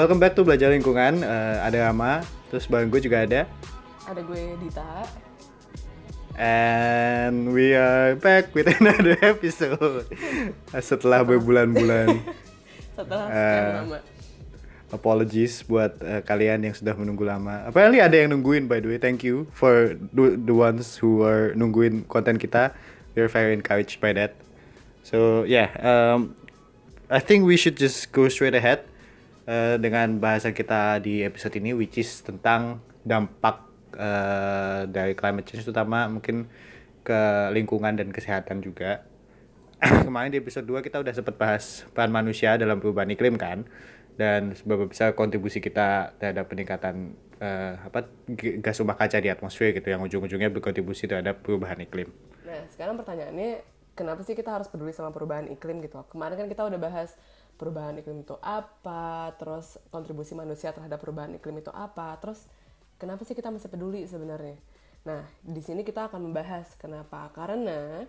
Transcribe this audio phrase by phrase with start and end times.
[0.00, 1.20] Uh, welcome back to Belajar Lingkungan.
[1.20, 3.44] Uh, ada Ama, terus bareng gue juga ada.
[4.08, 5.04] Ada gue Dita.
[6.40, 10.08] And we are back with another episode.
[10.72, 12.16] Setelah berbulan-bulan.
[12.96, 14.00] Setelah Eh, lama.
[14.88, 17.68] Apologies buat uh, kalian yang sudah menunggu lama.
[17.68, 18.96] Apparently ada yang nungguin by the way.
[18.96, 22.72] Thank you for the, the ones who are nungguin konten kita.
[23.12, 24.32] We're very encouraged by that.
[25.04, 26.40] So yeah, um,
[27.12, 28.88] I think we should just go straight ahead
[29.50, 33.66] uh, dengan bahasan kita di episode ini, which is tentang dampak
[33.98, 36.46] uh, dari climate change, terutama mungkin
[37.02, 39.02] ke lingkungan dan kesehatan juga.
[40.06, 43.64] Kemarin di episode 2 kita udah sempat bahas peran manusia dalam perubahan iklim kan
[44.20, 48.04] dan seberapa besar kontribusi kita terhadap peningkatan eh, apa
[48.60, 52.12] gas rumah kaca di atmosfer gitu yang ujung-ujungnya berkontribusi terhadap perubahan iklim.
[52.44, 53.64] Nah, sekarang pertanyaannya,
[53.96, 56.04] kenapa sih kita harus peduli sama perubahan iklim gitu?
[56.12, 57.16] Kemarin kan kita udah bahas
[57.60, 62.48] perubahan iklim itu apa, terus kontribusi manusia terhadap perubahan iklim itu apa, terus
[62.96, 64.56] kenapa sih kita masih peduli sebenarnya?
[65.04, 67.28] Nah, di sini kita akan membahas kenapa.
[67.32, 68.04] Karena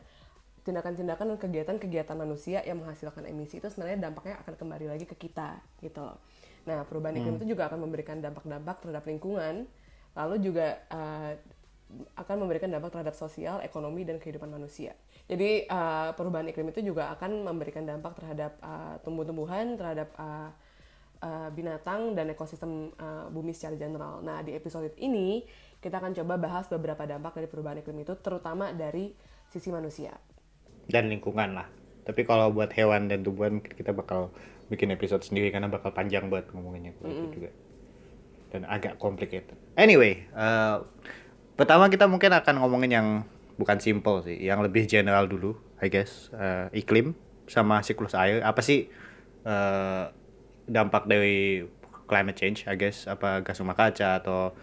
[0.61, 5.57] tindakan-tindakan dan kegiatan-kegiatan manusia yang menghasilkan emisi itu sebenarnya dampaknya akan kembali lagi ke kita
[5.81, 6.19] gitu loh.
[6.67, 9.65] Nah, perubahan iklim itu juga akan memberikan dampak-dampak terhadap lingkungan,
[10.13, 11.33] lalu juga eh,
[12.15, 14.93] akan memberikan dampak terhadap sosial, ekonomi, dan kehidupan manusia.
[15.29, 20.49] Jadi eh, perubahan iklim itu juga akan memberikan dampak terhadap eh, tumbuh-tumbuhan, terhadap eh,
[21.23, 24.19] eh, binatang dan ekosistem eh, bumi secara general.
[24.25, 25.45] Nah di episode ini
[25.81, 29.13] kita akan coba bahas beberapa dampak dari perubahan iklim itu, terutama dari
[29.49, 30.13] sisi manusia.
[30.85, 31.67] Dan lingkungan lah.
[32.01, 34.33] Tapi kalau buat hewan dan tumbuhan mungkin kita bakal
[34.73, 37.51] bikin episode sendiri karena bakal panjang buat ngomonginnya kalau itu juga.
[38.51, 39.55] Dan agak complicated.
[39.79, 40.75] Anyway, eh,
[41.55, 43.07] pertama kita mungkin akan ngomongin yang
[43.61, 46.33] bukan simple sih, yang lebih general dulu, I guess.
[46.33, 47.13] Eh, iklim
[47.45, 48.41] sama siklus air.
[48.41, 48.89] Apa sih
[49.45, 50.03] eh,
[50.65, 51.61] dampak dari
[52.09, 53.05] climate change, I guess?
[53.05, 54.57] Apa gas rumah kaca atau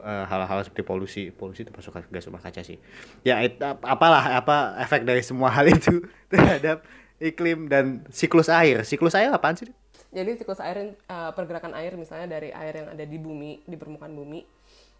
[0.00, 2.80] eh, hal-hal seperti polusi, polusi termasuk gas rumah kaca sih.
[3.20, 6.82] Ya, it- ap- apalah apa efek dari semua hal itu terhadap
[7.20, 8.80] iklim dan siklus air.
[8.82, 9.68] Siklus air apaan sih?
[10.08, 14.16] Jadi siklus air, eh, pergerakan air misalnya dari air yang ada di bumi, di permukaan
[14.16, 14.40] bumi,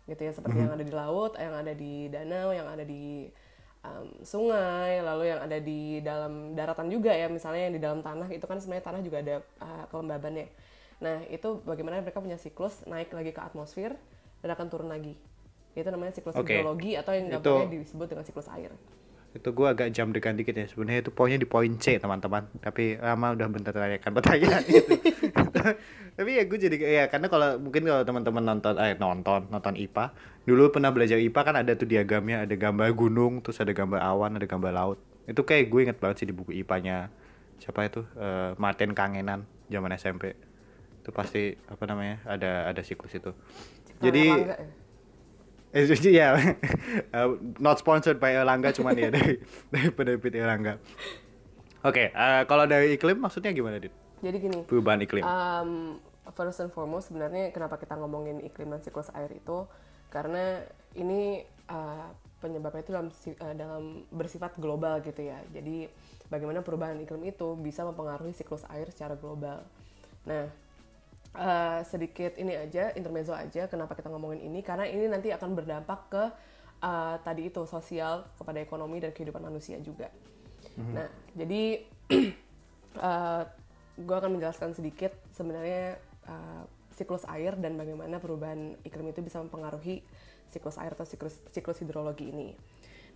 [0.09, 3.29] gitu ya, seperti yang ada di laut, yang ada di danau, yang ada di
[3.85, 8.29] em, sungai, lalu yang ada di dalam daratan juga ya, misalnya yang di dalam tanah
[8.33, 10.47] itu kan sebenarnya tanah juga ada eh, kelembabannya.
[10.99, 13.95] Nah itu bagaimana mereka punya siklus naik lagi ke atmosfer
[14.43, 15.15] dan akan turun lagi.
[15.77, 16.59] Itu namanya siklus Oke.
[16.59, 18.73] hidrologi atau yang Itu- gampangnya disebut dengan siklus air.
[19.39, 20.67] Itu gue agak jam degan dikit ya.
[20.67, 22.51] Sebenarnya itu poinnya di poin C teman-teman.
[22.59, 24.95] Tapi lama udah bentar tanyakan pertanyaan gitu
[26.19, 30.11] tapi ya gue jadi ya karena kalau mungkin kalau teman-teman nonton eh nonton nonton IPA
[30.51, 34.35] dulu pernah belajar IPA kan ada tuh diagramnya ada gambar gunung terus ada gambar awan
[34.35, 34.99] ada gambar laut.
[35.31, 37.13] Itu kayak gue inget banget sih di buku IPA-nya
[37.63, 38.03] siapa itu?
[38.17, 40.35] Eh, Martin Kangenan zaman SMP
[41.05, 43.31] itu pasti apa namanya ada ada siklus itu.
[44.03, 44.59] Jadi ya?
[45.79, 46.35] Jadi ya,
[47.17, 49.39] uh, not sponsored by Erlangga, cuman ya dari
[49.71, 50.81] dari penerbit Erlangga.
[51.87, 53.95] Oke, uh, kalau dari iklim maksudnya gimana, Dit?
[54.19, 55.23] Jadi gini, Perubahan iklim.
[55.23, 56.03] Um,
[56.35, 59.65] first and foremost sebenarnya kenapa kita ngomongin iklim dan siklus air itu
[60.11, 60.67] karena
[60.99, 62.11] ini uh,
[62.43, 65.39] penyebabnya itu dalam uh, dalam bersifat global gitu ya.
[65.55, 65.87] Jadi
[66.27, 69.63] bagaimana perubahan iklim itu bisa mempengaruhi siklus air secara global.
[70.27, 70.51] Nah,
[71.39, 76.01] uh, sedikit ini aja intermezzo aja kenapa kita ngomongin ini karena ini nanti akan berdampak
[76.11, 76.25] ke
[76.83, 80.11] uh, tadi itu sosial kepada ekonomi dan kehidupan manusia juga.
[80.79, 81.83] Nah, jadi
[84.07, 85.99] gue akan menjelaskan sedikit sebenarnya
[86.31, 86.63] uh,
[86.95, 90.03] siklus air dan bagaimana perubahan iklim itu bisa mempengaruhi
[90.51, 92.55] siklus air atau siklus siklus hidrologi ini.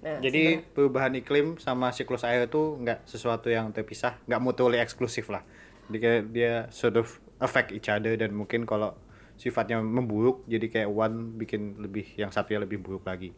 [0.02, 5.30] Nah, Jadi perubahan iklim sama siklus air itu nggak sesuatu yang terpisah, nggak mutually eksklusif
[5.30, 5.46] lah.
[5.92, 8.96] Jadi kayak dia sort of affect each other dan mungkin kalau
[9.36, 13.36] sifatnya memburuk, jadi kayak one bikin lebih yang satunya lebih buruk lagi.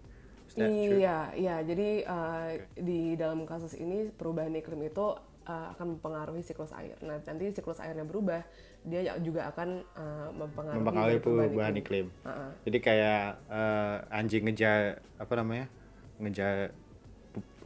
[0.55, 1.57] Iya, iya.
[1.67, 5.19] Jadi uh, di dalam kasus ini perubahan iklim itu
[5.49, 6.95] uh, akan mempengaruhi siklus air.
[7.03, 8.45] Nah, nanti siklus airnya berubah,
[8.87, 12.07] dia juga akan uh, mempengaruhi, mempengaruhi perubahan perubahan iklim.
[12.13, 12.27] iklim.
[12.29, 12.51] Uh-uh.
[12.69, 15.67] Jadi kayak eh, anjing ngejar apa namanya?
[16.15, 16.71] ngejar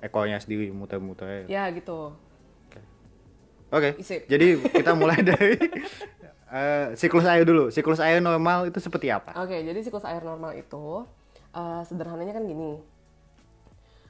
[0.01, 1.45] ekornya sendiri muter-muter.
[1.51, 2.17] Ya gitu.
[3.69, 4.01] Oke.
[4.01, 4.25] Sip.
[4.29, 5.57] Jadi kita mulai dari
[6.53, 7.69] eh, siklus air dulu.
[7.69, 9.37] Siklus air normal itu seperti apa?
[9.41, 11.05] Oke, jadi siklus air normal itu
[11.53, 12.81] uh, sederhananya kan gini.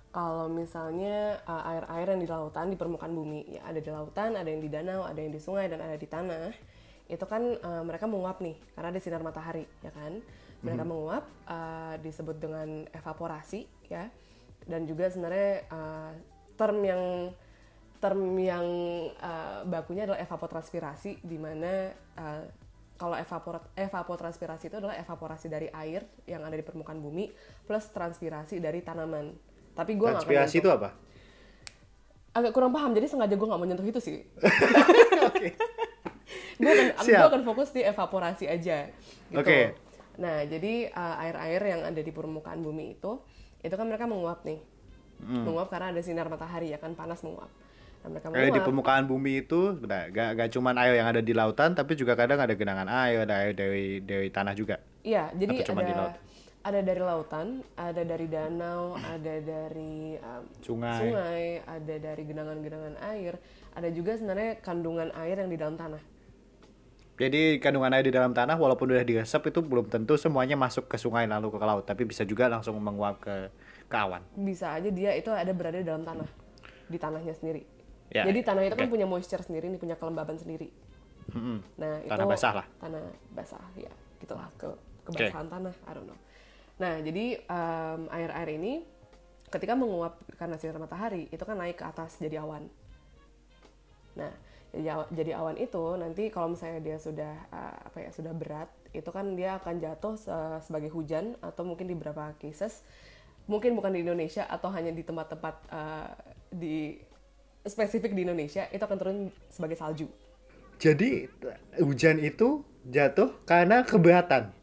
[0.08, 4.48] Kalau misalnya uh, air-air yang di lautan, di permukaan bumi, ya ada di lautan, ada
[4.48, 6.48] yang di danau, ada yang di sungai, dan ada di tanah,
[7.12, 10.24] itu kan uh, mereka menguap nih, karena ada sinar matahari, ya kan?
[10.64, 14.08] Mereka menguap, uh, disebut dengan evaporasi, ya.
[14.64, 16.10] Dan juga sebenarnya uh,
[16.56, 17.30] term yang
[17.98, 18.66] term yang
[19.18, 22.42] uh, bakunya adalah evapotranspirasi, di mana uh,
[22.98, 27.30] kalau evapor evapotranspirasi itu adalah evaporasi dari air yang ada di permukaan bumi
[27.66, 29.34] plus transpirasi dari tanaman.
[29.74, 30.90] Tapi gue Transpirasi itu apa?
[32.38, 34.18] agak kurang paham jadi sengaja gue nggak mau nyentuh itu sih.
[35.28, 35.58] Oke.
[36.58, 38.90] gue akan gue akan fokus di evaporasi aja
[39.30, 39.38] gitu.
[39.38, 39.74] Oke.
[40.18, 43.22] Nah, jadi uh, air-air yang ada di permukaan bumi itu
[43.62, 44.58] itu kan mereka menguap nih.
[45.18, 45.46] Hmm.
[45.46, 47.50] Menguap karena ada sinar matahari ya kan panas menguap.
[48.08, 48.66] Mereka Kayak di menguap.
[48.66, 52.40] permukaan bumi itu nah, gak, gak cuman air yang ada di lautan tapi juga kadang
[52.40, 54.80] ada genangan air, ada air dari dari tanah juga.
[55.04, 56.12] Iya, jadi Atau cuma di laut?
[56.12, 56.20] ada
[56.58, 57.46] ada dari lautan,
[57.78, 60.98] ada dari danau, ada dari um, Sungai.
[61.00, 63.40] sungai, ada dari genangan-genangan air,
[63.72, 66.02] ada juga sebenarnya kandungan air yang di dalam tanah.
[67.18, 70.94] Jadi kandungan air di dalam tanah walaupun udah diresap itu belum tentu semuanya masuk ke
[70.94, 73.50] sungai lalu ke laut, tapi bisa juga langsung menguap ke
[73.88, 74.22] ke awan.
[74.38, 76.28] Bisa aja dia itu ada berada di dalam tanah,
[76.86, 77.77] di tanahnya sendiri.
[78.08, 80.72] Ya, Jadi tanah itu kan punya moisture sendiri, nih punya kelembaban sendiri.
[81.28, 81.60] Mm-mm.
[81.76, 82.66] Nah, Tanah itu basah lah.
[82.80, 83.04] Tanah
[83.36, 84.68] basah, ya, gitulah ke
[85.04, 86.18] kebasahan tanah, I don't know.
[86.80, 88.86] Nah, jadi um, air-air ini
[89.48, 92.64] ketika menguap karena sinar matahari itu kan naik ke atas jadi awan.
[94.16, 94.32] Nah,
[94.72, 98.68] jadi awan, jadi awan itu nanti kalau misalnya dia sudah uh, apa ya sudah berat,
[98.96, 102.84] itu kan dia akan jatuh se- sebagai hujan atau mungkin di beberapa cases
[103.48, 106.12] mungkin bukan di Indonesia atau hanya di tempat-tempat uh,
[106.52, 107.00] di
[107.66, 109.18] spesifik di Indonesia itu akan turun
[109.50, 110.06] sebagai salju.
[110.78, 111.26] Jadi
[111.82, 114.54] hujan itu jatuh karena keberatan,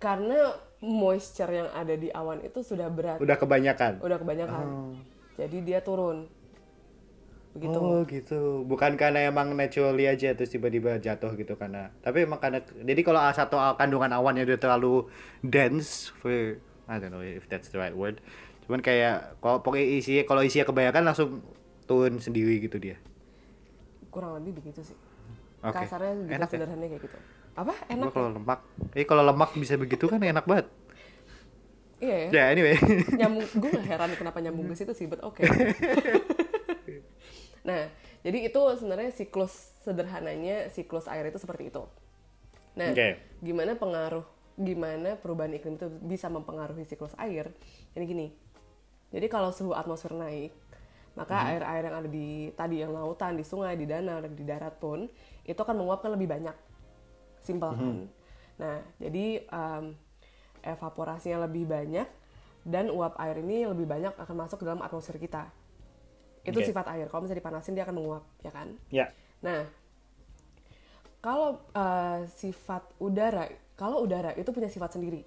[0.00, 4.00] karena moisture yang ada di awan itu sudah berat, udah kebanyakan.
[4.00, 4.64] udah kebanyakan.
[5.36, 6.24] Jadi dia turun.
[7.50, 7.78] Begitu.
[7.82, 12.62] Oh gitu, bukan karena emang naturally aja terus tiba-tiba jatuh gitu karena, tapi emang karena,
[12.62, 15.10] jadi kalau satu kandungan awannya udah terlalu
[15.42, 18.22] dense, for, I don't know if that's the right word,
[18.70, 21.42] cuman kayak kalau pokoknya isi kalau isinya kebanyakan langsung
[21.90, 22.96] turun sendiri gitu dia.
[24.14, 24.96] Kurang lebih begitu sih.
[25.60, 25.74] Oke.
[25.74, 26.52] Kasarnya gitu Enak ya?
[26.54, 27.18] sederhananya kayak gitu.
[27.58, 27.74] Apa?
[27.74, 28.12] Gua Enak.
[28.14, 28.60] kalau lemak,
[28.94, 30.70] eh kalau lemak bisa begitu kan enak banget.
[32.00, 32.28] Iya ya.
[32.32, 32.76] Ya anyway,
[33.20, 35.42] Nyambung gue gak heran kenapa nyambung ke situ sih, but oke.
[37.68, 37.92] nah,
[38.24, 39.52] jadi itu sebenarnya siklus
[39.84, 41.84] sederhananya siklus air itu seperti itu.
[42.78, 43.20] Nah, Oke.
[43.44, 44.24] gimana pengaruh
[44.56, 47.52] gimana perubahan iklim itu bisa mempengaruhi siklus air?
[47.92, 48.26] Jadi gini.
[49.12, 50.56] Jadi kalau suhu atmosfer naik,
[51.18, 54.78] maka air-air yang ada di tadi yang lautan, di sungai, di danau, dan di darat
[54.78, 55.10] pun
[55.42, 56.56] itu akan menguapkan lebih banyak.
[57.42, 57.96] Simpel kan?
[58.60, 59.96] Nah, jadi um,
[60.60, 62.06] evaporasinya lebih banyak
[62.64, 65.48] dan uap air ini lebih banyak akan masuk ke dalam atmosfer kita.
[66.44, 66.68] Itu Oke.
[66.68, 67.08] sifat air.
[67.08, 68.68] Kalau misalnya dipanasin dia akan menguap, ya kan?
[68.92, 69.08] ya.
[69.40, 69.64] Nah,
[71.20, 75.24] kalau uh, sifat udara, kalau udara itu punya sifat sendiri.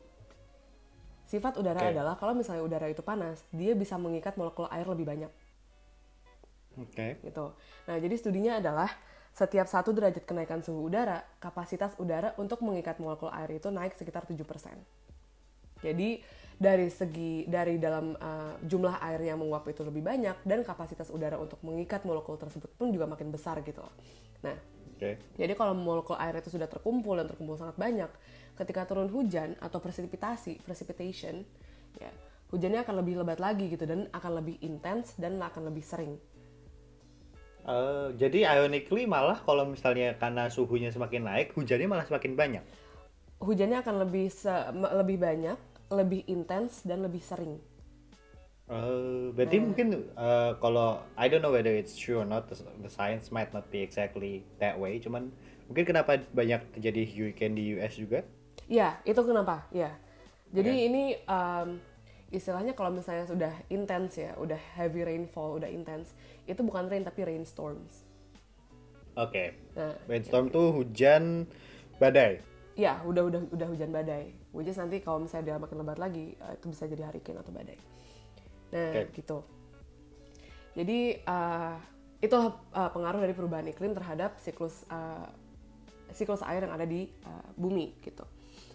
[1.29, 1.89] Sifat udara Oke.
[1.97, 5.31] adalah kalau misalnya udara itu panas, dia bisa mengikat molekul air lebih banyak,
[6.79, 7.21] Oke.
[7.21, 7.53] gitu.
[7.85, 8.89] Nah, jadi studinya adalah
[9.33, 14.29] setiap satu derajat kenaikan suhu udara, kapasitas udara untuk mengikat molekul air itu naik sekitar
[14.29, 14.37] 7%.
[15.81, 16.21] Jadi
[16.53, 21.35] dari segi dari dalam uh, jumlah air yang menguap itu lebih banyak dan kapasitas udara
[21.41, 23.81] untuk mengikat molekul tersebut pun juga makin besar gitu.
[23.81, 23.93] loh.
[24.45, 24.55] Nah,
[24.95, 25.17] Oke.
[25.35, 28.07] jadi kalau molekul air itu sudah terkumpul dan terkumpul sangat banyak,
[28.53, 31.41] ketika turun hujan atau presipitasi, precipitation,
[31.97, 32.13] ya
[32.53, 36.21] hujannya akan lebih lebat lagi gitu dan akan lebih intens dan akan lebih sering.
[37.63, 42.63] Eh, jadi ironically malah kalau misalnya karena suhunya semakin naik, hujannya malah semakin banyak.
[43.39, 44.27] Hujannya akan lebih
[44.99, 47.55] lebih banyak, lebih intens dan lebih sering.
[48.67, 52.91] Eh, berarti mungkin eh, kalau I don't know whether it's true or not, the, the
[52.91, 54.99] science might not be exactly that way.
[54.99, 55.31] Cuman
[55.71, 58.27] mungkin kenapa banyak terjadi hurricane di US juga?
[58.67, 59.71] Ya, itu kenapa?
[59.71, 59.95] Ya.
[60.53, 61.81] Jadi ini um,
[62.33, 66.17] istilahnya kalau misalnya sudah intens ya, udah heavy rainfall, udah intens,
[66.49, 68.01] itu bukan rain tapi rainstorms.
[69.13, 69.53] Oke.
[69.77, 71.45] Nah, Rainstorm tuh hujan
[72.01, 72.41] badai.
[72.73, 74.33] ya udah udah udah hujan badai.
[74.49, 77.53] Which is nanti kalau misalnya dia makin lebat lagi, uh, itu bisa jadi hurricane atau
[77.53, 77.77] badai.
[78.73, 79.01] Nah, Oke.
[79.13, 79.37] gitu.
[80.73, 81.77] Jadi uh,
[82.17, 85.29] itulah uh, pengaruh dari perubahan iklim terhadap siklus uh,
[86.09, 88.25] siklus air yang ada di uh, bumi gitu.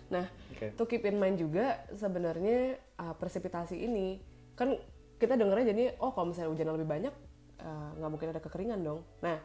[0.08, 0.24] Nah,
[0.56, 0.72] Oke.
[0.72, 4.20] to keep in mind juga sebenarnya uh, presipitasi ini
[4.56, 4.74] kan
[5.20, 7.14] kita dengarnya jadi oh kalau misalnya hujan lebih banyak
[7.60, 9.04] uh, nggak mungkin ada kekeringan dong.
[9.20, 9.36] Nah,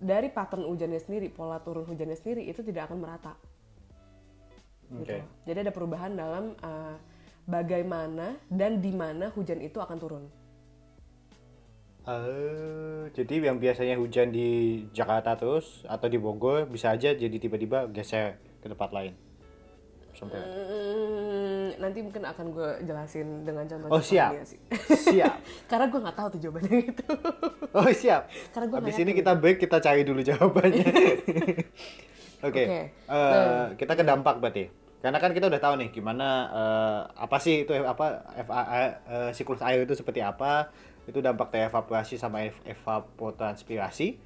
[0.00, 3.34] dari pattern hujannya sendiri, pola turun hujannya sendiri itu tidak akan merata.
[4.90, 5.06] Gitu.
[5.06, 5.18] Oke.
[5.46, 6.96] Jadi ada perubahan dalam uh,
[7.44, 10.24] bagaimana dan di mana hujan itu akan turun.
[12.00, 17.86] Eh, jadi yang biasanya hujan di Jakarta terus atau di Bogor bisa aja jadi tiba-tiba
[17.92, 19.12] geser ke tempat lain.
[20.20, 20.36] Sampai.
[20.36, 24.60] Hmm, nanti mungkin akan gue jelasin dengan contoh Oh siap, sih.
[25.08, 25.40] siap.
[25.70, 27.06] Karena gue nggak tahu tuh jawabannya itu.
[27.72, 28.28] Oh siap.
[28.52, 30.84] Karena gua Habis ini kita break kita cari dulu jawabannya.
[32.40, 32.62] Oke.
[32.62, 32.64] Oke.
[32.68, 33.72] Eh, Nah.
[33.74, 34.68] kita ke dampak berarti.
[35.00, 38.60] Karena kan kita udah tahu nih gimana eh, apa sih itu apa FA,
[39.08, 40.68] eh, siklus air itu seperti apa.
[41.04, 44.20] Itu dampak dari evaporasi sama ev- evapotranspirasi.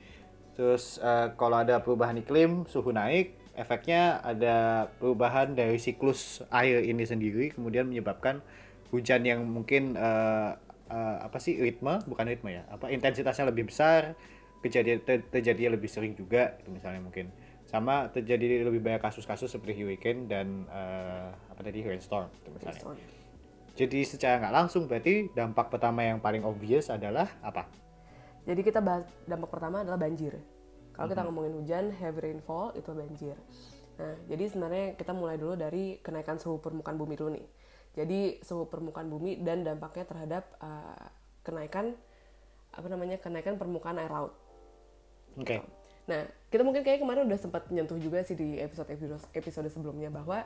[0.55, 7.07] Terus eh, kalau ada perubahan iklim, suhu naik, efeknya ada perubahan dari siklus air ini
[7.07, 8.43] sendiri kemudian menyebabkan
[8.91, 10.51] hujan yang mungkin eh,
[10.91, 14.19] eh, apa sih ritme bukan ritme ya apa intensitasnya lebih besar
[14.65, 17.29] kejadian ter- terjadinya lebih sering juga itu misalnya mungkin.
[17.69, 22.97] Sama terjadi lebih banyak kasus-kasus seperti hurricane dan eh, apa tadi rainstorm itu misalnya.
[23.75, 27.69] Jadi secara nggak langsung berarti dampak pertama yang paling obvious adalah apa?
[28.49, 30.41] Jadi kita bahas dampak pertama adalah banjir.
[30.95, 33.37] Kalau kita ngomongin hujan, heavy rainfall itu banjir.
[33.99, 37.47] Nah, jadi sebenarnya kita mulai dulu dari kenaikan suhu permukaan bumi dulu nih.
[37.95, 41.07] Jadi suhu permukaan bumi dan dampaknya terhadap uh,
[41.47, 41.95] kenaikan
[42.75, 44.35] apa namanya kenaikan permukaan air laut.
[45.39, 45.63] oke
[46.05, 46.21] Nah,
[46.53, 50.45] kita mungkin kayak kemarin udah sempat nyentuh juga sih di episode episode, episode sebelumnya bahwa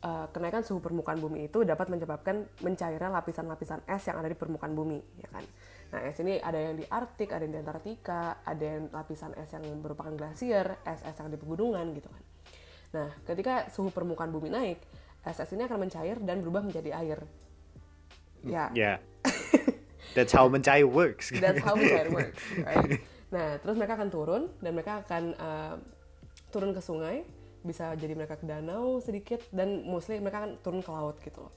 [0.00, 4.72] uh, kenaikan suhu permukaan bumi itu dapat menyebabkan mencairnya lapisan-lapisan es yang ada di permukaan
[4.72, 5.44] bumi, ya kan?
[5.86, 9.50] Nah, es ini ada yang di Arktik, ada yang di Antartika, ada yang lapisan es
[9.54, 12.22] yang merupakan glasier, es-es yang di pegunungan gitu kan.
[12.96, 14.82] Nah, ketika suhu permukaan bumi naik,
[15.22, 17.18] es-es ini akan mencair dan berubah menjadi air.
[18.46, 19.02] Ya, ya
[20.14, 23.02] that's how mencair works That's how mencair works, right?
[23.30, 25.74] Nah, terus mereka akan turun dan mereka akan uh,
[26.54, 27.26] turun ke sungai,
[27.66, 31.54] bisa jadi mereka ke danau sedikit dan mostly mereka akan turun ke laut gitu loh.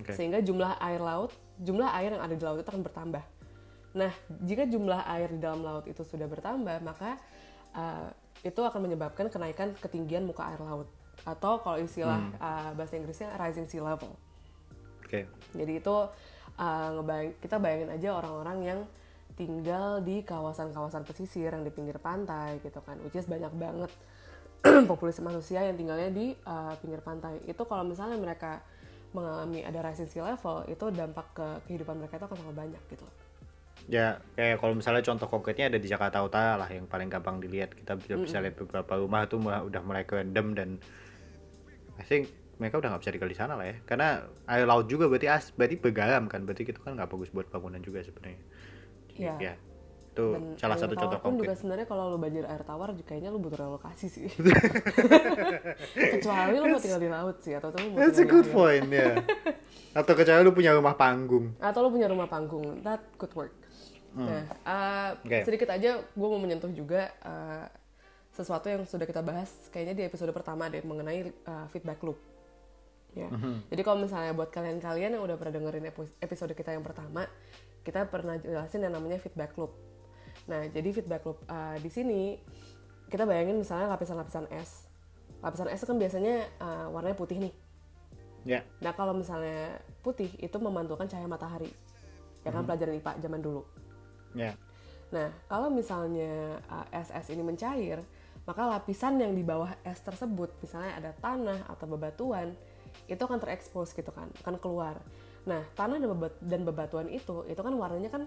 [0.00, 0.12] Oke.
[0.12, 3.24] Sehingga jumlah air laut, jumlah air yang ada di laut itu akan bertambah.
[3.92, 7.20] Nah, jika jumlah air di dalam laut itu sudah bertambah, maka
[7.76, 8.08] uh,
[8.40, 10.88] itu akan menyebabkan kenaikan ketinggian muka air laut
[11.22, 14.16] atau kalau istilah uh, bahasa Inggrisnya rising sea level.
[15.04, 15.20] oke
[15.54, 15.96] Jadi itu
[16.58, 18.80] uh, ngebayang, kita bayangin aja orang-orang yang
[19.36, 23.92] tinggal di kawasan-kawasan pesisir yang di pinggir pantai gitu kan, which is banyak banget
[24.90, 27.40] populasi manusia yang tinggalnya di uh, pinggir pantai.
[27.44, 28.64] Itu kalau misalnya mereka
[29.12, 33.04] mengalami ada rising sea level, itu dampak ke kehidupan mereka itu akan sangat banyak gitu.
[33.04, 33.21] loh.
[33.90, 37.74] Ya kayak kalau misalnya contoh konkretnya ada di Jakarta Utara lah yang paling gampang dilihat.
[37.74, 40.78] Kita bisa bisa lihat beberapa rumah tuh udah mulai kerendam dan
[41.98, 43.76] I think mereka udah nggak bisa tinggal di sana lah ya.
[43.82, 46.46] Karena air laut juga berarti as berarti bergaram kan.
[46.46, 48.40] Berarti itu kan nggak bagus buat bangunan juga sebenarnya.
[49.12, 49.34] Iya.
[49.38, 49.54] ya
[50.12, 51.56] itu Dan salah satu contoh pun juga konkret.
[51.56, 54.28] sebenarnya kalau lu banjir air tawar kayaknya lu butuh relokasi sih.
[56.20, 59.16] Kecuali lu mau tinggal di laut sih atau tuh mau that's a good point ya
[59.98, 61.56] atau kecuali lu punya rumah panggung.
[61.56, 62.84] Atau lo punya rumah panggung.
[62.84, 63.61] That could work
[64.12, 65.40] nah uh, Oke.
[65.48, 67.64] sedikit aja gue mau menyentuh juga uh,
[68.32, 72.16] sesuatu yang sudah kita bahas kayaknya di episode pertama deh mengenai uh, feedback loop.
[73.12, 73.28] Ya.
[73.68, 75.84] Jadi kalau misalnya buat kalian-kalian yang udah pernah dengerin
[76.16, 77.28] episode kita yang pertama
[77.84, 79.76] kita pernah jelasin yang namanya feedback loop.
[80.48, 82.40] Nah jadi feedback loop uh, di sini
[83.12, 84.88] kita bayangin misalnya lapisan-lapisan es.
[85.44, 87.54] Lapisan es kan biasanya uh, warnanya putih nih.
[88.48, 88.64] Ya.
[88.80, 91.68] Nah kalau misalnya putih itu memantulkan cahaya matahari,
[92.42, 93.62] ya kan pelajaran IPA zaman dulu.
[94.36, 94.52] Ya
[95.12, 98.00] Nah kalau misalnya uh, es-es ini mencair,
[98.48, 102.56] maka lapisan yang di bawah es tersebut, misalnya ada tanah atau bebatuan,
[103.04, 104.96] itu akan terekspos gitu kan, akan keluar.
[105.44, 108.24] Nah tanah dan, bebat- dan bebatuan itu, itu kan warnanya kan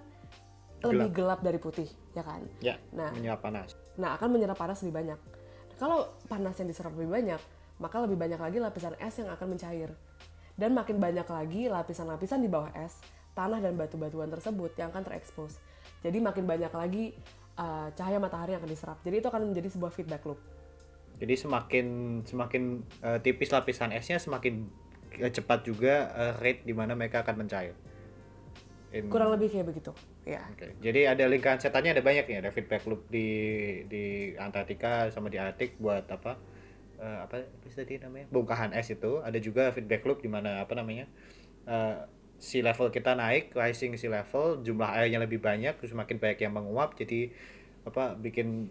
[0.86, 2.46] lebih gelap dari putih, ya kan?
[2.62, 3.10] ya Nah.
[3.10, 5.20] menyerap panas Nah, akan menyerap panas lebih banyak.
[5.82, 7.42] Kalau panas yang diserap lebih banyak,
[7.82, 9.90] maka lebih banyak lagi lapisan es yang akan mencair.
[10.56, 13.02] Dan makin banyak lagi lapisan-lapisan di bawah es,
[13.36, 15.60] tanah dan batu-batuan tersebut yang akan terekspos.
[16.06, 17.18] Jadi makin banyak lagi
[17.58, 18.98] uh, cahaya matahari yang akan diserap.
[19.02, 20.38] Jadi itu akan menjadi sebuah feedback loop.
[21.16, 21.88] jadi semakin
[22.28, 22.64] semakin
[23.00, 24.68] eh, tipis lapisan esnya semakin
[25.16, 27.72] eh, cepat juga eh, rate di mana mereka akan mencair
[28.92, 29.92] In- Kurang lebih kayak begitu.
[30.24, 30.44] Ya.
[30.52, 33.28] Oke, jadi ada lingkaran setannya ada banyak nih, ada feedback loop di
[33.92, 34.04] di
[34.40, 36.36] Antartika sama di Arktik buat apa?
[37.00, 38.28] eh, apa apa tadi namanya?
[38.32, 39.20] Bongkahan es itu.
[39.20, 41.06] Ada juga feedback loop di mana apa namanya?
[42.40, 46.54] Sea level kita naik, rising sea level, jumlah airnya lebih banyak, terus makin banyak yang
[46.54, 47.32] menguap, jadi
[47.86, 48.70] apa bikin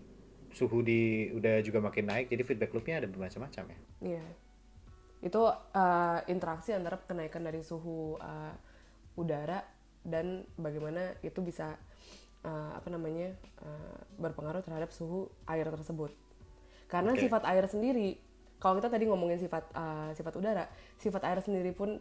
[0.54, 3.78] suhu di udah juga makin naik, jadi feedback loopnya ada bermacam-macam ya.
[4.04, 4.24] Iya.
[5.24, 8.54] Itu uh, interaksi antara kenaikan dari suhu uh,
[9.18, 9.64] udara
[10.04, 11.74] dan bagaimana itu bisa
[12.44, 13.32] uh, apa namanya
[13.64, 16.12] uh, berpengaruh terhadap suhu air tersebut.
[16.86, 17.26] Karena Oke.
[17.26, 18.20] sifat air sendiri,
[18.64, 20.64] kalau kita tadi ngomongin sifat uh, sifat udara,
[20.96, 22.00] sifat air sendiri pun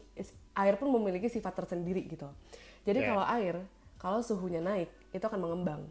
[0.55, 2.31] air pun memiliki sifat tersendiri gitu.
[2.87, 3.07] Jadi Iya.
[3.11, 3.55] kalau air,
[3.99, 5.83] kalau suhunya naik, itu akan mengembang.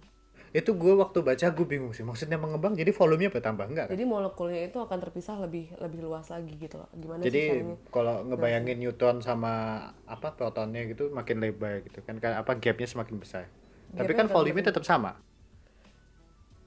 [0.56, 3.92] Itu gue waktu baca gue bingung sih, maksudnya mengembang jadi volumenya bertambah enggak kan?
[3.92, 6.88] Jadi molekulnya itu akan terpisah lebih lebih luas lagi gitu loh.
[6.96, 7.42] Gimana sih Jadi
[7.92, 9.52] kalau ngebayangin neutron sama
[10.08, 13.44] apa protonnya gitu makin lebar gitu kan kan apa gapnya semakin besar.
[13.92, 15.20] Tapi Gapnya kan akan volumenya tetap sama.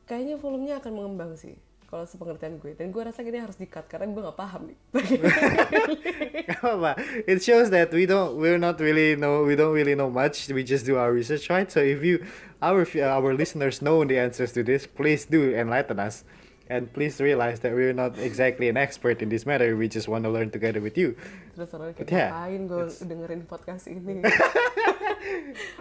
[0.06, 1.58] Kayaknya volumenya akan mengembang sih.
[1.96, 4.78] Kalau sepengertian gue dan gue rasa ini harus di-cut karena gue nggak paham nih
[6.46, 6.92] Gak apa-apa.
[7.24, 10.46] It shows that we don't we're not really know we don't really know much.
[10.52, 11.66] We just do our research, right?
[11.66, 12.22] So if you
[12.62, 16.28] our our listeners know the answers to this, please do enlighten us.
[16.66, 19.78] And please realize that we're not exactly an expert in this matter.
[19.78, 21.14] We just want to learn together with you.
[21.56, 24.36] terus orang kayak yeah, ngapain gue dengerin podcast ini Nggak,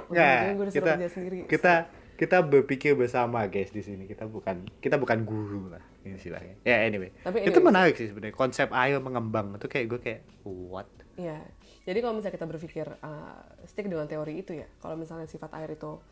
[0.06, 1.74] Ujung-ujungnya gue kita sendiri kita
[2.14, 4.06] kita berpikir bersama guys di sini.
[4.06, 6.60] Kita bukan kita bukan guru lah istilahnya.
[6.62, 7.10] Ya anyway.
[7.22, 7.66] Tapi itu anyways.
[7.66, 10.88] menarik sih sebenarnya konsep air mengembang itu kayak gue kayak what?
[11.14, 11.38] Iya,
[11.86, 13.38] jadi kalau misalnya kita berpikir uh,
[13.70, 16.02] stick dengan teori itu ya, kalau misalnya sifat air itu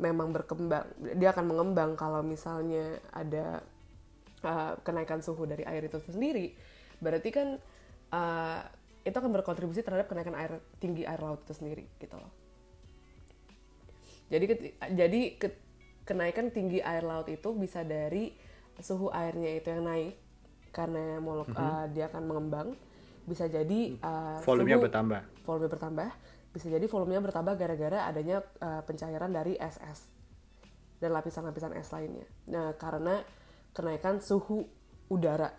[0.00, 3.60] memang berkembang, dia akan mengembang kalau misalnya ada
[4.40, 6.56] uh, kenaikan suhu dari air itu sendiri,
[7.04, 7.60] berarti kan
[8.16, 8.60] uh,
[9.04, 12.32] itu akan berkontribusi terhadap kenaikan air tinggi air laut itu sendiri, gitu loh.
[14.26, 14.44] Jadi
[14.92, 15.58] jadi ke-
[16.02, 18.34] kenaikan tinggi air laut itu bisa dari
[18.76, 20.14] suhu airnya itu yang naik
[20.70, 22.68] karena molek uh, dia akan mengembang,
[23.24, 25.20] bisa jadi uh, Volumenya suhu- bertambah.
[25.42, 26.08] volume bertambah
[26.50, 30.08] bisa jadi volumenya bertambah gara-gara adanya uh, pencairan dari SS
[30.96, 32.24] dan lapisan-lapisan es lainnya.
[32.46, 33.20] Nah, karena
[33.70, 34.64] kenaikan suhu
[35.06, 35.52] udara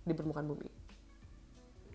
[0.00, 0.70] di permukaan bumi.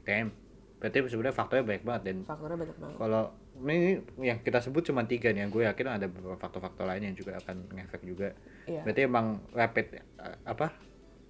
[0.03, 0.31] Damn.
[0.77, 2.97] Berarti sebenarnya faktornya banyak banget dan Faktornya banyak banget.
[2.99, 3.23] kalau
[3.65, 7.15] ini yang kita sebut cuma tiga nih yang gue yakin ada beberapa faktor-faktor lain yang
[7.17, 8.37] juga akan ngefek juga.
[8.67, 8.83] Iya.
[8.83, 10.75] berarti emang rapid eh, apa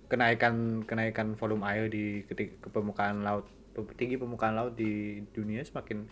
[0.08, 3.46] kenaikan kenaikan volume air di ketik ke permukaan laut
[3.94, 6.08] tinggi permukaan laut di dunia semakin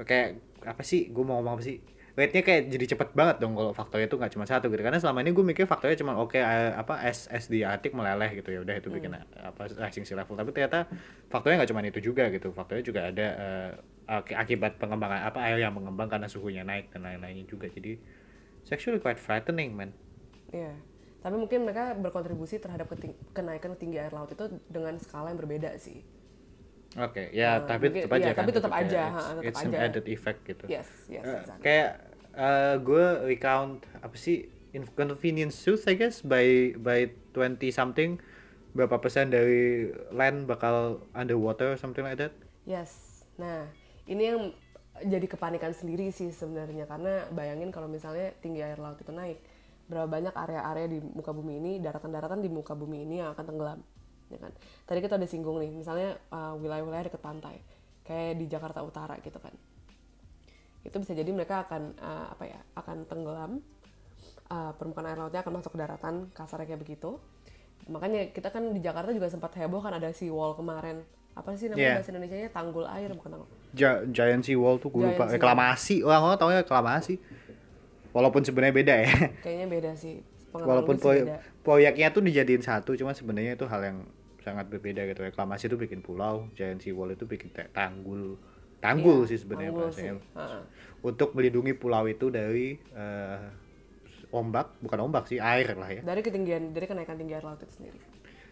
[0.00, 1.76] kayak apa sih gue mau ngomong apa sih
[2.18, 4.82] rate-nya kayak jadi cepet banget dong kalau faktornya itu nggak cuma satu gitu.
[4.82, 8.34] Karena selama ini gue mikir faktornya cuma oke air- apa es es di Arctic meleleh
[8.34, 10.34] gitu ya udah itu bikin apa rising sea level.
[10.36, 10.90] Tapi ternyata
[11.30, 15.58] faktornya nggak cuma itu juga gitu faktornya juga ada eh, aki- akibat pengembangan apa air
[15.60, 17.94] yang mengembang karena suhunya naik dan lain-lainnya juga jadi
[18.58, 19.94] it's actually quite frightening man
[20.50, 20.74] Iya.
[21.20, 25.76] Tapi mungkin mereka berkontribusi terhadap keting- kenaikan tinggi air laut itu dengan skala yang berbeda
[25.76, 26.02] sih.
[26.92, 29.42] oke ya Nah, tapi mungkin- tetap aja iya, kan tapi tetap aja, it's, ha, tetap
[29.44, 29.78] it's an aja.
[29.80, 31.62] added effect gitu Yes, yes, Eh, exactly.
[31.62, 31.90] kayak
[32.32, 34.36] eh, gue recount apa sih
[34.72, 38.18] inconvenience truth I guess by by 20 something
[38.70, 40.76] berapa persen dari land bakal
[41.12, 43.06] underwater something like that Yes.
[43.36, 43.70] Nah,
[44.10, 44.40] ini yang
[45.06, 49.38] jadi kepanikan sendiri sih sebenarnya karena bayangin kalau misalnya tinggi air laut itu naik,
[49.86, 53.80] berapa banyak area-area di muka bumi ini, daratan-daratan di muka bumi ini yang akan tenggelam,
[54.28, 54.52] ya kan?
[54.84, 57.56] Tadi kita udah singgung nih, misalnya uh, wilayah-wilayah dekat pantai,
[58.04, 59.54] kayak di Jakarta Utara gitu kan.
[60.84, 63.62] Itu bisa jadi mereka akan uh, apa ya, akan tenggelam,
[64.52, 67.16] uh, permukaan air lautnya akan masuk ke daratan, kasarnya kayak begitu.
[67.88, 71.02] Makanya kita kan di Jakarta juga sempat heboh kan ada seawall kemarin.
[71.34, 71.96] Apa sih namanya Yeah.
[71.98, 72.48] bahasa Indonesia-nya?
[72.52, 73.50] Tanggul air bukan tanggul.
[73.70, 75.24] Gi- giant sea wall tuh gue Giant lupa.
[75.24, 75.96] Sea reklamasi.
[76.00, 77.14] Orang orang taunya reklamasi.
[78.10, 79.10] Walaupun sebenarnya beda ya.
[79.44, 80.22] Kayaknya beda sih.
[80.50, 81.38] Walaupun proy- beda.
[81.62, 83.98] proyeknya tuh dijadiin satu cuman sebenarnya itu hal yang
[84.40, 85.22] sangat berbeda gitu.
[85.22, 88.34] Reklamasi itu bikin pulau giant sea wall itu bikin ta- tanggul.
[88.80, 90.18] Tanggul Iya, sih sebenarnya bahasanya.
[90.18, 90.62] sih.
[91.00, 93.40] Untuk melindungi pulau itu dari eh,
[94.30, 96.02] ombak bukan ombak sih air lah ya.
[96.02, 97.98] Dari ketinggian, dari kenaikan tinggi air laut itu sendiri.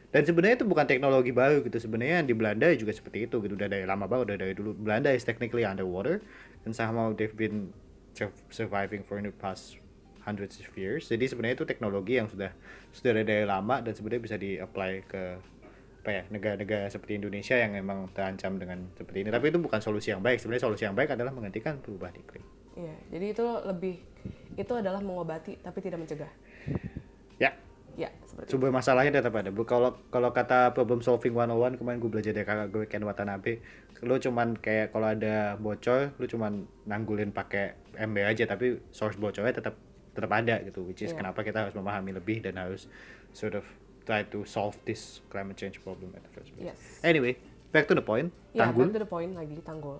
[0.08, 1.76] Dan sebenarnya itu bukan teknologi baru gitu.
[1.76, 3.52] Sebenarnya di Belanda juga seperti itu gitu.
[3.60, 4.72] Udah dari lama banget udah dari dulu.
[4.72, 6.24] Belanda is technically underwater.
[6.64, 7.76] And somehow they've been
[8.16, 9.76] sur- surviving for the past
[10.24, 11.12] hundreds of years.
[11.12, 12.56] Jadi sebenarnya itu teknologi yang sudah
[12.88, 15.22] sudah dari lama dan sebenarnya bisa di apply ke
[15.98, 19.28] apa ya negara-negara seperti Indonesia yang memang terancam dengan seperti ini.
[19.28, 20.40] Tapi itu bukan solusi yang baik.
[20.40, 22.40] Sebenarnya solusi yang baik adalah menghentikan perubahan iklim.
[22.80, 23.96] Iya, jadi itu lebih
[24.56, 26.32] itu adalah mengobati tapi tidak mencegah.
[27.36, 27.54] ya
[27.98, 28.70] Ya, seperti itu.
[28.70, 29.50] masalahnya tetap ada.
[29.50, 33.58] Bu, Kalau kalau kata problem solving 101 kemarin gue belajar dari kakak gue Ken Watanabe,
[34.06, 39.50] lu cuman kayak kalau ada bocor, lu cuman nanggulin pakai ember aja tapi source bocornya
[39.50, 39.74] tetap
[40.14, 40.86] tetap ada gitu.
[40.86, 41.26] Which is Iya.
[41.26, 42.86] kenapa kita harus memahami lebih dan harus
[43.34, 43.66] sort of
[44.06, 46.70] try to solve this climate change problem at the first place.
[46.70, 47.02] Yes.
[47.02, 47.34] Anyway,
[47.74, 48.30] back to the point.
[48.54, 48.88] Ya, Tanggul.
[48.88, 49.98] back to the point lagi tanggul.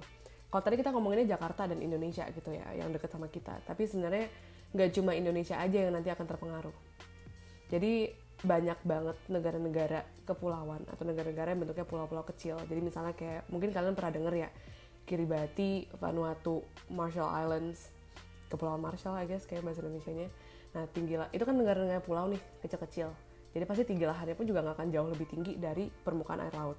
[0.49, 3.61] Kalau tadi kita ngomonginnya Jakarta dan Indonesia gitu ya, yang deket sama kita.
[3.69, 4.33] Tapi sebenarnya
[4.73, 6.73] nggak cuma Indonesia aja yang nanti akan terpengaruh.
[7.69, 12.57] Jadi banyak banget negara-negara kepulauan atau negara-negara yang bentuknya pulau-pulau kecil.
[12.65, 14.49] Jadi misalnya kayak mungkin kalian pernah denger ya
[15.09, 17.91] Kiribati, Vanuatu, Marshall Islands,
[18.47, 20.29] Kepulauan Marshall I guess kayak bahasa Indonesia-nya.
[20.77, 23.11] Nah tinggi lah, itu kan negara-negara pulau nih kecil-kecil.
[23.57, 26.79] Jadi pasti tinggi lahannya pun juga nggak akan jauh lebih tinggi dari permukaan air laut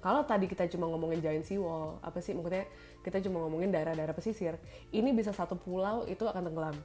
[0.00, 2.64] kalau tadi kita cuma ngomongin giant seawall, apa sih maksudnya
[3.04, 4.56] kita cuma ngomongin daerah-daerah pesisir,
[4.96, 6.76] ini bisa satu pulau itu akan tenggelam.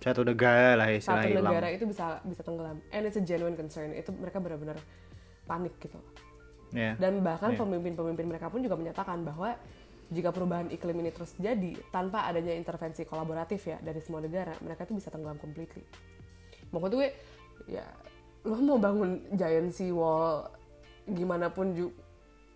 [0.00, 1.52] Satu negara lah Satu istilah hilang.
[1.52, 2.78] negara itu bisa bisa tenggelam.
[2.92, 3.92] And it's a genuine concern.
[3.96, 4.78] Itu mereka benar-benar
[5.46, 5.98] panik gitu.
[6.74, 6.98] Ya.
[6.98, 9.54] Dan bahkan pemimpin-pemimpin mereka pun juga menyatakan bahwa
[10.06, 14.86] jika perubahan iklim ini terus jadi tanpa adanya intervensi kolaboratif ya dari semua negara, mereka
[14.86, 15.82] itu bisa tenggelam completely.
[16.70, 17.08] Maksud gue
[17.66, 17.86] ya
[18.46, 20.46] lo mau bangun giant sea wall
[21.10, 21.98] gimana pun juga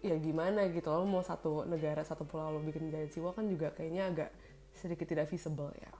[0.00, 3.44] ya gimana gitu lo mau satu negara satu pulau lo bikin giant sea wall kan
[3.50, 4.30] juga kayaknya agak
[4.72, 5.90] sedikit tidak feasible ya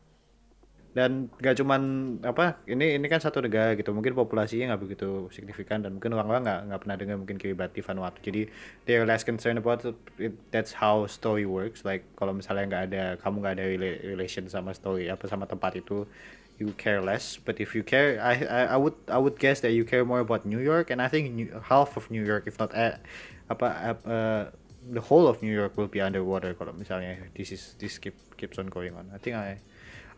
[0.91, 1.83] dan gak cuman
[2.27, 6.43] apa ini ini kan satu negara gitu mungkin populasinya nggak begitu signifikan dan mungkin orang-orang
[6.43, 8.51] nggak nggak pernah dengar mungkin Kiribati Vanuatu jadi
[8.91, 11.87] they are less concerned about it that's how story works.
[11.87, 15.79] Like kalau misalnya nggak ada kamu nggak ada rela- relation sama story apa sama tempat
[15.79, 16.11] itu
[16.59, 17.39] you care less.
[17.39, 20.19] But if you care I I, I would I would guess that you care more
[20.19, 22.99] about New York and I think New, half of New York if not eh,
[23.47, 24.43] apa uh,
[24.91, 28.59] the whole of New York will be underwater kalau misalnya this is this keep keeps
[28.59, 29.07] on going on.
[29.15, 29.63] I think I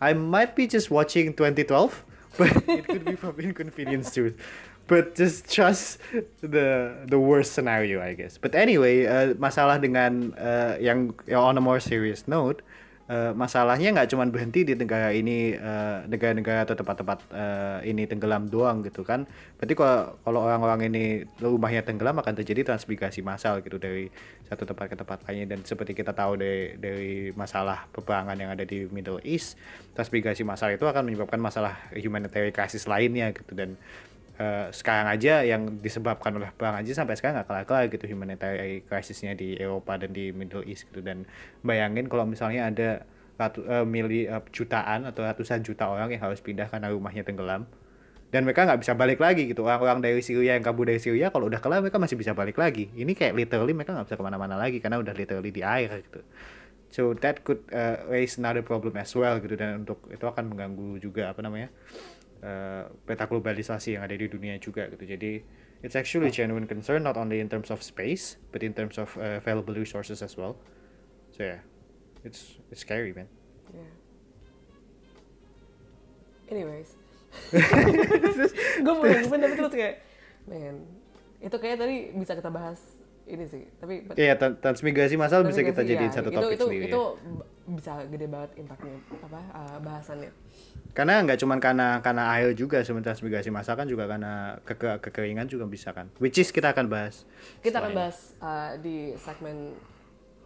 [0.02, 2.04] I might be just watching 2012,
[2.36, 4.34] but it could be from inconvenience too.
[4.90, 6.02] But just trust
[6.42, 8.34] the the worst scenario, I guess.
[8.34, 12.66] But anyway, uh, masalah dengan uh, yang, yang on a more serious note,
[13.12, 18.48] uh, masalahnya nggak cuma berhenti di negara ini, uh, negara-negara atau tempat-tempat uh, ini tenggelam
[18.48, 19.28] doang gitu kan.
[19.60, 21.04] Berarti kalau kalau orang-orang ini
[21.38, 24.08] rumahnya tenggelam akan terjadi transmigrasi massal gitu dari
[24.48, 28.64] satu tempat ke tempat lainnya dan seperti kita tahu dari dari masalah peperangan yang ada
[28.64, 29.60] di Middle East,
[29.92, 33.76] transmigrasi massal itu akan menyebabkan masalah humanitarian crisis lainnya gitu dan
[34.38, 39.32] uh, sekarang aja yang disebabkan oleh perang aja sampai sekarang nggak kelar-kelar gitu humanitarian crisisnya
[39.36, 41.04] di Eropa dan di Middle East gitu.
[41.04, 41.28] Dan
[41.60, 43.04] bayangin kalau misalnya ada
[43.36, 47.66] ratu, uh, mili, uh, jutaan atau ratusan juta orang yang harus pindah karena rumahnya tenggelam
[48.32, 49.68] dan mereka nggak bisa balik lagi gitu.
[49.68, 52.88] Orang-orang dari Syria yang kabur dari Syria kalau udah kelar mereka masih bisa balik lagi.
[52.96, 56.24] Ini kayak literally mereka nggak bisa ke mana-mana lagi karena udah literally di air gitu.
[56.88, 59.52] So that could uh, raise another problem as well gitu.
[59.52, 61.68] Dan untuk itu akan mengganggu juga apa namanya
[63.06, 65.06] peta globalisasi yang ada di dunia juga gitu.
[65.06, 65.42] Jadi
[65.86, 69.38] it's actually genuine concern not only in terms of space but in terms of uh,
[69.38, 70.58] available resources as well.
[71.32, 71.62] So yeah.
[72.24, 73.26] It's it's scary man.
[73.74, 73.94] Yeah.
[76.54, 76.94] Anyways,
[78.84, 79.94] gue mau ngomongin tapi terus kayak,
[80.44, 80.84] man,
[81.40, 82.78] itu kayak tadi bisa kita bahas
[83.26, 83.62] ini sih.
[83.78, 86.86] Tapi Iya, yeah, transmigrasi massal bisa kita jadiin ya, satu itu, topik itu, sendiri.
[86.90, 87.02] Itu
[87.72, 90.30] bisa gede banget impactnya apa uh, bahasannya.
[90.92, 95.46] Karena nggak cuma karena karena air juga sebenarnya transmigrasi massal kan juga karena keke- kekeringan
[95.48, 96.10] juga bisa kan.
[96.18, 97.24] Which is kita akan bahas.
[97.64, 99.72] Kita akan bahas uh, di segmen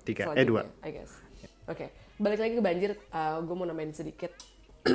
[0.07, 0.69] tiga, eh dua.
[0.87, 1.19] I guess.
[1.67, 1.91] Oke,
[2.23, 2.91] balik lagi ke banjir.
[3.43, 4.31] gue mau nambahin sedikit.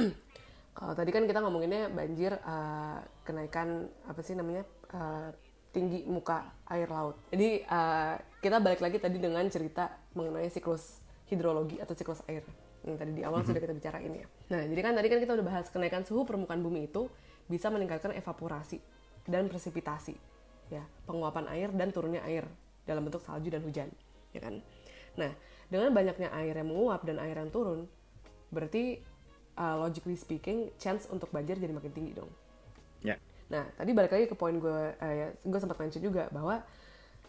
[0.72, 4.64] Kalau tadi kan kita ngomonginnya banjir uh, kenaikan apa sih namanya
[4.96, 5.36] uh,
[5.72, 7.16] tinggi muka air laut.
[7.32, 11.00] Jadi uh, kita balik lagi tadi dengan cerita mengenai siklus
[11.32, 12.44] hidrologi atau siklus air
[12.84, 14.28] yang tadi di awal sudah kita bicarain ya.
[14.52, 17.08] Nah, jadi kan tadi kan kita udah bahas kenaikan suhu permukaan bumi itu
[17.46, 18.82] bisa meningkatkan evaporasi
[19.30, 20.18] dan presipitasi,
[20.74, 22.50] ya penguapan air dan turunnya air
[22.90, 23.90] dalam bentuk salju dan hujan,
[24.34, 24.66] ya kan.
[25.14, 25.32] Nah,
[25.70, 27.86] dengan banyaknya air yang menguap dan air yang turun,
[28.50, 28.98] berarti
[29.62, 32.32] uh, logically speaking, chance untuk banjir jadi makin tinggi dong.
[33.06, 33.22] Ya.
[33.52, 36.64] Nah, tadi balik lagi ke poin gue, eh, gue sempat mention juga bahwa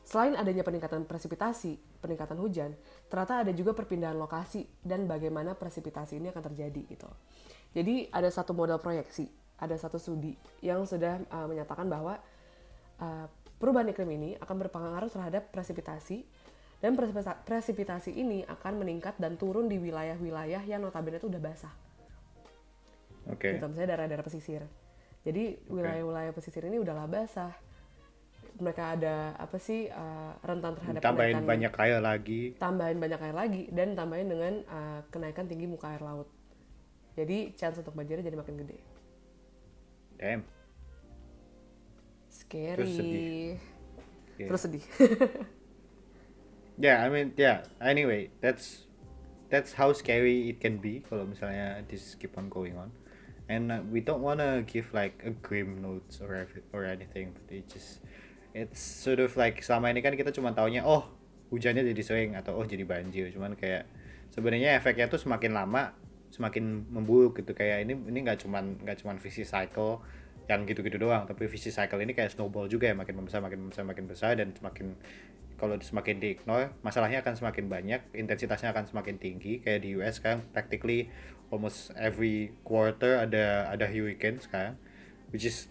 [0.06, 2.78] selain adanya peningkatan presipitasi, peningkatan hujan,
[3.11, 7.11] ternyata ada juga perpindahan lokasi dan bagaimana presipitasi ini akan terjadi gitu.
[7.74, 9.26] Jadi ada satu model proyeksi,
[9.58, 12.18] ada satu studi yang sudah uh, menyatakan bahwa
[13.02, 13.26] uh,
[13.58, 16.22] perubahan iklim ini akan berpengaruh terhadap presipitasi
[16.82, 21.74] dan presipita- presipitasi ini akan meningkat dan turun di wilayah-wilayah yang notabene itu udah basah
[23.30, 23.54] Oke.
[23.54, 24.66] gitu misalnya daerah-daerah pesisir
[25.22, 27.54] jadi wilayah-wilayah pesisir ini udahlah basah
[28.54, 32.42] mereka ada apa sih uh, rentan terhadap Tambahin kenaikan- banyak air lagi.
[32.56, 36.28] tambahin banyak air lagi dan tambahin dengan uh, kenaikan tinggi muka air laut
[37.12, 38.78] jadi chance untuk banjirnya jadi makin gede
[40.14, 40.42] Damn.
[42.28, 43.52] scary Terus sedih.
[44.35, 44.46] Iya.
[44.48, 44.85] Terus sedih.
[46.80, 47.68] Yeah, I mean, yeah.
[47.78, 48.88] Anyway, that's
[49.52, 52.88] that's how scary it can be kalau misalnya this keep on going on.
[53.53, 57.69] And uh, we don't wanna give like a grim notes or or anything, but it
[57.69, 58.01] just
[58.57, 61.05] it's sort of like selama ini kan kita cuma taunya oh
[61.53, 63.85] hujannya jadi sering atau oh jadi banjir, cuman kayak
[64.33, 65.93] sebenarnya efeknya tuh semakin lama
[66.33, 67.53] semakin memburuk gitu.
[67.53, 70.01] Kayak ini ini nggak cuman nggak cuman vicious cycle
[70.49, 73.87] yang gitu-gitu doang tapi vicious cycle ini kayak snowball juga ya makin membesar makin membesar
[73.87, 74.99] makin besar dan semakin
[75.62, 79.62] kalau semakin di ignore masalahnya akan semakin banyak intensitasnya akan semakin tinggi.
[79.62, 81.07] Kayak di US sekarang practically
[81.53, 84.81] almost every quarter ada ada hurricane sekarang
[85.31, 85.69] which is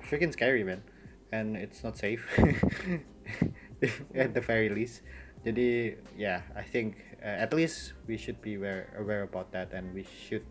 [0.00, 0.82] freaking scary man.
[1.32, 2.26] And it's not safe.
[4.14, 5.02] At the very least.
[5.46, 9.94] Jadi yeah I think uh, at least we should be aware aware about that and
[9.96, 10.44] we should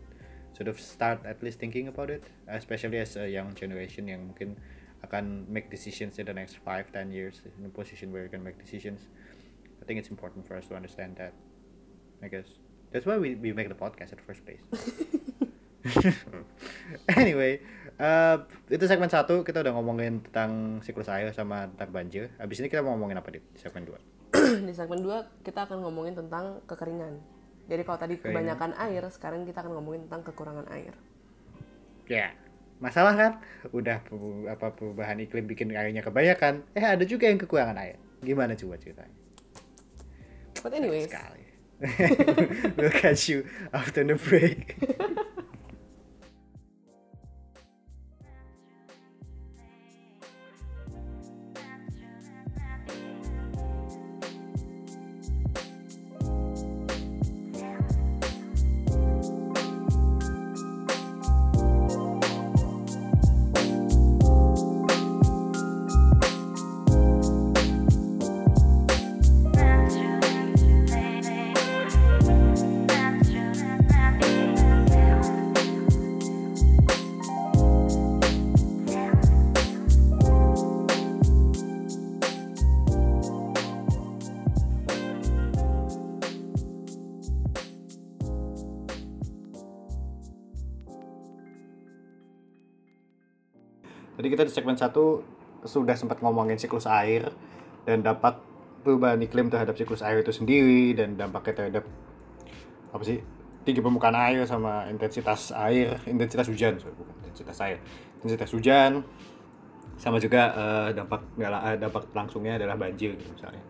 [0.50, 4.58] sort of start at least thinking about it especially as a young generation yang mungkin
[5.06, 8.42] akan make decisions in the next 5 10 years in a position where you can
[8.42, 9.06] make decisions.
[9.78, 11.38] I think it's important for us to understand that
[12.18, 12.50] I guess
[12.90, 14.62] that's why we, we make the podcast at first place
[17.16, 17.56] anyway,
[17.96, 22.28] uh, itu segmen satu kita udah ngomongin tentang siklus air sama tentang banjir.
[22.36, 23.96] Habis ini kita mau ngomongin apa di segmen dua?
[24.68, 27.18] di segmen 2 kita akan ngomongin tentang kekeringan.
[27.66, 28.54] Jadi kalau tadi Kekeringan.
[28.54, 30.94] kebanyakan air, sekarang kita akan ngomongin tentang kekurangan air.
[32.10, 32.34] Ya,
[32.82, 33.32] masalah kan?
[33.70, 34.02] Udah
[34.50, 36.62] apa perubahan iklim bikin airnya kebanyakan.
[36.74, 37.98] Eh ada juga yang kekurangan air.
[38.22, 39.14] Gimana coba ceritanya?
[40.60, 41.39] But anyways, Sekali.
[42.76, 44.76] we'll catch you after the break.
[94.40, 95.20] kita di segmen satu
[95.68, 97.28] sudah sempat ngomongin siklus air
[97.84, 98.40] dan dampak
[98.80, 101.84] perubahan iklim terhadap siklus air itu sendiri dan dampaknya terhadap
[102.88, 103.20] apa sih
[103.68, 107.84] tinggi permukaan air sama intensitas air intensitas hujan sorry, bukan intensitas air
[108.16, 109.04] intensitas hujan.
[110.00, 113.60] Sama juga eh, dampak nggak dampak langsungnya adalah banjir gitu misalnya.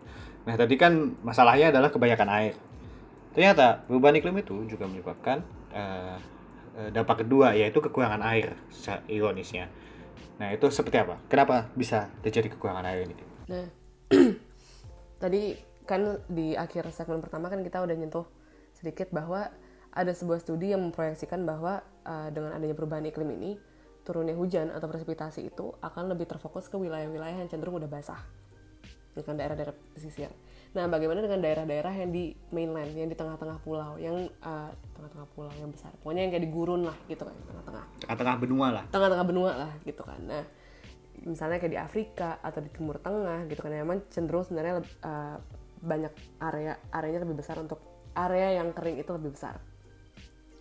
[0.47, 2.55] Nah tadi kan masalahnya adalah kebanyakan air.
[3.35, 5.43] Ternyata perubahan iklim itu juga menyebabkan
[5.75, 6.15] eh,
[6.95, 8.55] dampak kedua yaitu kekurangan air
[9.11, 9.67] ironisnya
[10.39, 13.67] nah itu seperti apa kenapa bisa terjadi kekurangan air ini Nah,
[15.23, 18.23] tadi kan di akhir segmen pertama kan kita udah nyentuh
[18.71, 19.51] sedikit bahwa
[19.91, 23.59] ada sebuah studi yang memproyeksikan bahwa uh, dengan adanya perubahan iklim ini,
[24.07, 28.23] turunnya hujan atau presipitasi itu akan lebih terfokus ke wilayah-wilayah yang cenderung udah basah.
[29.11, 30.31] Bukan daerah-daerah pesisir.
[30.71, 35.51] Nah, bagaimana dengan daerah-daerah yang di mainland, yang di tengah-tengah pulau, yang uh, tengah-tengah pulau
[35.59, 35.91] yang besar.
[35.99, 39.71] Pokoknya yang kayak di gurun lah gitu kan, tengah-tengah tengah-tengah benua lah tengah-tengah benua lah
[39.83, 40.19] gitu kan.
[40.23, 40.43] Nah,
[41.27, 45.37] misalnya kayak di Afrika atau di Timur Tengah gitu kan, emang cenderung sebenarnya uh,
[45.83, 47.83] banyak area areanya lebih besar untuk
[48.15, 49.59] area yang kering itu lebih besar.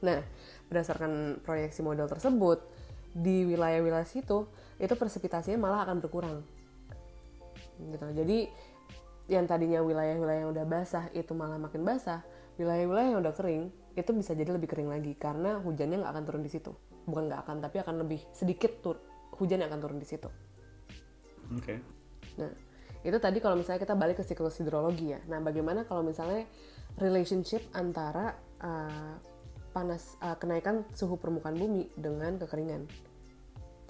[0.03, 0.27] Nah,
[0.67, 2.67] berdasarkan proyeksi model tersebut
[3.15, 6.43] di wilayah-wilayah situ itu presipitasinya malah akan berkurang.
[7.89, 8.07] Gitu.
[8.13, 8.39] Jadi
[9.31, 12.21] yang tadinya wilayah-wilayah yang udah basah itu malah makin basah,
[12.59, 16.43] wilayah-wilayah yang udah kering itu bisa jadi lebih kering lagi karena hujannya nggak akan turun
[16.43, 16.75] di situ.
[17.07, 19.01] Bukan nggak akan, tapi akan lebih sedikit tur
[19.41, 20.29] hujan yang akan turun di situ.
[21.51, 21.75] oke
[22.39, 22.53] Nah,
[23.01, 25.21] itu tadi kalau misalnya kita balik ke siklus hidrologi ya.
[25.27, 26.45] Nah, bagaimana kalau misalnya
[27.01, 29.17] relationship antara uh,
[29.73, 32.85] panas uh, kenaikan suhu permukaan bumi dengan kekeringan.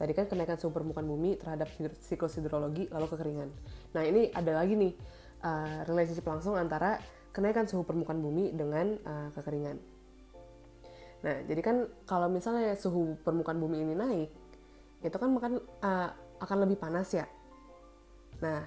[0.01, 1.69] Tadi kan kenaikan suhu permukaan bumi terhadap
[2.01, 3.53] siklus hidrologi lalu kekeringan.
[3.93, 4.97] Nah, ini ada lagi nih
[5.45, 6.97] uh, relationship langsung antara
[7.37, 9.77] kenaikan suhu permukaan bumi dengan uh, kekeringan.
[11.21, 11.77] Nah, jadi kan
[12.09, 14.33] kalau misalnya suhu permukaan bumi ini naik,
[15.05, 16.09] itu kan makan uh,
[16.41, 17.29] akan lebih panas ya.
[18.41, 18.65] Nah,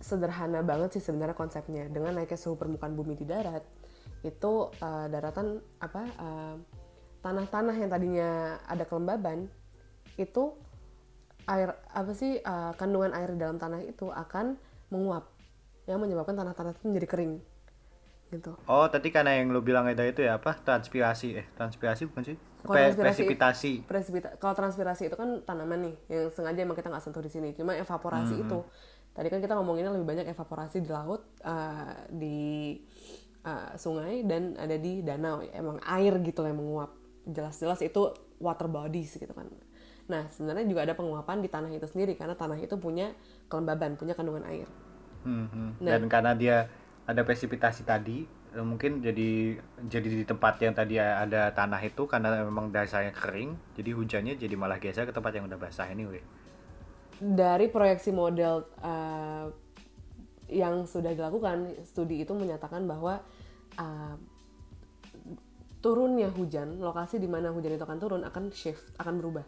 [0.00, 1.84] sederhana banget sih sebenarnya konsepnya.
[1.92, 3.60] Dengan naiknya suhu permukaan bumi di darat,
[4.24, 6.56] itu uh, daratan apa uh,
[7.20, 9.52] tanah-tanah yang tadinya ada kelembaban
[10.20, 10.52] itu
[11.48, 14.54] air apa sih uh, kandungan air di dalam tanah itu akan
[14.92, 15.26] menguap
[15.88, 17.32] yang menyebabkan tanah-tanah itu menjadi kering
[18.30, 18.54] gitu.
[18.70, 20.54] Oh, tadi karena yang lu bilang itu itu ya apa?
[20.54, 22.36] Transpirasi eh transpirasi bukan sih?
[22.62, 23.72] Pe- transpirasi- Presipitasi.
[23.90, 27.50] Presipita- kalau transpirasi itu kan tanaman nih yang sengaja emang kita nggak sentuh di sini.
[27.58, 28.58] Cuma evaporasi itu
[29.10, 32.78] tadi kan kita ngomonginnya lebih banyak evaporasi di laut, uh, di
[33.42, 35.42] uh, sungai dan ada di danau.
[35.50, 36.90] Emang air gitu lah yang menguap.
[37.26, 39.50] Jelas-jelas itu water bodies gitu kan.
[40.10, 43.14] Nah sebenarnya juga ada penguapan di tanah itu sendiri karena tanah itu punya
[43.46, 44.66] kelembaban, punya kandungan air.
[45.22, 45.70] Hmm, hmm.
[45.86, 45.90] Nah.
[45.94, 46.56] Dan karena dia
[47.06, 52.42] ada presipitasi tadi, eh, mungkin jadi jadi di tempat yang tadi ada tanah itu karena
[52.42, 56.22] memang dasarnya kering, jadi hujannya jadi malah geser ke tempat yang udah basah anyway.
[57.20, 59.52] dari proyeksi model uh,
[60.48, 63.20] yang sudah dilakukan, studi itu menyatakan bahwa
[63.76, 64.16] uh,
[65.84, 69.44] turunnya hujan, lokasi di mana hujan itu akan turun akan shift, akan berubah.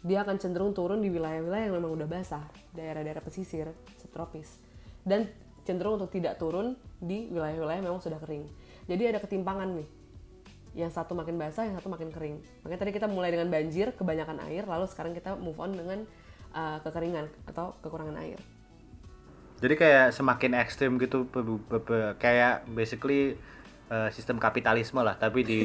[0.00, 3.68] Dia akan cenderung turun di wilayah-wilayah yang memang udah basah, daerah-daerah pesisir,
[4.00, 4.56] subtropis.
[5.04, 5.28] Dan
[5.68, 8.48] cenderung untuk tidak turun di wilayah-wilayah yang memang sudah kering.
[8.88, 9.88] Jadi ada ketimpangan nih.
[10.72, 12.40] Yang satu makin basah, yang satu makin kering.
[12.64, 16.08] Makanya tadi kita mulai dengan banjir, kebanyakan air, lalu sekarang kita move on dengan
[16.56, 18.40] uh, kekeringan atau kekurangan air.
[19.60, 21.28] Jadi kayak semakin ekstrim gitu,
[22.16, 23.36] kayak basically
[23.90, 25.60] eh, sistem kapitalisme lah, tapi di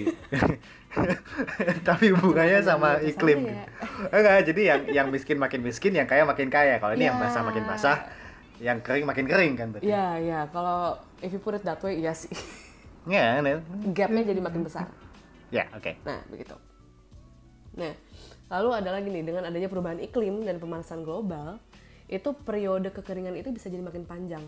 [1.87, 3.45] tapi hubungannya sama iklim.
[3.45, 3.65] ya.
[4.09, 6.77] Enggak, jadi yang yang miskin makin miskin, yang kaya makin kaya.
[6.77, 7.23] Kalau ini yang Ya.
[7.23, 7.97] basah makin basah,
[8.57, 9.85] yang kering makin kering kan berarti.
[9.85, 10.39] Iya, iya.
[10.49, 12.31] Kalau if you put it that way, iya sih.
[13.05, 13.61] Ya, nah.
[13.93, 14.89] Gapnya jadi makin besar.
[15.53, 15.93] ya, oke.
[16.01, 16.57] Nah, begitu.
[17.77, 17.93] Nah,
[18.49, 21.61] lalu ada lagi nih, dengan adanya perubahan iklim dan pemanasan global,
[22.07, 24.41] itu periode kekeringan itu bisa jadi makin panjang.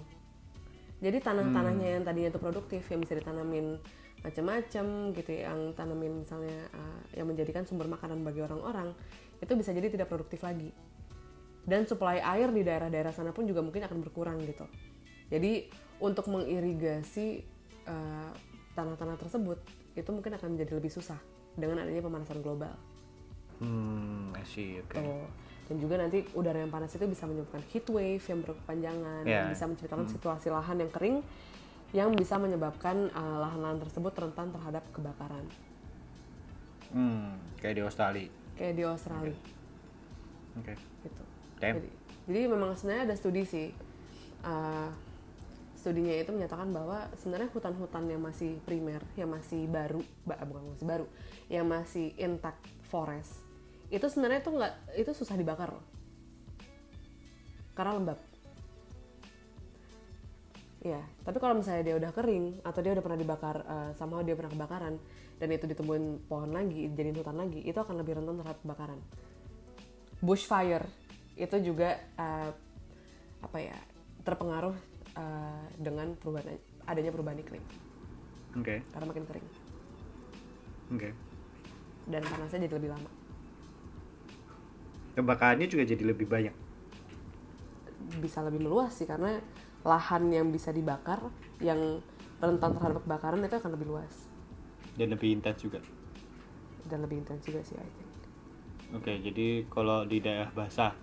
[0.98, 3.78] Jadi tanah-tanahnya yang tadinya itu produktif, yang bisa ditanamin
[4.26, 8.98] macam-macam gitu, ya, yang tanamin misalnya uh, yang menjadikan sumber makanan bagi orang-orang,
[9.38, 10.74] itu bisa jadi tidak produktif lagi.
[11.68, 14.66] Dan suplai air di daerah-daerah sana pun juga mungkin akan berkurang gitu.
[15.30, 15.70] Jadi
[16.02, 17.46] untuk mengirigasi
[17.86, 18.32] uh,
[18.74, 19.60] tanah-tanah tersebut
[19.94, 21.18] itu mungkin akan menjadi lebih susah
[21.54, 22.74] dengan adanya pemanasan global.
[23.62, 24.98] Hmm, I see, oke.
[24.98, 25.26] Tuh.
[25.68, 29.44] Dan juga nanti udara yang panas itu bisa menyebabkan heat wave yang berkepanjangan, Ya.
[29.44, 31.18] yang bisa menciptakan situasi lahan yang kering
[31.96, 35.48] yang bisa menyebabkan uh, lahan-lahan tersebut rentan terhadap kebakaran.
[36.92, 38.28] Hmm, kayak di Australia.
[38.60, 39.38] Kayak di Australia
[40.60, 40.74] Oke.
[40.76, 41.24] gitu.
[41.60, 41.76] Damn.
[41.80, 41.90] Jadi,
[42.28, 43.72] jadi memang sebenarnya ada studi sih.
[44.44, 44.92] Uh,
[45.80, 50.84] studinya itu menyatakan bahwa sebenarnya hutan-hutan yang masih primer, yang masih baru, ba- bukan masih
[50.84, 51.06] baru,
[51.48, 52.60] yang masih intact
[52.92, 53.47] forest,
[53.88, 55.86] itu sebenarnya itu nggak itu susah dibakar loh,
[57.74, 58.20] karena lembab.
[60.86, 64.38] Ya, tapi kalau misalnya dia udah kering atau dia udah pernah dibakar, uh, somehow dia
[64.38, 64.96] pernah kebakaran
[65.42, 69.00] dan itu ditemuin pohon lagi, jadiin hutan lagi, itu akan lebih rentan terhadap kebakaran.
[70.22, 70.88] Bushfire
[71.38, 72.50] itu juga uh,
[73.46, 73.78] apa ya
[74.26, 74.74] terpengaruh
[75.14, 76.58] uh, dengan perubahan
[76.90, 77.62] adanya perubahan iklim
[78.58, 78.82] Oke.
[78.82, 79.48] karena makin kering
[80.98, 81.10] Oke.
[82.10, 83.12] dan panasnya jadi lebih lama.
[85.18, 86.54] Kebakarannya juga jadi lebih banyak.
[88.22, 89.42] Bisa lebih meluas sih karena
[89.82, 91.20] lahan yang bisa dibakar
[91.58, 92.00] yang
[92.38, 94.30] rentan terhadap kebakaran itu akan lebih luas
[94.94, 95.82] Dan lebih intens juga.
[96.88, 98.12] dan lebih intens juga sih I think.
[98.96, 100.96] Oke, jadi kalau di daerah basah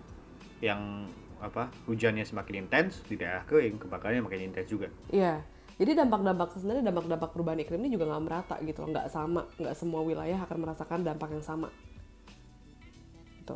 [0.57, 1.05] yang
[1.37, 4.89] apa hujannya semakin intens, di daerah kering kebakarannya makin intens juga.
[5.13, 5.45] Iya.
[5.77, 9.75] Jadi dampak-dampak sebenarnya dampak-dampak perubahan iklim ini juga nggak merata gitu, loh, nggak sama, nggak
[9.77, 11.69] semua wilayah akan merasakan dampak yang sama.
[13.43, 13.55] Gitu.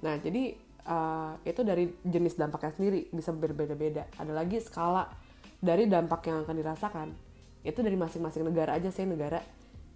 [0.00, 0.56] Nah, jadi
[0.88, 4.08] uh, itu dari jenis dampaknya sendiri bisa berbeda-beda.
[4.16, 5.08] Ada lagi skala
[5.60, 7.08] dari dampak yang akan dirasakan.
[7.60, 9.44] Itu dari masing-masing negara aja sih negara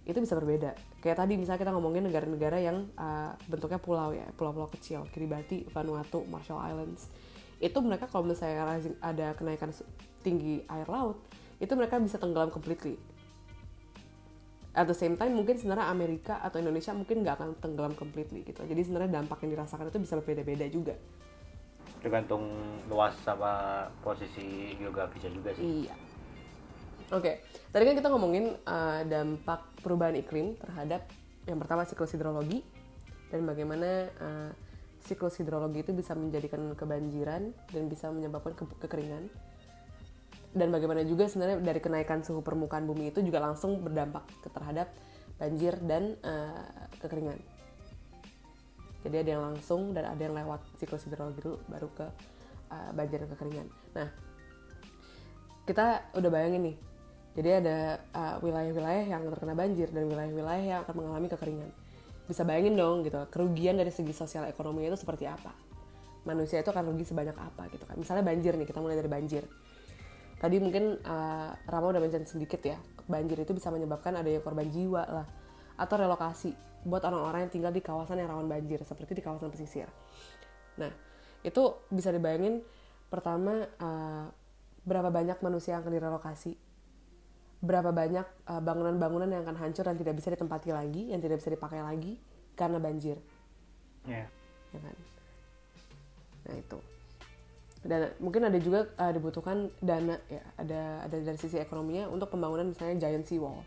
[0.05, 0.77] itu bisa berbeda.
[1.01, 6.21] Kayak tadi misalnya kita ngomongin negara-negara yang uh, bentuknya pulau ya, pulau-pulau kecil, Kiribati, Vanuatu,
[6.29, 7.09] Marshall Islands.
[7.57, 9.73] Itu mereka kalau misalnya ada kenaikan
[10.21, 11.17] tinggi air laut,
[11.57, 13.01] itu mereka bisa tenggelam completely.
[14.75, 18.59] At the same time mungkin sebenarnya Amerika atau Indonesia mungkin nggak akan tenggelam completely gitu.
[18.67, 20.99] Jadi sebenarnya dampak yang dirasakan itu bisa berbeda-beda juga.
[22.03, 22.51] Tergantung
[22.91, 25.87] luas sama posisi geografisnya juga sih.
[25.87, 25.95] Iya.
[27.15, 31.07] Oke, tadi kan kita ngomongin uh, dampak perubahan iklim terhadap
[31.45, 32.65] yang pertama siklus hidrologi
[33.29, 34.51] dan bagaimana uh,
[35.05, 39.29] siklus hidrologi itu bisa menjadikan kebanjiran dan bisa menyebabkan ke- kekeringan.
[40.55, 44.87] Dan bagaimana juga sebenarnya dari kenaikan suhu permukaan bumi itu juga langsung berdampak terhadap
[45.35, 47.35] banjir dan uh, kekeringan.
[49.03, 52.07] Jadi ada yang langsung dan ada yang lewat siklus hidrologi dulu baru ke
[52.71, 53.67] uh, banjir dan kekeringan.
[53.99, 54.09] Nah,
[55.67, 56.77] kita udah bayangin nih.
[57.35, 61.69] Jadi ada uh, wilayah-wilayah yang terkena banjir dan wilayah-wilayah yang akan mengalami kekeringan.
[62.25, 65.51] Bisa bayangin dong gitu, kerugian dari segi sosial ekonomi itu seperti apa?
[66.25, 67.99] Manusia itu akan rugi sebanyak apa gitu kan.
[67.99, 69.45] Misalnya banjir nih, kita mulai dari banjir.
[70.45, 72.77] Tadi mungkin uh, Rama udah mention sedikit ya,
[73.09, 75.25] banjir itu bisa menyebabkan adanya korban jiwa lah
[75.73, 76.53] atau relokasi
[76.85, 79.89] buat orang-orang yang tinggal di kawasan yang rawan banjir seperti di kawasan pesisir.
[80.77, 80.93] Nah,
[81.41, 82.61] itu bisa dibayangin
[83.09, 84.29] pertama uh,
[84.85, 86.53] berapa banyak manusia yang akan direlokasi,
[87.65, 91.49] berapa banyak uh, bangunan-bangunan yang akan hancur dan tidak bisa ditempati lagi, yang tidak bisa
[91.49, 92.21] dipakai lagi
[92.53, 93.17] karena banjir,
[94.05, 94.29] Ya.
[94.69, 94.95] ya kan?
[96.45, 96.77] Nah itu.
[97.85, 102.65] Dan mungkin ada juga uh, dibutuhkan dana ya, ada ada dari sisi ekonominya untuk pembangunan
[102.65, 103.61] misalnya giant seawall.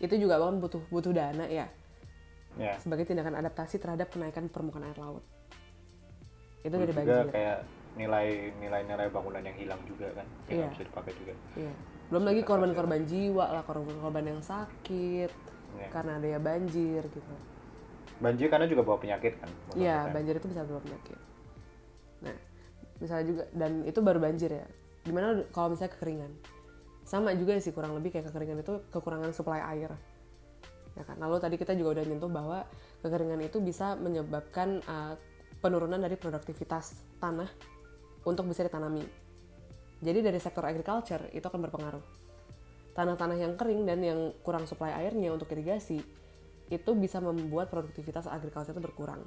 [0.00, 1.68] Itu juga kan butuh butuh dana ya
[2.58, 2.74] Ya.
[2.82, 5.22] sebagai tindakan adaptasi terhadap kenaikan permukaan air laut.
[6.66, 7.30] Itu dari juga banjir.
[7.30, 7.58] kayak
[7.94, 8.26] nilai
[8.58, 11.32] nilai-nilai bangunan yang hilang juga kan, yang nggak bisa dipakai juga.
[11.54, 11.72] Iya.
[12.10, 15.30] Belum lagi korban-korban jiwa lah, korban-korban yang sakit
[15.78, 15.88] Iya.
[15.94, 17.34] karena ada ya banjir gitu.
[18.18, 19.50] Banjir karena juga bawa penyakit kan.
[19.78, 20.10] Iya, penyakit.
[20.10, 21.18] banjir itu bisa bawa penyakit.
[23.00, 24.66] Misalnya juga dan itu baru banjir ya.
[25.02, 26.32] Gimana kalau misalnya kekeringan?
[27.08, 29.90] Sama juga sih kurang lebih kayak kekeringan itu kekurangan suplai air.
[30.94, 31.16] Ya kan.
[31.16, 32.68] Lalu tadi kita juga udah nyentuh bahwa
[33.00, 35.16] kekeringan itu bisa menyebabkan uh,
[35.64, 37.48] penurunan dari produktivitas tanah
[38.28, 39.04] untuk bisa ditanami.
[40.00, 42.04] Jadi dari sektor agriculture itu akan berpengaruh.
[42.90, 46.02] tanah-tanah yang kering dan yang kurang suplai airnya untuk irigasi
[46.70, 49.22] itu bisa membuat produktivitas agriculture itu berkurang.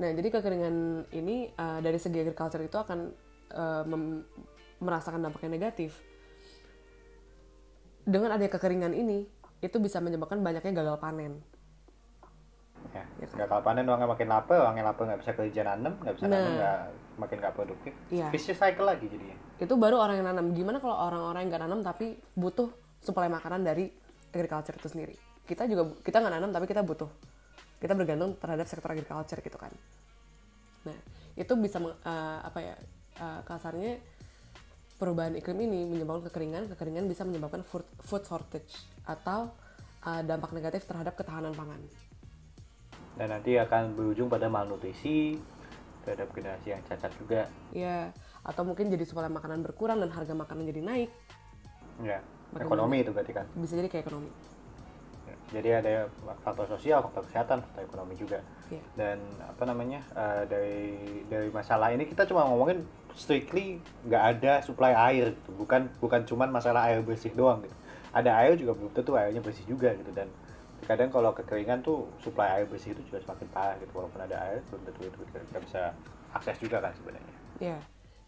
[0.00, 0.76] Nah, jadi kekeringan
[1.12, 2.98] ini uh, dari segi agriculture itu akan
[3.52, 3.84] uh,
[4.80, 5.92] merasakan dampak yang negatif.
[8.08, 9.28] Dengan adanya kekeringan ini,
[9.60, 11.44] itu bisa menyebabkan banyaknya gagal panen.
[12.96, 13.44] Ya, ya kan?
[13.44, 16.52] gagal panen uangnya makin lapar, uangnya lapar nggak bisa kerja nanam, nggak bisa nah, nanam,
[16.56, 16.78] nggak
[17.20, 17.92] makin nggak produktif.
[18.08, 18.32] Ya.
[18.32, 19.36] Vicious cycle lagi jadinya.
[19.60, 20.56] Itu baru orang yang nanam.
[20.56, 22.72] Gimana kalau orang-orang yang nggak nanam tapi butuh
[23.04, 23.92] suplai makanan dari
[24.32, 25.14] agriculture itu sendiri?
[25.44, 27.12] Kita juga kita nggak nanam tapi kita butuh.
[27.80, 29.72] Kita bergantung terhadap sektor agriculture gitu kan.
[30.84, 30.98] Nah,
[31.34, 31.92] itu bisa uh,
[32.44, 32.76] apa ya?
[33.20, 34.00] Uh, kasarnya
[35.00, 39.48] perubahan iklim ini menyebabkan kekeringan, kekeringan bisa menyebabkan food, food shortage atau
[40.04, 41.80] uh, dampak negatif terhadap ketahanan pangan.
[43.16, 45.40] Dan nanti akan berujung pada malnutrisi
[46.04, 47.40] terhadap generasi yang cacat juga.
[47.72, 48.12] Iya,
[48.44, 51.10] atau mungkin jadi suplai makanan berkurang dan harga makanan jadi naik.
[52.00, 52.24] Ya,
[52.56, 53.44] ekonomi itu berarti kan.
[53.56, 54.32] Bisa jadi kayak ekonomi.
[55.50, 56.06] Jadi ada
[56.46, 58.38] faktor sosial, faktor kesehatan, faktor ekonomi juga.
[58.70, 58.82] Ya.
[58.94, 60.94] Dan apa namanya uh, dari
[61.26, 65.50] dari masalah ini kita cuma ngomongin strictly nggak ada supply air gitu.
[65.58, 67.74] bukan bukan cuma masalah air bersih doang gitu
[68.10, 70.30] ada air juga belum tentu airnya bersih juga gitu dan
[70.86, 74.58] kadang kalau kekeringan tuh supply air bersih itu juga semakin parah gitu walaupun ada air
[74.70, 75.82] belum tentu itu kita bisa
[76.34, 77.78] akses juga kan sebenarnya ya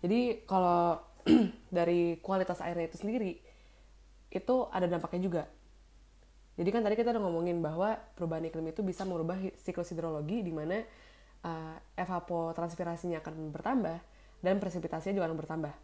[0.03, 1.01] jadi kalau
[1.77, 3.39] dari kualitas airnya itu sendiri
[4.33, 5.43] itu ada dampaknya juga
[6.53, 10.53] jadi kan tadi kita udah ngomongin bahwa perubahan iklim itu bisa merubah siklus hidrologi di
[10.53, 10.85] mana
[11.49, 13.99] uh, evapotranspirasinya akan bertambah
[14.45, 15.75] dan presipitasinya juga akan bertambah.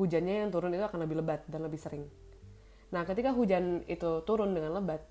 [0.00, 2.08] Hujannya yang turun itu akan lebih lebat dan lebih sering.
[2.90, 5.04] Nah, ketika hujan itu turun dengan lebat,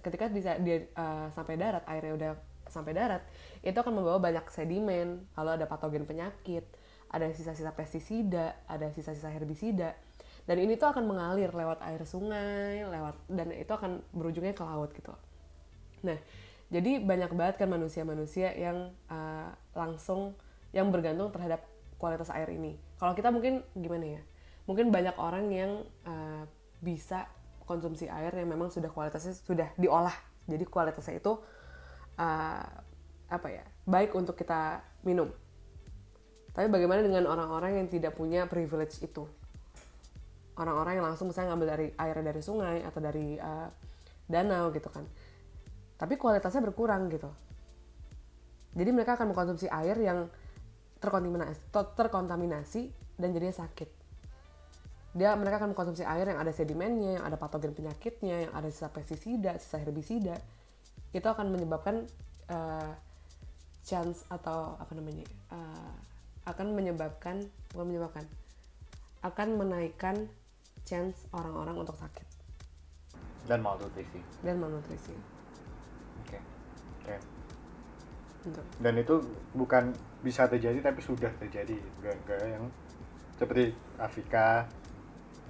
[0.00, 2.32] ketika bisa dia uh, sampai darat, airnya udah
[2.72, 3.22] sampai darat,
[3.60, 6.64] itu akan membawa banyak sedimen, lalu ada patogen penyakit,
[7.12, 9.92] ada sisa-sisa pestisida, ada sisa-sisa herbisida,
[10.42, 14.90] dan ini tuh akan mengalir lewat air sungai, lewat dan itu akan berujungnya ke laut
[14.90, 15.14] gitu.
[16.02, 16.18] Nah,
[16.72, 20.34] jadi banyak banget kan manusia-manusia yang uh, langsung
[20.74, 21.62] yang bergantung terhadap
[22.00, 22.74] kualitas air ini.
[22.98, 24.22] Kalau kita mungkin gimana ya?
[24.66, 26.42] Mungkin banyak orang yang uh,
[26.82, 27.30] bisa
[27.62, 30.14] konsumsi air yang memang sudah kualitasnya sudah diolah.
[30.50, 31.38] Jadi kualitasnya itu
[32.18, 32.66] uh,
[33.30, 33.62] apa ya?
[33.86, 35.30] Baik untuk kita minum.
[36.52, 39.28] Tapi bagaimana dengan orang-orang yang tidak punya privilege itu?
[40.62, 43.68] Orang-orang yang langsung misalnya ngambil dari air dari sungai atau dari uh,
[44.30, 45.02] danau gitu kan.
[45.98, 47.26] Tapi kualitasnya berkurang gitu.
[48.72, 50.30] Jadi mereka akan mengkonsumsi air yang
[51.02, 52.82] terkontaminasi, terkontaminasi
[53.18, 53.90] dan jadinya sakit.
[55.12, 58.88] Dia mereka akan mengkonsumsi air yang ada sedimennya, yang ada patogen penyakitnya, yang ada sisa
[58.88, 60.40] pestisida, sisa herbisida.
[61.12, 62.08] Itu akan menyebabkan
[62.48, 62.90] uh,
[63.84, 65.28] chance atau apa namanya?
[65.52, 65.92] Uh,
[66.48, 68.24] akan menyebabkan bukan menyebabkan
[69.22, 70.26] akan menaikkan
[70.86, 72.26] chance orang-orang untuk sakit
[73.46, 75.14] dan malnutrisi dan malnutrisi
[76.22, 76.42] oke okay.
[77.02, 77.16] oke
[78.54, 78.64] okay.
[78.82, 79.22] dan itu
[79.54, 82.66] bukan bisa terjadi tapi sudah terjadi negara yang
[83.38, 84.70] seperti Afrika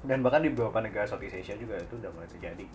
[0.02, 2.66] dan bahkan di beberapa negara Southeast Asia juga itu udah mulai terjadi.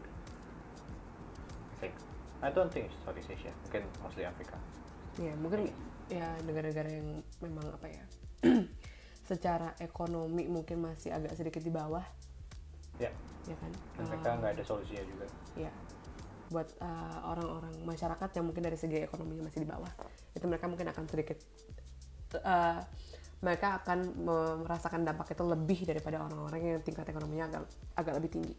[1.83, 1.91] I
[2.39, 4.55] I don't think Southeast Asia, mungkin mostly Afrika.
[5.19, 5.67] Ya mungkin
[6.07, 8.05] ya negara-negara yang memang apa ya
[9.29, 12.05] secara ekonomi mungkin masih agak sedikit di bawah.
[12.97, 13.11] Ya.
[13.47, 13.71] Ya kan.
[14.01, 15.25] Mereka nggak uh, ada solusinya juga.
[15.55, 15.71] Ya
[16.47, 19.91] buat uh, orang-orang masyarakat yang mungkin dari segi ekonominya masih di bawah
[20.31, 21.43] itu mereka mungkin akan sedikit
[22.39, 22.79] uh,
[23.37, 23.99] mereka akan
[24.65, 28.55] merasakan dampak itu lebih daripada orang-orang yang tingkat ekonominya agak agak lebih tinggi.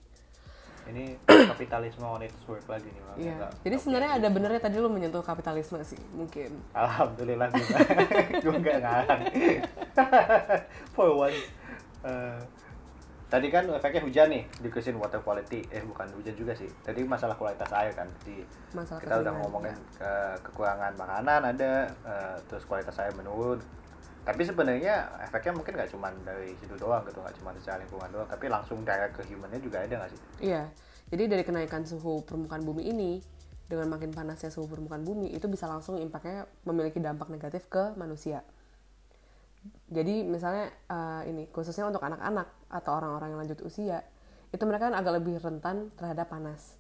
[0.89, 1.19] Ini
[1.51, 3.51] kapitalisme on its work lagi nih, Iya.
[3.67, 6.63] Jadi sebenarnya ada benernya tadi lu menyentuh kapitalisme sih, mungkin.
[6.73, 7.51] Alhamdulillah
[8.47, 9.23] gue nggak ngarang.
[10.95, 11.43] For once.
[12.07, 12.39] Uh,
[13.29, 15.61] tadi kan efeknya hujan nih dikesin water quality.
[15.69, 16.69] Eh bukan hujan juga sih.
[16.81, 18.09] Tadi masalah kualitas air kan.
[18.25, 20.01] Jadi masalah kita udah ngomongin ya.
[20.01, 20.13] ke
[20.49, 21.73] kekurangan makanan ada
[22.09, 23.61] uh, terus kualitas air menurun.
[24.25, 28.29] Tapi sebenarnya efeknya mungkin nggak cuma dari situ doang gitu nggak cuma secara lingkungan doang
[28.29, 30.21] tapi langsung direct ke humannya juga ada nggak sih?
[30.49, 30.63] Iya.
[31.09, 33.25] Jadi dari kenaikan suhu permukaan bumi ini
[33.69, 38.41] dengan makin panasnya suhu permukaan bumi itu bisa langsung impactnya memiliki dampak negatif ke manusia
[39.89, 44.05] jadi misalnya uh, ini khususnya untuk anak-anak atau orang-orang yang lanjut usia
[44.49, 46.77] itu mereka kan agak lebih rentan terhadap panas.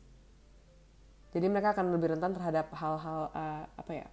[1.32, 4.08] Jadi mereka akan lebih rentan terhadap hal-hal uh, apa ya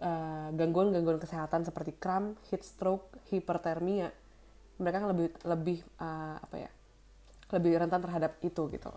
[0.00, 4.08] eh, gangguan-gangguan kesehatan seperti kram, heat stroke, hipertermia.
[4.80, 6.70] Mereka kan lebih lebih uh, apa ya
[7.52, 8.88] lebih rentan terhadap itu gitu.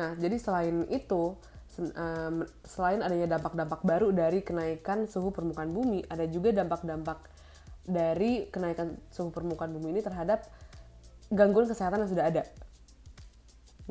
[0.00, 1.36] Nah jadi selain itu
[2.68, 7.31] selain adanya dampak-dampak baru dari kenaikan suhu permukaan bumi ada juga dampak-dampak
[7.82, 10.46] dari kenaikan suhu permukaan bumi ini terhadap
[11.32, 12.44] gangguan kesehatan yang sudah ada.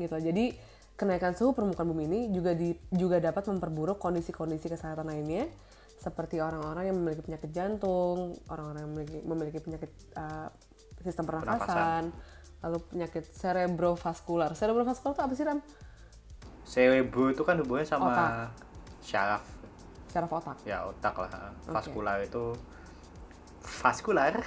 [0.00, 0.56] gitu jadi
[0.96, 5.44] kenaikan suhu permukaan bumi ini juga di, juga dapat memperburuk kondisi-kondisi kesehatan lainnya
[6.00, 10.48] seperti orang-orang yang memiliki penyakit jantung orang-orang yang memiliki, memiliki penyakit uh,
[11.04, 12.10] sistem pernafasan,
[12.64, 15.60] lalu penyakit cerebrovaskular cerebrovaskular itu apa sih ram
[16.62, 18.30] Cerebro itu kan hubungannya sama Otak.
[19.02, 19.42] syaraf.
[20.08, 21.50] syaraf otak Ya, otak lah.
[21.66, 22.54] Vaskular itu
[23.62, 24.42] vaskular.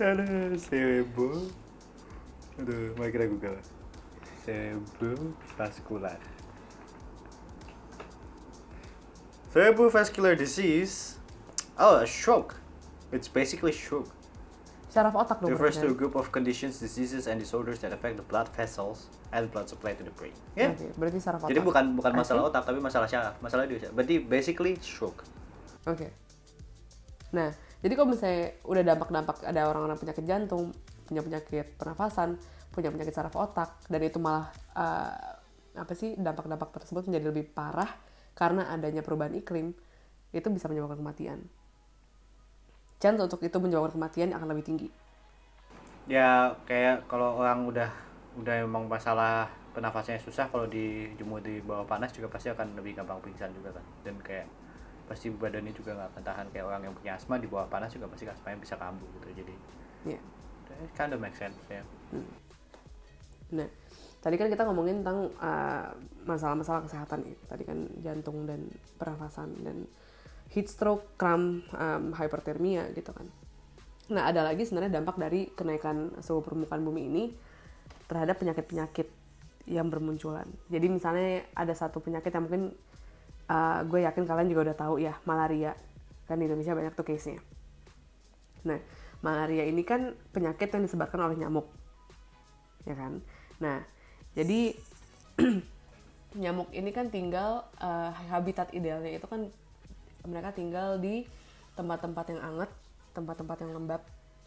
[0.00, 1.46] Aduh, cerebro.
[2.58, 3.58] Aduh, mari kita google.
[4.42, 6.18] Cerebrovascular.
[9.54, 11.18] Cerebrovascular disease.
[11.78, 12.58] Oh, a stroke.
[13.12, 14.10] It's basically stroke.
[14.92, 18.26] syaraf otak dong refers to a group of conditions, diseases, and disorders that affect the
[18.28, 20.36] blood vessels and blood supply to the brain.
[20.52, 20.70] Ya.
[20.70, 23.34] Oke, berarti syaraf otak Jadi bukan bukan masalah otak tapi masalah syaraf.
[23.40, 23.88] Masalah dia.
[23.90, 25.24] Berarti basically stroke.
[25.88, 26.12] Oke.
[27.32, 27.48] Nah,
[27.80, 30.70] jadi kalau misalnya udah dampak-dampak ada orang-orang penyakit jantung,
[31.08, 32.36] punya penyakit pernafasan,
[32.70, 37.88] punya penyakit saraf otak, dan itu malah eh, apa sih dampak-dampak tersebut menjadi lebih parah
[38.36, 39.72] karena adanya perubahan iklim,
[40.30, 41.40] itu bisa menyebabkan kematian.
[43.00, 44.88] Chance untuk itu menyebabkan kematian akan lebih tinggi.
[46.06, 47.90] Ya kayak kalau orang udah
[48.38, 53.20] udah emang masalah pernafasannya susah kalau dijemur di bawah panas juga pasti akan lebih gampang
[53.20, 53.84] pingsan juga kan.
[54.04, 54.48] Dan kayak
[55.08, 58.08] pasti badannya juga nggak akan tahan kayak orang yang punya asma di bawah panas juga
[58.08, 59.44] pasti asmanya bisa kambuh gitu.
[59.44, 59.54] Jadi
[60.02, 60.18] Ya.
[60.82, 61.84] it kind of make sense ya.
[63.52, 63.68] Nah,
[64.24, 65.92] tadi kan kita ngomongin tentang uh,
[66.24, 67.36] masalah-masalah kesehatan ya.
[67.46, 68.66] Tadi kan jantung dan
[68.96, 69.84] pernafasan dan
[70.50, 73.28] heat stroke, cramp, um, hyperthermia gitu kan.
[74.12, 77.24] Nah, ada lagi sebenarnya dampak dari kenaikan suhu permukaan bumi ini
[78.12, 79.08] terhadap penyakit-penyakit
[79.64, 80.44] yang bermunculan.
[80.68, 82.76] Jadi misalnya ada satu penyakit yang mungkin
[83.48, 85.72] uh, gue yakin kalian juga udah tahu ya, malaria.
[86.28, 87.40] Kan di Indonesia banyak tuh case-nya.
[88.68, 88.76] Nah,
[89.24, 91.66] malaria ini kan penyakit yang disebarkan oleh nyamuk
[92.86, 93.22] ya kan.
[93.62, 93.78] Nah,
[94.34, 94.74] jadi
[96.42, 99.48] nyamuk ini kan tinggal eh, habitat idealnya itu kan
[100.26, 101.26] mereka tinggal di
[101.74, 102.70] tempat-tempat yang anget,
[103.14, 104.02] tempat-tempat yang lembab.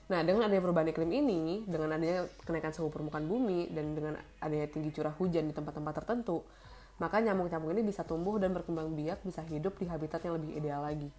[0.06, 4.70] Nah, dengan adanya perubahan iklim ini, dengan adanya kenaikan suhu permukaan bumi dan dengan adanya
[4.70, 6.46] tinggi curah hujan di tempat-tempat tertentu,
[7.02, 10.86] maka nyamuk-nyamuk ini bisa tumbuh dan berkembang biak, bisa hidup di habitat yang lebih ideal
[10.86, 11.10] lagi.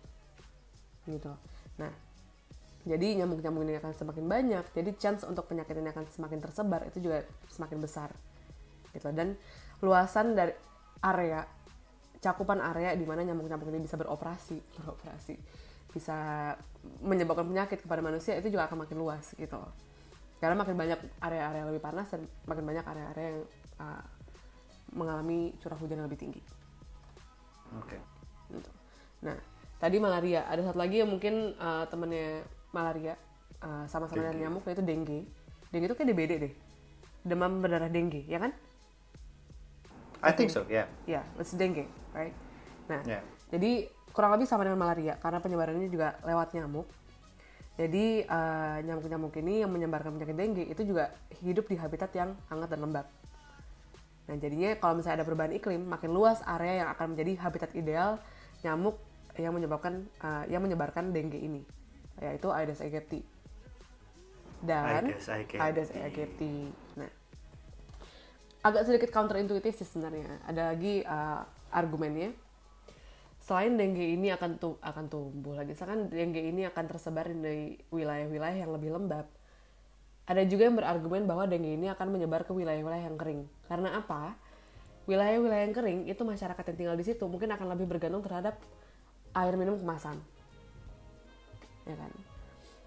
[1.02, 1.32] Gitu.
[1.82, 1.90] Nah,
[2.86, 7.02] jadi nyamuk-nyamuk ini akan semakin banyak, jadi chance untuk penyakit ini akan semakin tersebar itu
[7.02, 8.14] juga semakin besar.
[8.94, 9.10] Gitu.
[9.10, 9.34] Dan
[9.82, 10.54] luasan dari
[11.02, 11.42] area
[12.22, 15.34] cakupan area di mana nyamuk-nyamuk ini bisa beroperasi, beroperasi,
[15.96, 16.52] bisa
[17.00, 19.56] menyebabkan penyakit kepada manusia itu juga akan makin luas gitu.
[20.36, 23.40] Karena makin banyak area-area lebih panas dan makin banyak area-area yang
[23.80, 24.04] uh,
[24.92, 26.44] mengalami curah hujan yang lebih tinggi.
[27.80, 27.96] Oke.
[28.52, 28.70] Gitu.
[29.24, 29.40] Nah,
[29.80, 30.44] tadi malaria.
[30.44, 32.44] Ada satu lagi yang mungkin uh, temennya
[32.76, 33.16] malaria
[33.64, 35.24] uh, sama-sama dengan nyamuk yaitu dengue.
[35.72, 36.52] Dengue itu kayak DBD deh.
[37.24, 38.52] Demam berdarah dengue, ya kan?
[40.20, 40.86] I think so, yeah.
[41.08, 42.32] Ya, it's dengue, right?
[42.86, 43.22] Nah, Yeah.
[43.50, 46.88] jadi kurang lebih sama dengan malaria karena penyebarannya juga lewat nyamuk.
[47.76, 51.12] Jadi uh, nyamuk-nyamuk ini yang menyebarkan penyakit dengue itu juga
[51.44, 53.04] hidup di habitat yang hangat dan lembab.
[54.26, 58.16] Nah, jadinya kalau misalnya ada perubahan iklim, makin luas area yang akan menjadi habitat ideal
[58.64, 58.96] nyamuk
[59.36, 61.60] yang menyebabkan uh, yang menyebarkan dengue ini,
[62.24, 63.20] yaitu Aedes aegypti.
[64.64, 65.60] Dan Aedes aegypti.
[65.60, 66.54] Aedes aegypti.
[66.96, 67.10] Nah,
[68.64, 70.40] agak sedikit counterintuitif sih sebenarnya.
[70.48, 72.32] Ada lagi uh, argumennya.
[73.46, 78.58] Selain dengue ini akan tu akan tumbuh lagi, misalkan dengue ini akan tersebar di wilayah-wilayah
[78.58, 79.30] yang lebih lembab.
[80.26, 83.46] Ada juga yang berargumen bahwa dengue ini akan menyebar ke wilayah-wilayah yang kering.
[83.70, 84.34] Karena apa?
[85.06, 88.58] Wilayah-wilayah yang kering itu masyarakat yang tinggal di situ mungkin akan lebih bergantung terhadap
[89.30, 90.18] air minum kemasan.
[91.86, 92.10] Ya kan?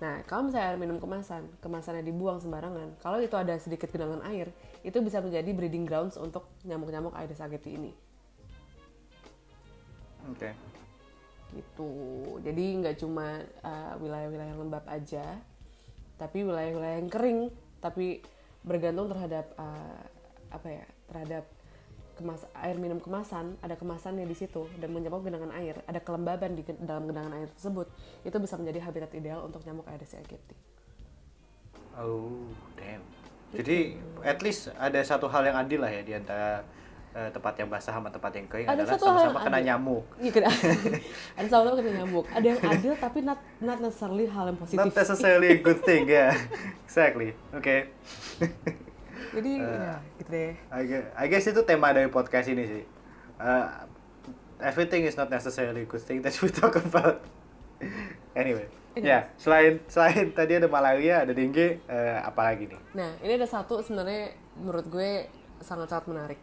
[0.03, 4.51] Nah, kalau misalnya air minum kemasan, kemasannya dibuang sembarangan, kalau itu ada sedikit genangan air,
[4.83, 8.08] itu bisa menjadi breeding grounds untuk nyamuk-nyamuk Aedes aegypti ini.
[10.27, 10.51] Oke.
[11.49, 11.89] gitu.
[12.45, 15.41] Jadi nggak cuma uh, wilayah-wilayah yang lembab aja
[16.19, 17.39] tapi wilayah-wilayah yang kering.
[17.79, 18.19] Tapi
[18.61, 20.03] bergantung terhadap uh,
[20.51, 21.47] apa ya terhadap
[22.19, 23.55] kemas air minum kemasan.
[23.63, 25.79] Ada kemasannya di situ dan menyebabkan genangan air.
[25.87, 27.87] Ada kelembaban di dalam genangan air tersebut.
[28.27, 30.53] Itu bisa menjadi habitat ideal untuk nyamuk Aedes aegypti
[31.97, 32.47] Oh,
[32.77, 33.01] damn.
[33.49, 36.61] Jadi at least ada satu hal yang adil lah ya di antara
[37.15, 40.05] eh, tempat yang basah sama tempat yang kering Ada adalah sama-sama kena nyamuk.
[40.23, 40.49] Iya kena.
[41.37, 42.25] ada sama-sama kena nyamuk.
[42.29, 44.79] Ada yang adil tapi not not necessarily hal yang positif.
[44.79, 46.33] Not necessarily a good thing, yeah.
[46.85, 47.33] exactly.
[47.55, 47.89] Oke.
[49.29, 50.53] Jadi ya gitu deh.
[50.73, 52.83] I guess, I guess itu tema dari podcast ini sih.
[53.39, 53.87] Uh,
[54.59, 57.23] everything is not necessarily a good thing that we talk about.
[58.35, 58.67] anyway.
[58.99, 62.81] Ya, selain selain tadi ada malaria, ada dengue, eh, apa lagi nih?
[62.97, 65.29] Nah, ini ada satu sebenarnya menurut gue
[65.63, 66.39] sangat-sangat menarik.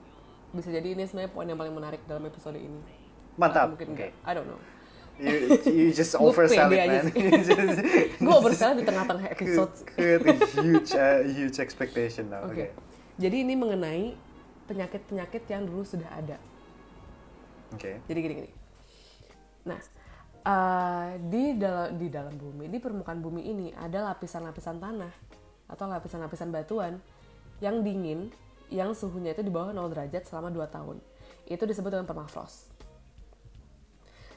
[0.54, 2.82] Bisa jadi ini sebenarnya poin yang paling menarik dalam episode ini.
[3.40, 3.66] Mantap.
[3.66, 3.94] Atau mungkin Oke.
[3.94, 4.12] enggak.
[4.22, 4.60] I don't know.
[5.16, 7.08] You, you just oversell it, man.
[8.28, 9.72] gue oversell di tengah-tengah episode.
[9.96, 12.44] create a huge, uh, huge expectation now.
[12.44, 12.68] Oke.
[12.68, 12.86] Oke.
[13.16, 14.12] Jadi ini mengenai
[14.68, 16.36] penyakit-penyakit yang dulu sudah ada.
[17.72, 18.04] Oke.
[18.04, 18.50] Jadi gini-gini.
[19.64, 19.80] Nah,
[20.44, 25.12] eh, di dalam di dalam bumi, di permukaan bumi ini ada lapisan-lapisan tanah
[25.66, 27.00] atau lapisan-lapisan batuan
[27.64, 28.30] yang dingin,
[28.72, 30.96] yang suhunya itu di bawah 0 derajat selama 2 tahun.
[31.46, 32.72] Itu disebut dengan permafrost.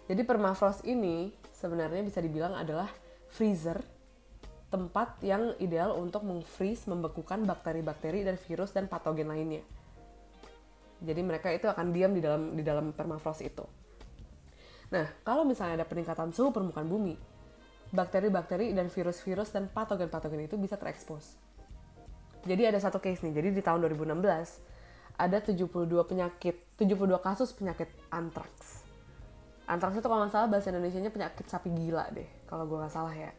[0.10, 2.90] Jadi permafrost ini sebenarnya bisa dibilang adalah
[3.30, 3.78] freezer
[4.70, 9.66] tempat yang ideal untuk meng-freeze, membekukan bakteri-bakteri dan virus dan patogen lainnya.
[11.02, 13.66] Jadi mereka itu akan diam di dalam di dalam permafrost itu.
[14.90, 17.18] Nah, kalau misalnya ada peningkatan suhu permukaan bumi,
[17.94, 21.49] bakteri-bakteri dan virus-virus dan patogen-patogen itu bisa terekspos.
[22.48, 23.34] Jadi ada satu case nih.
[23.36, 24.16] Jadi di tahun 2016
[25.20, 25.68] ada 72
[26.08, 28.88] penyakit, 72 kasus penyakit antraks.
[29.68, 33.14] Antraks itu kalau nggak salah bahasa Indonesia-nya penyakit sapi gila deh, kalau gue nggak salah
[33.14, 33.30] ya.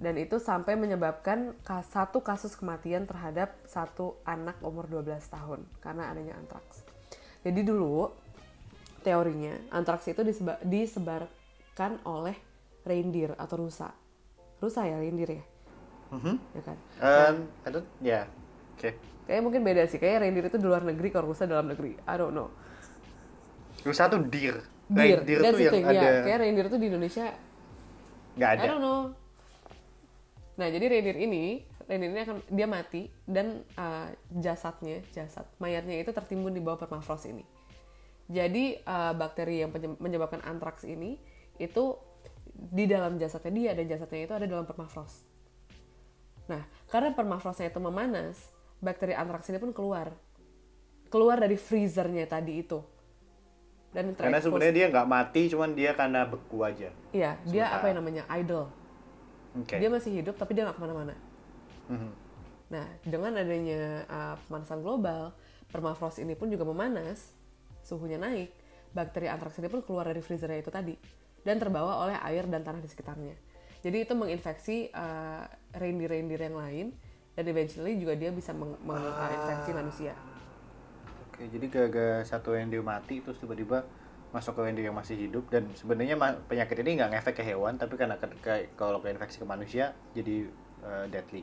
[0.00, 6.08] Dan itu sampai menyebabkan ka- satu kasus kematian terhadap satu anak umur 12 tahun karena
[6.08, 6.82] adanya antraks.
[7.44, 8.08] Jadi dulu
[9.04, 12.36] teorinya antraks itu diseba- disebarkan oleh
[12.84, 13.92] reindeer atau rusa.
[14.60, 15.44] Rusa ya reindeer ya?
[16.10, 16.34] Mhm.
[16.58, 16.76] Ya kan?
[16.98, 18.20] Um, I don't, ya.
[18.74, 18.98] Oke.
[19.26, 19.98] Kayaknya mungkin beda sih.
[20.02, 21.94] Kayaknya reindeer itu di luar negeri, kalau rusa dalam negeri.
[22.02, 22.50] I don't know.
[23.86, 24.60] Rusa tuh deer.
[24.90, 25.86] Deer, Deer that's tuh the yang thing.
[25.86, 27.26] ada Ya, kayak reindeer itu di Indonesia
[28.34, 28.62] nggak ada.
[28.62, 29.00] I don't know.
[30.58, 36.10] Nah, jadi reindeer ini, reindeer ini akan dia mati dan uh, jasadnya, jasad mayatnya itu
[36.10, 37.46] tertimbun di bawah permafrost ini.
[38.26, 39.70] Jadi uh, bakteri yang
[40.02, 41.22] menyebabkan antraks ini
[41.62, 41.94] itu
[42.50, 45.29] di dalam jasadnya dia dan jasadnya itu ada dalam permafrost.
[46.50, 48.50] Nah, karena permafrostnya itu memanas,
[48.82, 50.10] bakteri antraks ini pun keluar.
[51.06, 52.82] Keluar dari freezernya tadi itu.
[53.90, 56.90] Dan Karena sebenarnya dia nggak mati, cuman dia karena beku aja.
[57.10, 57.78] Iya, dia Sementara.
[57.78, 58.66] apa yang namanya idle.
[59.58, 59.74] Oke.
[59.78, 61.14] Dia masih hidup tapi dia nggak ke mana-mana.
[61.90, 62.10] Mhm.
[62.70, 65.34] Nah, dengan adanya uh, pemanasan global,
[65.74, 67.34] permafrost ini pun juga memanas,
[67.82, 68.54] suhunya naik,
[68.94, 70.94] bakteri antraks ini pun keluar dari freezernya itu tadi
[71.42, 73.34] dan terbawa oleh air dan tanah di sekitarnya.
[73.80, 76.86] Jadi itu menginfeksi uh, reindeer-reindeer yang lain
[77.32, 80.12] dan eventually juga dia bisa meng- menginfeksi manusia.
[81.30, 83.88] Oke, jadi gara-gara satu reindeer mati terus tiba-tiba
[84.30, 86.14] masuk ke reindeer yang masih hidup dan sebenarnya
[86.46, 90.46] penyakit ini nggak ngefek ke hewan tapi karena ketika kalau keinfeksi ke manusia jadi
[90.84, 91.42] uh, deadly.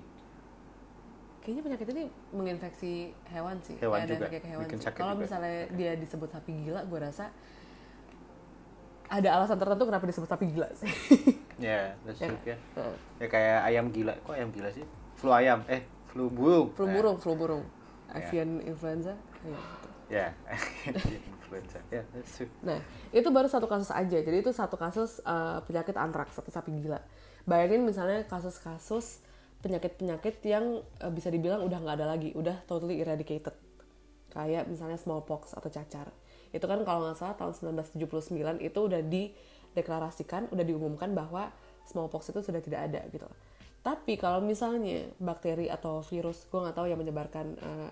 [1.43, 2.03] Kayaknya penyakit ini
[2.35, 2.93] menginfeksi
[3.31, 3.75] hewan sih.
[3.79, 4.93] Hewan ada juga, ke hewan bikin sih.
[4.93, 5.23] Kalau juga.
[5.23, 7.31] misalnya dia disebut sapi gila, gue rasa
[9.07, 10.91] ada alasan tertentu kenapa disebut sapi gila sih.
[11.58, 12.30] Ya, that's Ya.
[12.30, 12.58] true ya.
[12.78, 12.95] Heeh.
[13.18, 14.14] Ya kayak ayam gila.
[14.22, 14.86] Kok ayam gila sih?
[15.18, 15.66] Flu ayam.
[15.66, 16.70] Eh, flu burung.
[16.74, 17.64] flu Nah, burung, flu burung.
[18.14, 19.18] Avian influenza.
[19.43, 19.88] Ya, gitu.
[20.08, 20.28] Ya,
[21.28, 21.80] influenza.
[21.89, 22.47] Ya, that's true.
[22.64, 22.80] Nah,
[23.12, 24.18] itu baru satu kasus aja.
[24.22, 27.01] Jadi itu satu kasus uh, penyakit antraks atau sapi gila.
[27.43, 29.24] Bayangin misalnya kasus-kasus
[29.60, 33.55] penyakit-penyakit yang uh, bisa dibilang udah nggak ada lagi, udah totally eradicated.
[34.32, 36.14] Kayak misalnya smallpox atau cacar.
[36.53, 39.01] Itu kan kalau nggak salah tahun 1979 itu udah
[39.72, 41.49] dideklarasikan, udah diumumkan bahwa
[41.88, 43.28] smallpox itu sudah tidak ada gitu.
[43.82, 47.91] Tapi kalau misalnya bakteri atau virus, gue nggak tahu yang menyebarkan uh,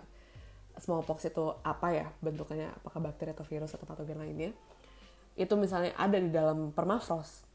[0.76, 4.52] smallpox itu apa ya bentukannya, apakah bakteri atau virus atau patogen lainnya,
[5.40, 7.48] itu misalnya ada di dalam permafrost,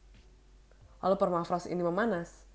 [1.05, 2.49] lalu permafrost ini memanas,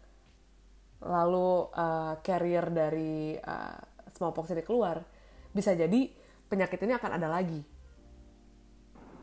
[0.98, 3.78] lalu uh, carrier dari uh,
[4.10, 5.06] smallpox ini keluar,
[5.54, 6.10] bisa jadi
[6.50, 7.62] penyakit ini akan ada lagi.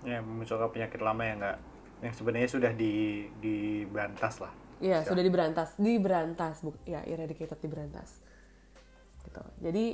[0.08, 1.60] Ya, memunculkan penyakit lama yang nggak
[2.04, 4.54] yang sebenarnya sudah di diberantas lah.
[4.84, 8.20] Iya, sudah diberantas, diberantas, bu, ya eradicated diberantas.
[9.24, 9.44] Gitu.
[9.64, 9.86] Jadi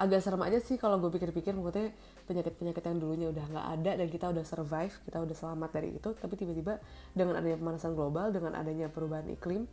[0.00, 1.92] agak serem aja sih kalau gue pikir-pikir, maksudnya
[2.24, 6.08] penyakit-penyakit yang dulunya udah nggak ada dan kita udah survive, kita udah selamat dari itu,
[6.16, 6.80] tapi tiba-tiba
[7.12, 9.68] dengan adanya pemanasan global, dengan adanya perubahan iklim,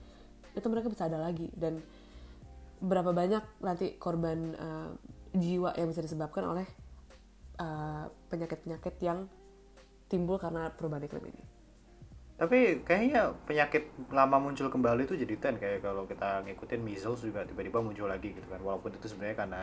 [0.52, 1.80] itu mereka bisa ada lagi dan
[2.82, 4.90] berapa banyak nanti korban uh,
[5.32, 6.68] jiwa yang bisa disebabkan oleh
[7.62, 9.32] uh, penyakit-penyakit yang
[10.12, 11.51] timbul karena perubahan iklim ini.
[12.42, 17.46] Tapi kayaknya penyakit lama muncul kembali itu jadi tren kayak kalau kita ngikutin measles juga
[17.46, 18.58] tiba-tiba muncul lagi gitu kan.
[18.58, 19.62] Walaupun itu sebenarnya karena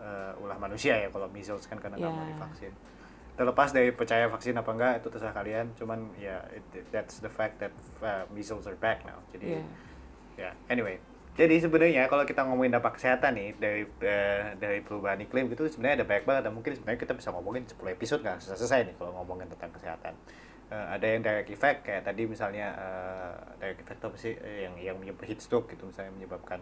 [0.00, 2.32] eh, ulah manusia ya kalau measles kan karena nggak mau Ya.
[2.32, 2.72] divaksin.
[3.36, 5.76] Terlepas dari percaya vaksin apa enggak itu terserah kalian.
[5.76, 9.20] Cuman ya it- that's the fact that uh, measles are back now.
[9.28, 9.62] Jadi Iya.
[10.40, 10.96] ya anyway.
[11.36, 16.00] Jadi sebenarnya kalau kita ngomongin dampak kesehatan nih dari eh, dari perubahan iklim gitu sebenarnya
[16.00, 19.12] ada banyak banget dan mungkin sebenarnya kita bisa ngomongin 10 episode nggak selesai nih kalau
[19.20, 20.16] ngomongin tentang kesehatan.
[20.70, 24.34] Uh, ada yang direct effect kayak tadi misalnya uh, direct effect apa sih?
[24.38, 26.60] Eh, yang yang menyebabkan heat stroke gitu misalnya menyebabkan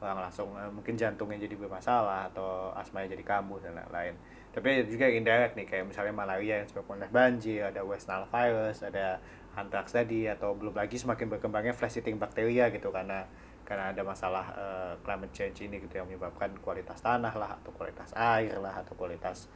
[0.00, 4.14] orang langsung uh, mungkin jantungnya jadi bermasalah atau asmanya jadi kambuh dan lain-lain.
[4.50, 8.26] Tapi ada juga yang indirect nih kayak misalnya malaria yang oleh banjir ada West Nile
[8.26, 9.22] virus ada
[9.54, 13.26] anthrax tadi atau belum lagi semakin berkembangnya flash eating bakteria gitu karena
[13.66, 18.10] karena ada masalah uh, climate change ini gitu yang menyebabkan kualitas tanah lah atau kualitas
[18.18, 19.46] air lah atau kualitas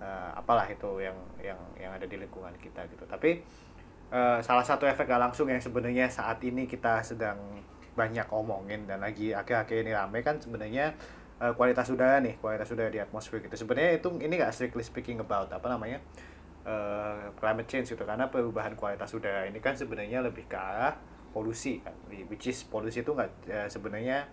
[0.00, 3.04] uh, apalah itu yang yang yang ada di lingkungan kita gitu.
[3.04, 3.42] Tapi
[4.14, 7.38] uh, salah satu efek gak langsung yang sebenarnya saat ini kita sedang
[7.94, 10.98] banyak omongin dan lagi akhir-akhir ini ramai kan sebenarnya
[11.38, 13.54] uh, kualitas udara nih kualitas udara di atmosfer gitu.
[13.54, 16.02] Sebenarnya itu ini gak strictly speaking about apa namanya
[16.66, 18.02] uh, climate change gitu.
[18.02, 20.98] Karena perubahan kualitas udara ini kan sebenarnya lebih ke arah
[21.30, 21.94] polusi kan.
[22.30, 24.26] Which is polusi itu nggak ya, sebenarnya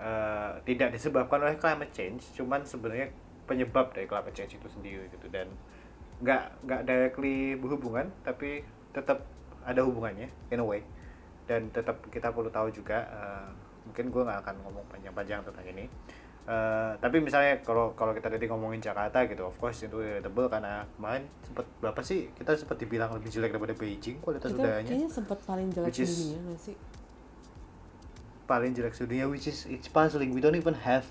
[0.00, 2.28] uh, tidak disebabkan oleh climate change.
[2.36, 3.12] Cuman sebenarnya
[3.52, 5.28] penyebab dari climate change itu sendiri gitu.
[5.28, 5.52] Dan
[6.24, 9.20] nggak nggak directly berhubungan tapi tetap
[9.62, 10.80] ada hubungannya in a way.
[11.44, 13.48] Dan tetap kita perlu tahu juga uh,
[13.84, 15.86] mungkin gue nggak akan ngomong panjang-panjang tentang ini.
[16.42, 20.82] Uh, tapi misalnya kalau kalau kita tadi ngomongin Jakarta gitu, of course itu relatable karena
[20.98, 24.90] kemarin sempat berapa sih kita sempat dibilang lebih jelek daripada Beijing kualitas kita udaranya.
[24.90, 26.74] kayaknya sempat paling jelek Which di is- dunia sih?
[28.42, 30.34] Paling jelek sedunia which is it's puzzling.
[30.34, 31.06] We don't even have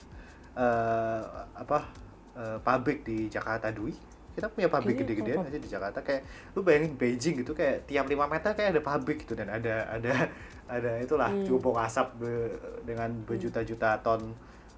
[0.60, 1.88] uh, apa
[2.34, 3.92] uh, pabrik di Jakarta Dwi.
[4.32, 6.00] Kita punya pabrik gede-gedean aja di Jakarta?
[6.00, 6.24] Kayak
[6.54, 10.32] lu bayangin Beijing gitu kayak tiap 5 meter kayak ada pabrik gitu dan ada ada
[10.70, 11.44] ada itulah Hmm.
[11.44, 14.32] cubung asap be- dengan berjuta-juta ton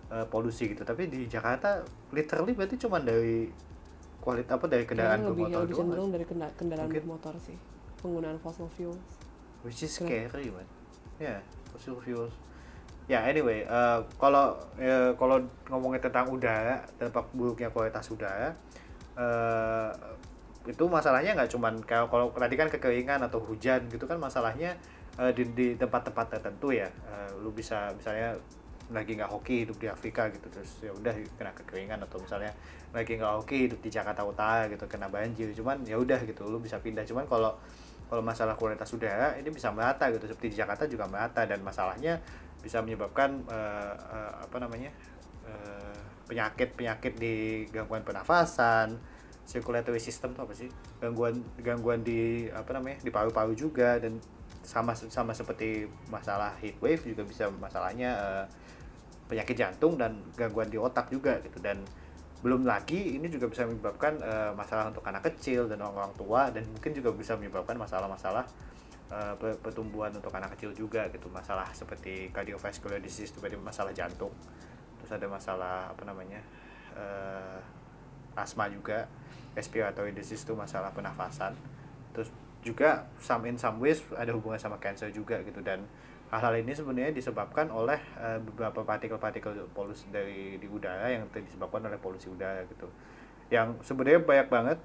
[0.09, 0.81] uh, polusi gitu.
[0.81, 3.45] Tapi di Jakarta literally berarti cuma dari
[4.17, 7.01] kualitas apa dari kendaraan Kayaknya lebih bermotor lebih doang cenderung dari kenda- kendaraan Mungkin.
[7.03, 7.57] bermotor sih
[7.99, 9.03] penggunaan fossil fuels.
[9.61, 10.65] Which is scary man.
[11.17, 12.33] Ya fossil fuels
[13.07, 18.55] ya anyway eh, kalau eh, kalau ngomongin tentang udara dampak buruknya kualitas udara
[19.19, 19.89] eh,
[20.63, 24.79] itu masalahnya nggak cuman kayak kalau tadi kan kekeringan atau hujan gitu kan masalahnya
[25.19, 26.87] eh, di di tempat-tempat tertentu ya.
[26.87, 28.39] Eh, lu bisa misalnya
[28.91, 32.51] lagi nggak hoki hidup di Afrika gitu terus ya udah kena kekeringan atau misalnya
[32.91, 36.59] lagi nggak hoki hidup di Jakarta Utara gitu kena banjir cuman ya udah gitu lu
[36.63, 37.03] bisa pindah.
[37.03, 37.55] Cuman kalau
[38.07, 41.43] kalau masalah kualitas udara ini bisa merata gitu seperti di Jakarta juga merata.
[41.43, 42.23] Dan masalahnya
[42.64, 44.89] bisa menyebabkan eh, eh, apa namanya
[45.43, 45.99] eh,
[46.32, 48.95] penyakit-penyakit di gangguan pernafasan
[49.43, 50.72] circulatory system tuh apa sih?
[51.03, 54.16] Gangguan gangguan di apa namanya di paru-paru juga dan
[54.64, 58.45] sama sama seperti masalah heat wave juga bisa masalahnya eh,
[59.28, 61.59] penyakit jantung dan gangguan di otak juga gitu.
[61.59, 61.84] Dan
[62.43, 66.64] belum lagi ini juga bisa menyebabkan eh, masalah untuk anak kecil dan orang-orang tua dan
[66.72, 68.47] mungkin juga bisa menyebabkan masalah-masalah
[69.11, 71.27] pe- pertumbuhan untuk anak kecil juga gitu.
[71.29, 74.31] Masalah seperti cardiovascular disease seperti masalah jantung.
[75.01, 76.41] Terus ada masalah apa namanya
[76.95, 77.59] eh,
[78.37, 79.05] asma juga.
[79.53, 81.53] Respiratory disease itu masalah pernafasan.
[82.15, 82.33] Terus
[82.63, 85.61] juga some in some ways ada hubungan sama cancer juga gitu.
[85.61, 85.85] Dan
[86.33, 92.01] hal-hal ini sebenarnya disebabkan oleh eh, beberapa partikel-partikel polusi dari di udara yang disebabkan oleh
[92.01, 92.89] polusi udara gitu.
[93.53, 94.79] Yang sebenarnya banyak banget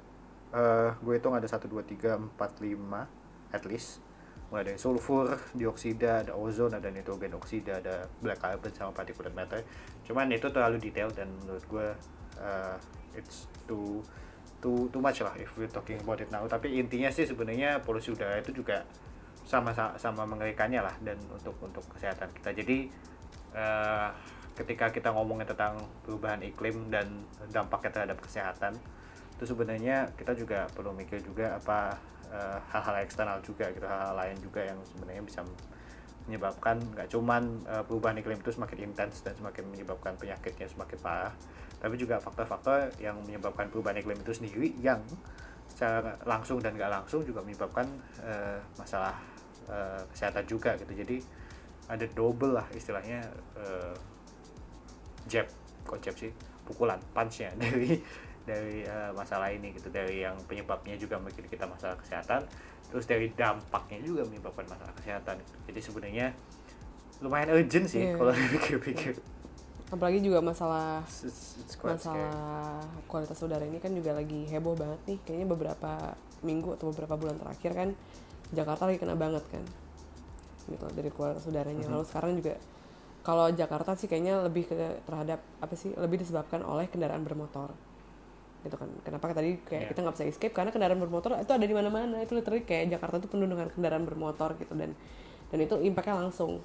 [0.49, 4.01] eh gue hitung ada 1, 2, 3, 4, 5 at least
[4.49, 9.61] mulai dari sulfur, dioksida, ada ozon, ada nitrogen oksida, ada black carbon sama particulate matter.
[10.09, 11.89] Cuman itu terlalu detail dan menurut gue
[12.41, 12.77] eh,
[13.13, 14.01] it's too
[14.59, 16.49] too too much lah if we're talking about it now.
[16.49, 18.89] Tapi intinya sih sebenarnya polusi udara itu juga
[19.45, 22.57] sama sama mengerikannya lah dan untuk untuk kesehatan kita.
[22.57, 22.89] Jadi
[23.53, 24.09] eh,
[24.57, 27.07] ketika kita ngomongin tentang perubahan iklim dan
[27.53, 28.75] dampaknya terhadap kesehatan
[29.39, 31.95] itu sebenarnya kita juga perlu mikir juga apa
[32.33, 35.41] eh, hal-hal eksternal juga gitu hal-hal lain juga yang sebenarnya bisa
[36.29, 41.35] menyebabkan nggak cuman eh, perubahan iklim itu semakin intens dan semakin menyebabkan penyakitnya semakin parah
[41.79, 44.99] tapi juga faktor-faktor yang menyebabkan perubahan iklim itu sendiri yang
[45.71, 47.87] secara langsung dan nggak langsung juga menyebabkan
[48.25, 49.15] eh, masalah
[49.71, 50.91] eh, kesehatan juga gitu.
[50.91, 51.17] Jadi
[51.87, 53.23] ada double lah istilahnya
[53.55, 53.95] eh,
[55.31, 55.47] jab
[56.03, 56.35] jab sih?
[56.67, 58.01] Pukulan punchnya dari
[58.49, 62.49] dari eh, masalah ini gitu dari yang penyebabnya juga bikin kita masalah kesehatan
[62.89, 65.57] terus dari dampaknya juga menyebabkan masalah kesehatan gitu.
[65.69, 66.27] jadi sebenarnya
[67.21, 68.17] lumayan urgent sih Iya.
[68.17, 69.15] kalau dipikir-pikir
[69.89, 72.17] apalagi juga masalah It's- it's quite scary.
[72.17, 75.93] masalah kualitas udara ini kan juga lagi heboh banget nih kayaknya beberapa
[76.41, 77.89] minggu atau beberapa bulan terakhir kan
[78.49, 79.65] Jakarta lagi kena banget kan
[80.67, 81.93] gitu dari kualitas udaranya Mhm.
[81.93, 82.55] lalu sekarang juga
[83.19, 87.73] kalau Jakarta sih kayaknya lebih ke terhadap apa sih lebih disebabkan oleh kendaraan bermotor
[88.67, 88.89] gitu kan.
[89.07, 89.89] Kenapa tadi kayak Iya.
[89.95, 90.55] kita nggak bisa escape?
[90.55, 92.19] Karena kendaraan bermotor itu ada di mana-mana.
[92.23, 94.75] Itu literally kayak Jakarta itu penuh dengan kendaraan bermotor gitu.
[94.75, 94.93] Dan
[95.49, 96.59] dan itu impactnya langsung.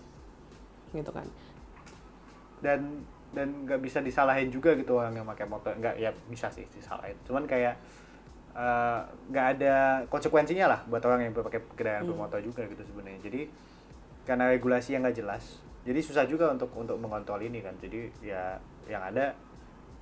[0.91, 1.27] Gitu kan.
[2.63, 5.73] Dan dan nggak bisa disalahin juga gitu orang yang pakai motor.
[5.77, 7.17] Nggak ya bisa sih disalahin.
[7.25, 7.77] Cuman kayak
[8.53, 8.99] eh,
[9.33, 9.75] nggak ada
[10.09, 13.21] konsekuensinya lah buat orang yang pakai kendaraan bermotor juga gitu sebenarnya.
[13.25, 13.41] Jadi
[14.23, 17.75] karena regulasi yang nggak jelas jadi susah juga untuk untuk mengontrol ini kan.
[17.75, 18.55] Jadi ya
[18.87, 19.35] yang ada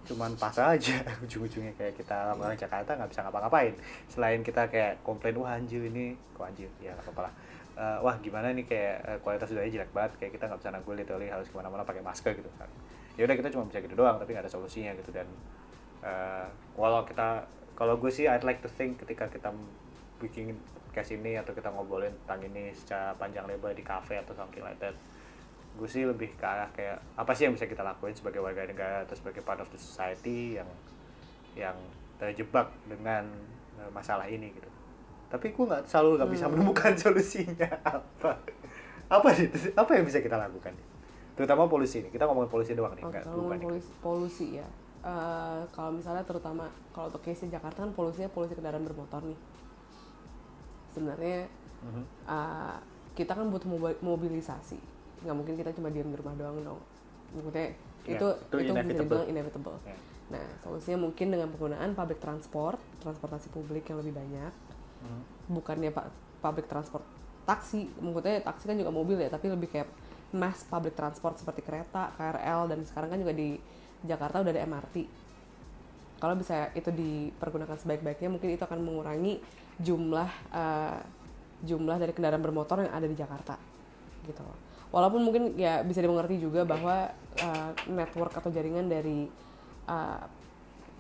[0.08, 0.98] cuman pasal aja.
[1.26, 3.74] Ujung-ujungnya kayak kita orang Jakarta nggak bisa ngapa-ngapain.
[4.10, 6.70] Selain kita kayak komplain wah anjir ini kok anjir?
[6.82, 7.34] Ya nggak apa-apa lah.
[7.78, 8.66] Eh, wah gimana nih?
[8.66, 10.12] Kayak eh, kualitas udaranya jelek banget.
[10.18, 12.70] Kayak kita nggak bisa nanggung literally harus ke mana-mana pakai masker gitu kan.
[13.20, 15.12] Ya udah kita cuma bisa gitu doang tapi nggak ada solusinya gitu.
[15.14, 15.28] Dan
[16.02, 17.46] eh, walau kita
[17.78, 19.50] kalau gue sih I'd like to think ketika kita
[20.22, 20.54] bikin
[20.92, 24.78] podcast ini atau kita ngobrolin tentang ini secara panjang lebar di cafe atau something like
[24.78, 24.94] that
[25.72, 29.02] gue sih lebih ke arah kayak apa sih yang bisa kita lakuin sebagai warga negara
[29.02, 30.68] atau sebagai part of the society yang
[31.56, 31.78] yang
[32.16, 33.26] terjebak dengan
[33.80, 34.70] eh, masalah ini gitu.
[35.32, 37.70] Tapi gue nggak selalu nggak bisa menemukan solusinya.
[37.82, 38.32] Apa?
[39.12, 40.76] Apa sih apa yang bisa kita lakukan?
[41.36, 44.68] Terutama polusi ini kita ngomongin polusi doang nih Oke, nggak ngomongin polusi, polusi ya.
[45.02, 49.40] Eh, kalau misalnya terutama kalau untuk case Jakarta kan polusinya polusi kendaraan bermotor nih.
[50.92, 51.48] Sebenarnya
[52.28, 52.76] eh,
[53.16, 54.78] kita kan butuh mobi- mobilisasi.
[55.22, 56.80] Nggak mungkin kita cuma diam di rumah doang dong.
[57.38, 57.68] Maksudnya
[58.02, 59.06] Ya, itu itu itu bisa inevitable.
[59.06, 59.78] dibilang inevitable.
[59.86, 59.96] Ya.
[60.34, 64.54] Nah, solusinya mungkin dengan penggunaan public transport, transportasi publik yang lebih banyak.
[65.06, 65.22] Mhm.
[65.54, 66.10] Bukannya pak
[66.42, 67.06] public transport
[67.46, 69.90] taksi, maksudnya taksi kan juga mobil ya, tapi lebih kayak
[70.34, 73.60] mass public transport seperti kereta, KRL dan sekarang kan juga di
[74.02, 75.06] Jakarta udah ada MRT.
[76.18, 79.42] Kalau bisa itu dipergunakan sebaik-baiknya, mungkin itu akan mengurangi
[79.78, 81.00] jumlah eh,
[81.62, 83.58] jumlah dari kendaraan bermotor yang ada di Jakarta,
[84.26, 84.42] gitu.
[84.92, 87.08] Walaupun mungkin ya bisa dimengerti juga bahwa
[87.40, 89.32] eh, network atau jaringan dari
[89.88, 90.22] eh,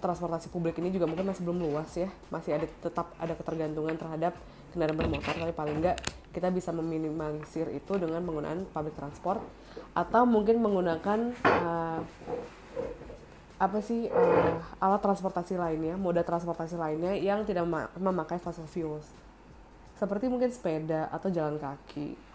[0.01, 4.33] transportasi publik ini juga mungkin masih belum luas ya, masih ada tetap ada ketergantungan terhadap
[4.73, 5.99] kendaraan bermotor, tapi paling enggak
[6.31, 9.43] kita bisa meminimalisir itu dengan penggunaan public transport
[9.91, 11.99] atau mungkin menggunakan eh,
[13.61, 19.05] apa sih eh, alat transportasi lainnya, moda transportasi lainnya yang tidak mema- memakai fossil fuels.
[20.01, 22.30] Seperti mungkin sepeda atau jalan kaki.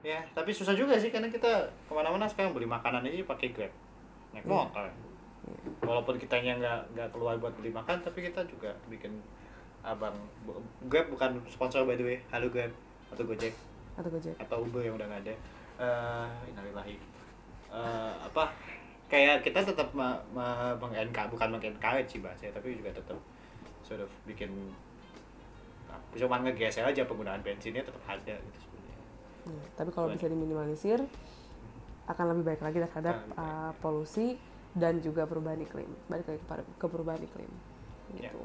[0.00, 3.72] Ya, tapi susah juga sih karena kita ke mana-mana sekarang beli makanan aja pakai Grab,
[4.32, 4.88] naik motor.
[5.84, 9.12] Walaupun kitanya nggak nggak keluar buat beli makan, tapi kita juga bikin
[9.84, 10.16] abang
[10.88, 12.18] Grab bukan sponsor by the way.
[12.32, 12.72] Halo Grab
[13.12, 13.52] atau Gojek
[13.98, 14.36] Atau Gojek.
[14.40, 15.34] atau Uber yang udah nggak ada.
[15.80, 16.96] Eh, innalillahi.
[17.68, 18.48] Eh, apa?
[19.10, 20.94] Kayak kita tetap ma- ma- meng
[21.28, 23.18] bukan meng-encourage sih bahasanya, tapi juga tetap
[23.84, 24.48] sort of bikin
[26.14, 28.69] cuma ngegeser aja penggunaan bensinnya tetap ada gitu.
[29.46, 31.00] Hmm, tapi kalau bisa diminimalisir
[32.10, 34.34] akan lebih baik lagi terhadap uh, polusi
[34.74, 35.90] dan juga perubahan iklim.
[36.10, 36.40] Balik lagi
[36.78, 37.50] ke perubahan iklim.
[38.18, 38.30] Ya.
[38.30, 38.42] Gitu.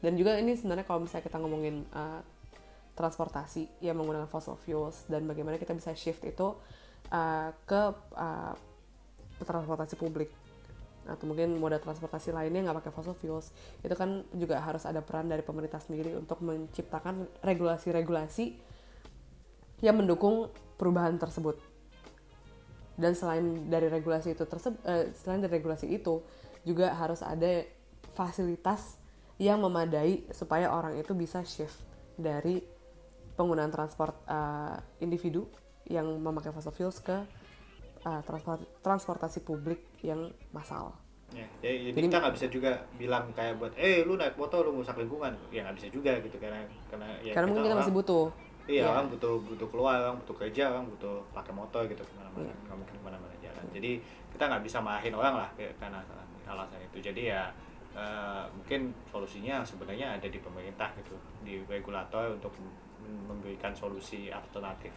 [0.00, 2.20] Dan juga ini sebenarnya kalau misalnya kita ngomongin uh,
[2.96, 6.56] transportasi yang menggunakan fossil fuels dan bagaimana kita bisa shift itu
[7.12, 7.82] uh, ke
[8.16, 8.54] uh,
[9.40, 10.28] transportasi publik
[11.08, 15.32] atau mungkin moda transportasi lainnya nggak pakai fossil fuels itu kan juga harus ada peran
[15.32, 18.69] dari pemerintah sendiri untuk menciptakan regulasi-regulasi
[19.80, 21.56] yang mendukung perubahan tersebut
[22.94, 24.80] dan selain dari regulasi itu tersebut
[25.16, 26.20] selain dari regulasi itu
[26.62, 27.64] juga harus ada
[28.12, 29.00] fasilitas
[29.40, 31.80] yang memadai supaya orang itu bisa shift
[32.14, 32.60] dari
[33.34, 35.48] penggunaan transport eh, individu
[35.88, 37.16] yang memakai fossil fuels ke
[38.04, 40.92] eh, transport- transportasi publik yang massal.
[41.30, 44.74] Ya, jadi, jadi kita nggak bisa juga bilang kayak buat, eh lu naik motor lu
[44.76, 47.94] ngusak lingkungan, ya nggak bisa juga gitu karena karena ya Karena mungkin kita orang- masih
[47.96, 48.26] butuh.
[48.68, 48.92] Iya, Iya.
[48.92, 52.54] orang butuh butuh keluar, orang butuh kerja, orang butuh pakai motor gitu ke mana-mana, Iya.
[52.68, 53.64] nggak mungkin ke mana-mana jalan.
[53.72, 53.90] Jadi
[54.30, 55.98] kita nggak bisa marahin orang lah karena
[56.46, 56.98] alasan itu.
[57.00, 57.48] Jadi ya
[57.90, 61.10] eh, mungkin solusinya sebenarnya ada di pemerintah gitu,
[61.42, 62.54] di regulator untuk
[63.02, 64.94] mem- memberikan solusi alternatif.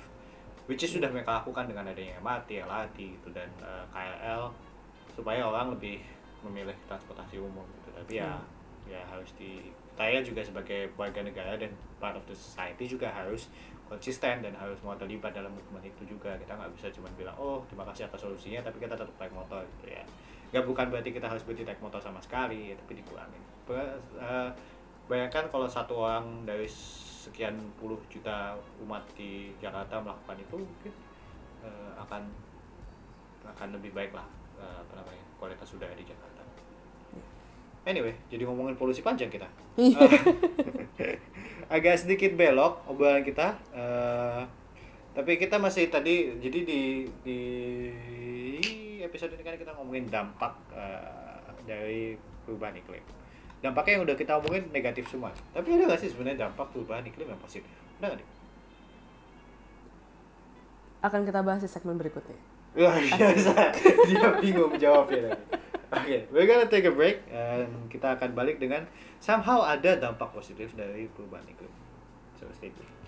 [0.70, 4.46] Which is sudah mereka lakukan dengan adanya MRT, LRT gitu dan eh, KRL
[5.10, 6.06] supaya orang lebih
[6.46, 7.90] memilih transportasi umum gitu.
[7.98, 8.38] Tapi ya
[8.86, 11.70] ya harus di saya juga sebagai warga negara dan
[12.02, 13.50] part of the society juga harus
[13.86, 16.34] konsisten dan harus mau terlibat dalam movement itu juga.
[16.34, 19.62] Kita nggak bisa cuma bilang oh terima kasih atas solusinya tapi kita tetap naik motor
[19.78, 20.04] gitu ya.
[20.50, 23.44] Nggak bukan berarti kita harus berhenti naik motor sama sekali ya, tapi dikurangin.
[23.70, 24.50] Ber- eh,
[25.06, 26.66] bayangkan kalau satu orang dari
[27.24, 30.94] sekian puluh juta umat di Jakarta melakukan itu mungkin
[31.62, 32.26] eh, akan
[33.44, 34.26] akan lebih baik lah
[34.58, 36.33] eh, apa namanya kualitas udara di Jakarta
[37.84, 39.44] Anyway, jadi ngomongin polusi panjang kita.
[39.76, 39.92] Eh,
[41.76, 43.60] agak sedikit belok obrolan kita.
[43.76, 44.42] eh,
[45.12, 46.82] tapi kita masih tadi, jadi di
[47.22, 47.40] di
[49.04, 52.16] episode ini kan kita ngomongin dampak eh, dari
[52.48, 53.04] perubahan iklim.
[53.60, 55.36] Dampaknya yang udah kita omongin negatif semua.
[55.52, 57.68] Tapi ada nggak sih sebenarnya dampak perubahan iklim yang positif?
[58.00, 58.30] Ada nggak?
[61.04, 62.40] Akan kita bahas di segmen berikutnya.
[62.80, 63.76] Wah biasa,
[64.08, 65.36] dia bingung jawabnya
[65.94, 68.90] Oke, we're gonna take a break and kita akan balik dengan
[69.22, 71.70] somehow ada dampak positif dari perubahan iklim.
[72.42, 73.03] So stay tuned.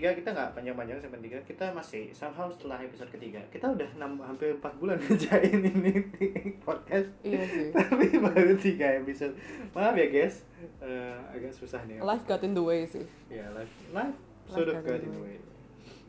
[0.00, 3.36] 3 kita nggak panjang-panjang segmen 3 Kita masih somehow setelah episode ketiga.
[3.52, 5.92] Kita udah 6, hampir 4 bulan ngerjain ini
[6.64, 7.12] podcast.
[7.20, 7.68] Iya sih.
[7.76, 9.36] Tapi baru 3 episode.
[9.76, 10.48] Maaf ya guys.
[10.80, 12.00] Eh, Agak susah nih.
[12.00, 13.04] Life got in the way sih.
[13.28, 14.16] Ya life, life
[14.48, 15.36] sort of got got in the the way.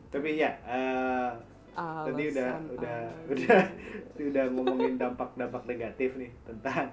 [0.08, 1.30] Tapi ya eh,
[1.76, 3.60] Tadi udah Alasan udah udah
[4.16, 6.88] udah ngomongin dampak-dampak negatif nih tentang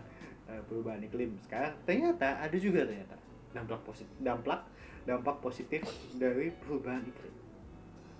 [0.52, 1.32] eh, perubahan iklim.
[1.39, 3.16] Sekarang ternyata ada juga ternyata
[3.56, 4.62] dampak positif dampak
[5.10, 5.82] dampak positif
[6.14, 7.34] dari perubahan iklim.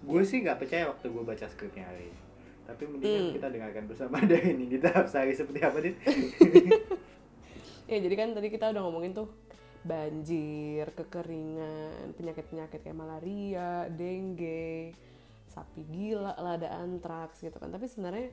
[0.02, 2.20] Gue sih nggak percaya waktu gue baca skripnya hari ini.
[2.66, 3.34] Tapi mendingan Hmm.
[3.38, 5.94] kita dengarkan bersama dari ini tahap sehari seperti apa nih?
[7.90, 9.34] Ya jadi kan tadi kita udah ngomongin tuh
[9.82, 14.94] banjir, kekeringan, penyakit-penyakit kayak malaria, dengue,
[15.50, 17.74] sapi gila, lah ada antraks gitu kan.
[17.74, 18.30] Tapi sebenarnya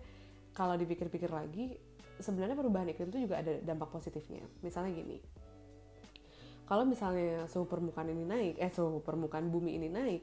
[0.52, 1.72] kalau dipikir-pikir lagi,
[2.20, 4.44] sebenarnya perubahan iklim itu juga ada dampak positifnya.
[4.60, 5.24] Misalnya gini,
[6.66, 10.22] kalau misalnya suhu permukaan ini naik, eh suhu permukaan bumi ini naik,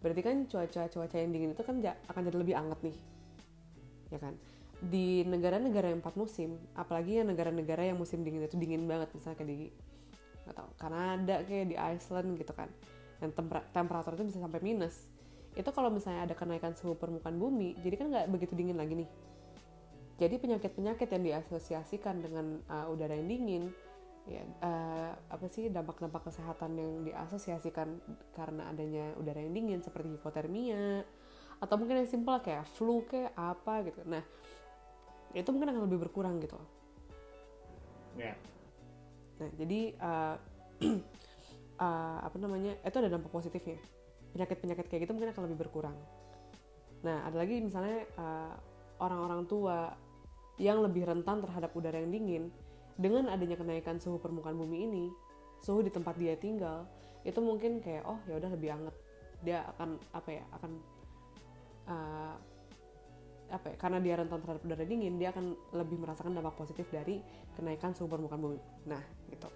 [0.00, 2.96] berarti kan cuaca-cuaca yang dingin itu kan akan jadi lebih hangat nih,
[4.08, 4.34] ya kan?
[4.82, 9.36] Di negara-negara yang empat musim, apalagi yang negara-negara yang musim dingin itu dingin banget, misalnya
[9.36, 9.58] kayak di
[10.42, 12.72] nggak tahu Kanada kayak di Iceland gitu kan,
[13.20, 15.06] yang tempera- temperatur itu bisa sampai minus.
[15.52, 19.10] Itu kalau misalnya ada kenaikan suhu permukaan bumi, jadi kan nggak begitu dingin lagi nih.
[20.16, 23.62] Jadi penyakit-penyakit yang diasosiasikan dengan uh, udara yang dingin,
[24.22, 27.98] ya uh, apa sih dampak-dampak kesehatan yang diasosiasikan
[28.38, 31.02] karena adanya udara yang dingin seperti hipotermia
[31.58, 34.02] atau mungkin yang simpel kayak flu kayak apa gitu.
[34.06, 34.22] Nah
[35.34, 36.58] itu mungkin akan lebih berkurang gitu.
[38.18, 38.34] ya.
[39.42, 40.36] Nah jadi uh,
[41.82, 43.78] uh, apa namanya itu ada dampak positifnya.
[44.34, 45.98] Penyakit-penyakit kayak gitu mungkin akan lebih berkurang.
[47.02, 48.54] Nah ada lagi misalnya uh,
[49.02, 49.94] orang-orang tua
[50.62, 52.44] yang lebih rentan terhadap udara yang dingin
[52.96, 55.06] dengan adanya kenaikan suhu permukaan bumi ini,
[55.64, 56.84] suhu di tempat dia tinggal
[57.22, 58.94] itu mungkin kayak oh ya udah lebih hangat.
[59.42, 60.72] Dia akan apa ya akan
[61.86, 62.34] uh,
[63.52, 67.20] apa ya, karena dia rentan terhadap udara dingin, dia akan lebih merasakan dampak positif dari
[67.52, 68.58] kenaikan suhu permukaan bumi.
[68.88, 69.48] Nah, gitu.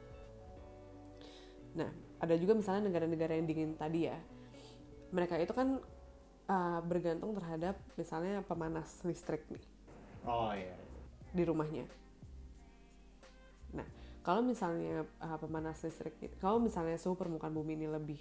[1.81, 1.89] Nah,
[2.21, 4.17] ada juga misalnya negara-negara yang dingin tadi ya.
[5.17, 5.81] Mereka itu kan
[6.51, 9.65] uh, bergantung terhadap misalnya pemanas listrik nih
[10.27, 10.75] Oh iya.
[11.31, 11.87] di rumahnya.
[13.75, 13.87] Nah,
[14.23, 18.21] kalau misalnya uh, pemanas listrik, kalau misalnya suhu permukaan bumi ini lebih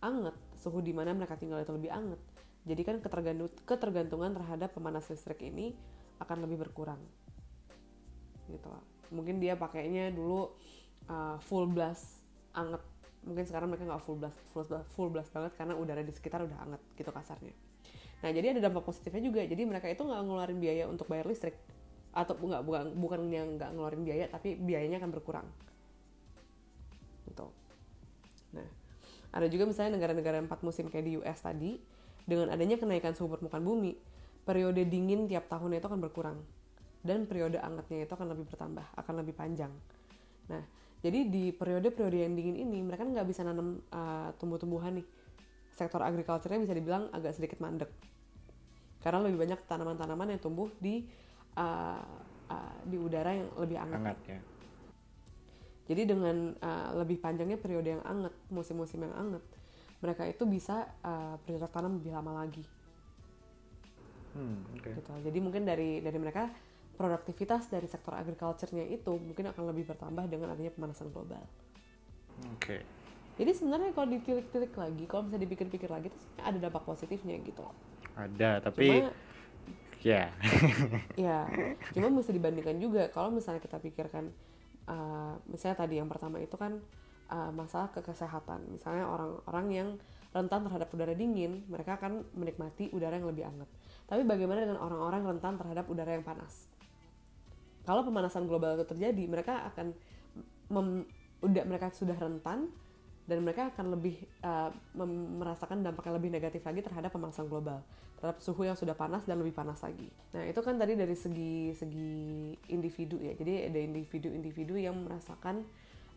[0.00, 2.20] anget, suhu di mana mereka tinggal itu lebih anget,
[2.64, 5.72] jadi kan ketergantung- ketergantungan terhadap pemanas listrik ini
[6.20, 7.00] akan lebih berkurang.
[8.48, 8.66] Gitu.
[8.68, 8.84] loh.
[9.10, 10.52] Mungkin dia pakainya dulu
[11.08, 12.20] uh, full blast
[12.52, 12.82] anget,
[13.24, 16.44] mungkin sekarang mereka nggak full blast, full blast, full blast banget karena udara di sekitar
[16.44, 17.54] udah anget gitu kasarnya.
[18.20, 19.40] Nah jadi ada dampak positifnya juga.
[19.44, 21.56] Jadi mereka itu nggak ngeluarin biaya untuk bayar listrik
[22.10, 25.46] atau nggak bukan bukan yang nggak ngeluarin biaya tapi biayanya akan berkurang.
[27.26, 27.46] Gitu.
[28.54, 28.68] Nah
[29.30, 31.78] ada juga misalnya negara-negara empat musim kayak di US tadi
[32.26, 33.94] dengan adanya kenaikan suhu permukaan bumi
[34.42, 36.38] periode dingin tiap tahunnya itu akan berkurang
[37.06, 39.70] dan periode angetnya itu akan lebih bertambah akan lebih panjang.
[40.50, 40.62] Nah
[41.00, 45.06] jadi di periode-periode yang dingin ini mereka nggak bisa nanam uh, tumbuh-tumbuhan nih
[45.72, 47.88] sektor agriculture-nya bisa dibilang agak sedikit mandek
[49.00, 51.08] karena lebih banyak tanaman-tanaman yang tumbuh di
[51.56, 52.02] uh,
[52.50, 53.98] uh, di udara yang lebih hangat.
[53.98, 54.40] Hangat ya.
[55.90, 59.42] Jadi dengan uh, lebih panjangnya periode yang hangat, musim-musim yang hangat,
[59.98, 62.62] mereka itu bisa uh, bercocok tanam lebih lama lagi.
[64.38, 64.86] Hmm, oke.
[64.86, 65.12] Gitu.
[65.26, 66.46] Jadi mungkin dari dari mereka
[66.94, 71.42] produktivitas dari sektor agriculture-nya itu mungkin akan lebih bertambah dengan adanya pemanasan global.
[72.54, 72.84] Oke.
[73.40, 77.64] Jadi sebenarnya kalau ditilik-tilik lagi, kalau bisa dipikir-pikir lagi, itu ada dampak positifnya gitu.
[78.12, 79.16] Ada, tapi Cuma
[80.00, 80.32] ya.
[81.16, 81.46] ya
[81.92, 83.08] cuma mesti dibandingkan juga.
[83.12, 84.32] Kalau misalnya kita pikirkan
[84.88, 86.80] uh, misalnya tadi yang pertama itu kan
[87.30, 88.66] uh, masalah ke kesehatan.
[88.72, 89.88] Misalnya orang-orang yang
[90.30, 93.68] rentan terhadap udara dingin mereka akan menikmati udara yang lebih hangat.
[94.06, 96.70] Tapi bagaimana dengan orang-orang rentan terhadap udara yang panas?
[97.86, 99.96] Kalau pemanasan global itu terjadi mereka akan
[100.70, 101.08] mem-
[101.40, 102.68] udah mereka sudah rentan
[103.30, 104.74] dan mereka akan lebih uh,
[105.38, 107.78] merasakan dampak yang lebih negatif lagi terhadap pemanasan global
[108.18, 110.12] terhadap suhu yang sudah panas dan lebih panas lagi.
[110.36, 113.32] Nah itu kan tadi dari segi segi individu ya.
[113.32, 115.64] Jadi ada individu-individu yang merasakan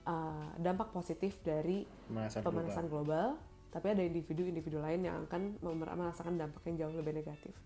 [0.03, 3.39] uh, dampak positif dari Pemanasan pemanasan global.
[3.74, 7.57] tapi ada individu-individu lain yang akan merasakan dampak yang jauh lebih negatif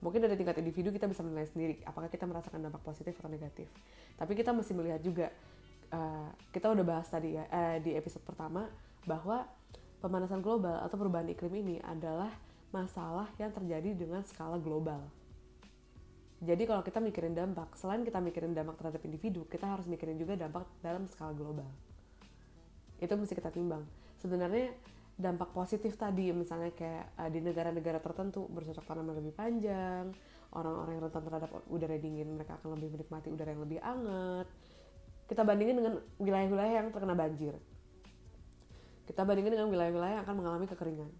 [0.00, 3.68] mungkin dari tingkat individu kita bisa menilai sendiri apakah kita merasakan dampak positif atau negatif
[4.16, 5.28] tapi kita mesti melihat juga
[5.94, 8.66] uh, kita udah bahas tadi ya eh, di episode pertama
[9.06, 9.46] bahwa
[10.00, 12.32] pemanasan global atau perubahan iklim ini adalah
[12.70, 15.02] masalah yang terjadi dengan skala global.
[16.40, 20.40] Jadi kalau kita mikirin dampak selain kita mikirin dampak terhadap individu kita harus mikirin juga
[20.40, 21.68] dampak dalam skala global.
[22.96, 23.84] Itu mesti kita timbang.
[24.20, 24.72] Sebenarnya
[25.20, 30.08] dampak positif tadi misalnya kayak uh, di negara-negara tertentu bercocok tanam lebih panjang
[30.56, 34.48] orang-orang yang rentan terhadap udara dingin mereka akan lebih menikmati udara yang lebih hangat
[35.30, 37.54] kita bandingin dengan wilayah-wilayah yang terkena banjir
[39.06, 41.10] kita bandingin dengan wilayah-wilayah yang akan mengalami kekeringan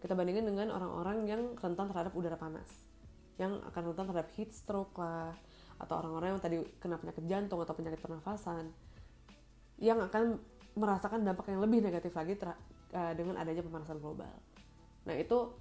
[0.00, 2.68] kita bandingin dengan orang-orang yang rentan terhadap udara panas
[3.36, 5.36] yang akan rentan terhadap heat stroke lah
[5.76, 8.72] atau orang-orang yang tadi kena penyakit jantung atau penyakit pernafasan
[9.76, 10.40] yang akan
[10.76, 14.32] merasakan dampak yang lebih negatif lagi uh, dengan adanya pemanasan global.
[15.04, 15.52] Nah itu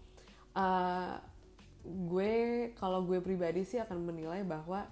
[0.55, 1.19] uh,
[1.83, 2.33] gue
[2.79, 4.87] kalau gue pribadi sih akan menilai bahwa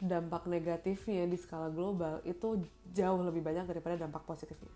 [0.00, 4.72] dampak negatifnya di skala global itu jauh lebih banyak daripada dampak positifnya.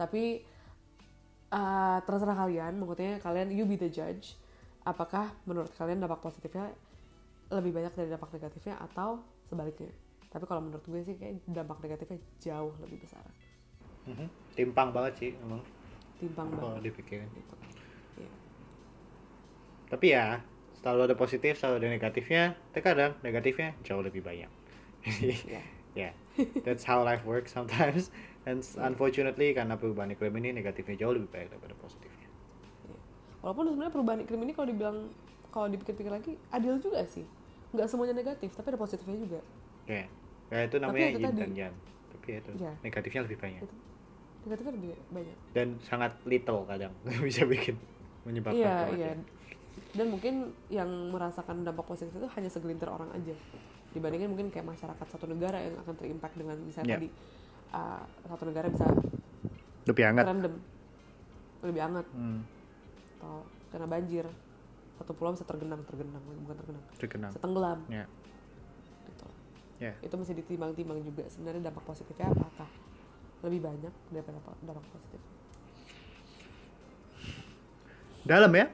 [0.00, 0.40] Tapi
[1.52, 4.34] uh, terserah kalian, maksudnya kalian you be the judge.
[4.80, 6.72] Apakah menurut kalian dampak positifnya
[7.52, 9.92] lebih banyak dari dampak negatifnya atau sebaliknya?
[10.32, 13.22] Tapi kalau menurut gue sih kayak dampak negatifnya jauh lebih besar.
[14.08, 14.28] Mm -hmm.
[14.56, 15.60] Timpang banget sih emang
[16.20, 17.54] timpang kalau banget dipikirin gitu.
[18.20, 18.32] Iya.
[19.88, 20.26] tapi ya
[20.80, 24.48] selalu ada positif selalu ada negatifnya terkadang negatifnya jauh lebih banyak
[25.02, 25.62] Iya.
[26.02, 26.10] ya
[26.62, 28.08] that's how life works sometimes
[28.42, 32.28] and unfortunately karena perubahan iklim ini negatifnya jauh lebih banyak daripada positifnya
[32.86, 32.98] Iya.
[33.40, 34.96] Walaupun sebenarnya perubahan iklim ini kalau dibilang
[35.48, 37.26] kalau dipikir-pikir lagi adil juga sih.
[37.70, 39.40] Nggak semuanya negatif, tapi ada positifnya juga.
[39.84, 40.06] ya
[40.48, 41.38] ya itu namanya itu yin tadi.
[41.38, 41.74] dan yang
[42.08, 42.72] tapi ya itu Iya.
[42.80, 43.74] negatifnya lebih banyak Itu.
[44.40, 45.36] Negatifnya lebih banyak.
[45.50, 46.92] dan sangat little kadang
[47.26, 47.74] bisa bikin
[48.22, 49.18] menyebabkan Iya, kematian.
[49.90, 53.34] Dan mungkin yang merasakan dampak positif itu hanya segelintir orang aja.
[53.90, 56.98] Dibandingin mungkin kayak masyarakat satu negara yang akan terimpact dengan misalnya Iya.
[57.02, 57.08] tadi
[57.74, 58.86] uh, satu negara bisa
[59.90, 60.24] lebih hangat.
[60.30, 60.54] random.
[61.66, 62.06] Lebih hangat.
[62.14, 62.40] Hmm,
[63.18, 63.42] atau
[63.74, 64.26] kena banjir.
[64.94, 66.22] Satu pulau bisa tergenang tergenang.
[66.22, 66.84] Bukan tergenang.
[66.94, 67.78] Terkenal bisa tenggelam.
[67.90, 68.04] Ya.
[69.10, 69.26] Gitu.
[69.82, 69.92] Ya.
[70.06, 72.70] Itu mesti ditimbang-timbang juga sebenarnya dampak positifnya apakah
[73.42, 75.20] lebih banyak daripada dampak positif.
[78.22, 78.68] Dalam ya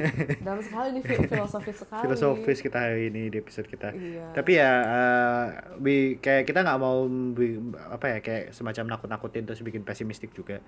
[0.46, 3.92] dalam sekali ini fi- filosofis sekali filosofis kita hari ini di episode kita.
[3.92, 4.32] Iya.
[4.32, 5.44] Tapi ya uh,
[5.78, 10.60] bi- kayak kita nggak mau bi- apa ya kayak semacam nakut-nakutin terus bikin pesimistik juga.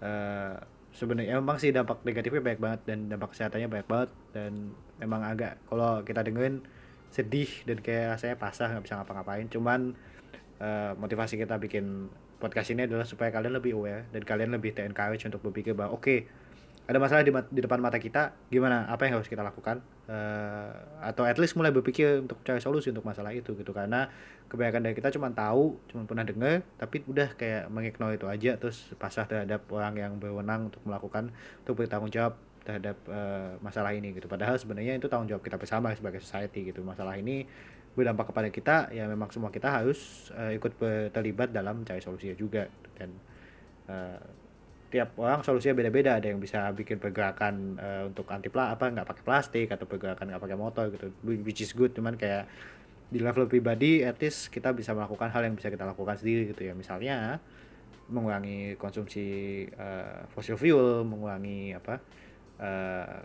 [0.00, 0.60] Uh,
[0.92, 4.52] sebenarnya emang sih dampak negatifnya banyak banget dan dampak kesehatannya banyak banget dan
[4.96, 6.64] memang agak kalau kita dengerin
[7.12, 9.46] sedih dan kayak rasanya pasrah nggak bisa ngapa-ngapain.
[9.48, 9.80] Cuman
[10.60, 15.24] uh, motivasi kita bikin podcast ini adalah supaya kalian lebih aware dan kalian lebih encourage
[15.24, 16.28] untuk berpikir bahwa oke
[16.86, 18.86] ada masalah di, di depan mata kita gimana?
[18.86, 19.82] Apa yang harus kita lakukan?
[20.06, 20.70] Eh,
[21.02, 23.74] atau at least mulai berpikir untuk cari solusi untuk masalah itu gitu.
[23.74, 24.06] Karena
[24.46, 28.94] kebanyakan dari kita cuma tahu cuma pernah dengar tapi udah kayak mengignore itu aja terus
[28.94, 31.34] pasrah terhadap orang yang berwenang untuk melakukan
[31.66, 34.30] untuk bertanggung jawab terhadap eh, masalah ini gitu.
[34.30, 36.86] Padahal sebenarnya itu tanggung jawab kita bersama sebagai society gitu.
[36.86, 37.42] Masalah ini
[37.98, 40.78] berdampak kepada kita ya memang semua kita harus eh, ikut
[41.10, 43.10] terlibat dalam cari solusinya juga dan
[43.90, 44.45] eh,
[44.96, 46.16] tiap orang solusinya beda-beda.
[46.16, 50.32] Ada yang bisa bikin pergerakan eh, untuk anti pla apa nggak pakai plastik atau pergerakan
[50.32, 51.12] nggak pakai motor gitu.
[51.20, 52.48] Which is good cuman kayak
[53.06, 56.72] di level pribadi least kita bisa melakukan hal yang bisa kita lakukan sendiri gitu ya.
[56.72, 57.38] Misalnya
[58.08, 62.00] mengurangi konsumsi eh, fossil fuel mengurangi apa
[62.62, 63.20] eh,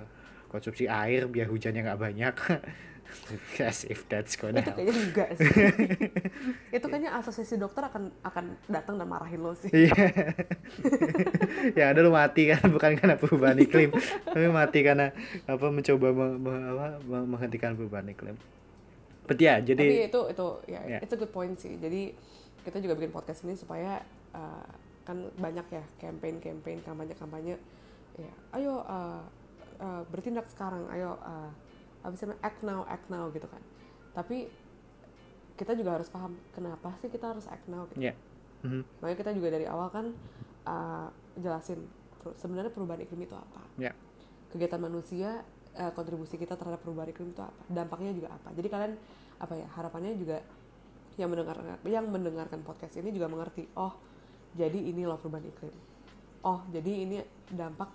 [0.52, 2.36] konsumsi air biar hujannya nggak banyak
[3.60, 5.50] as if that's gonna itu kayaknya enggak sih.
[6.78, 9.70] Itu kayaknya asosiasi dokter akan akan datang dan marahin lo sih.
[9.70, 9.94] Iya.
[11.80, 13.92] ya ada lu mati kan bukan karena perubahan iklim,
[14.24, 15.12] tapi mati karena
[15.46, 18.36] apa mencoba me- me- apa, me- menghentikan perubahan iklim.
[19.28, 20.98] But ya, tapi jadi itu itu ya Ya.
[21.00, 21.78] it's a good point sih.
[21.78, 22.12] Jadi
[22.62, 24.02] kita juga bikin podcast ini supaya
[24.32, 24.66] uh,
[25.02, 27.56] kan banyak ya campaign campaign kampanye kampanye
[28.20, 29.24] ya ayo uh,
[29.80, 30.84] uh, bertindak sekarang.
[30.92, 31.50] Ayo uh,
[32.02, 33.62] apa sih namanya, act now act now gitu kan.
[34.18, 34.50] Tapi
[35.56, 38.02] kita juga harus paham kenapa sih kita harus act now gitu.
[38.02, 38.16] Ya.
[38.62, 38.86] Mhm.
[39.02, 40.14] makanya kita juga dari awal kan
[40.70, 41.82] uh, jelasin
[42.38, 43.62] sebenarnya perubahan iklim itu apa?
[43.82, 43.94] Ya.
[44.54, 47.62] kegiatan manusia eh, kontribusi kita terhadap perubahan iklim itu apa?
[47.72, 48.54] Dampaknya juga apa?
[48.54, 48.94] Jadi kalian
[49.42, 50.38] apa ya harapannya juga
[51.18, 53.98] yang mendengarkan yang mendengarkan podcast ini juga mengerti oh
[54.54, 55.74] jadi ini loh perubahan iklim.
[56.46, 57.18] Oh jadi ini
[57.50, 57.90] dampak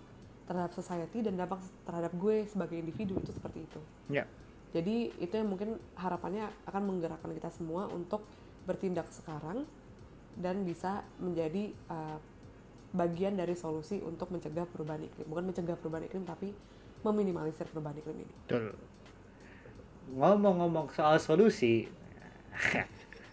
[0.46, 4.24] terhadap society dan dampak terhadap gue sebagai individu itu seperti itu Ya.
[4.70, 8.22] jadi itu yang mungkin harapannya akan menggerakkan kita semua untuk
[8.66, 9.66] bertindak sekarang
[10.38, 12.18] dan bisa menjadi uh,
[12.94, 16.54] bagian dari solusi untuk mencegah perubahan iklim bukan mencegah perubahan iklim tapi
[17.04, 18.72] meminimalisir perubahan iklim ini Betul.
[20.06, 21.90] Ngomong-ngomong soal solusi,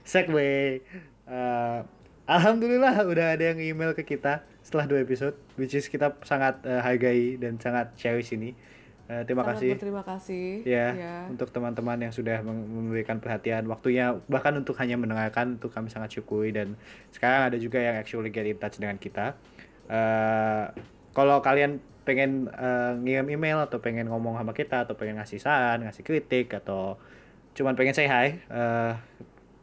[0.04, 0.82] segue.
[1.30, 1.80] Eh,
[2.26, 4.42] Alhamdulillah udah ada yang email ke kita
[4.74, 8.58] setelah dua episode, which is kita sangat eh, hargai dan sangat cherish ini.
[9.06, 9.70] Eh, terima Sangat kasih.
[9.78, 11.16] berterima kasih Ya, Ya.
[11.30, 16.50] untuk teman-teman yang sudah memberikan perhatian waktunya bahkan untuk hanya mendengarkan untuk kami sangat syukuri
[16.50, 16.74] dan
[17.12, 19.38] sekarang ada juga yang actually get in touch dengan kita.
[19.92, 20.64] Eh
[21.14, 21.78] kalau kalian
[22.08, 26.50] pengen eh, ngirim email atau pengen ngomong sama kita atau pengen ngasih saran, ngasih kritik
[26.56, 26.96] atau
[27.54, 28.92] cuman pengen say hi, eh,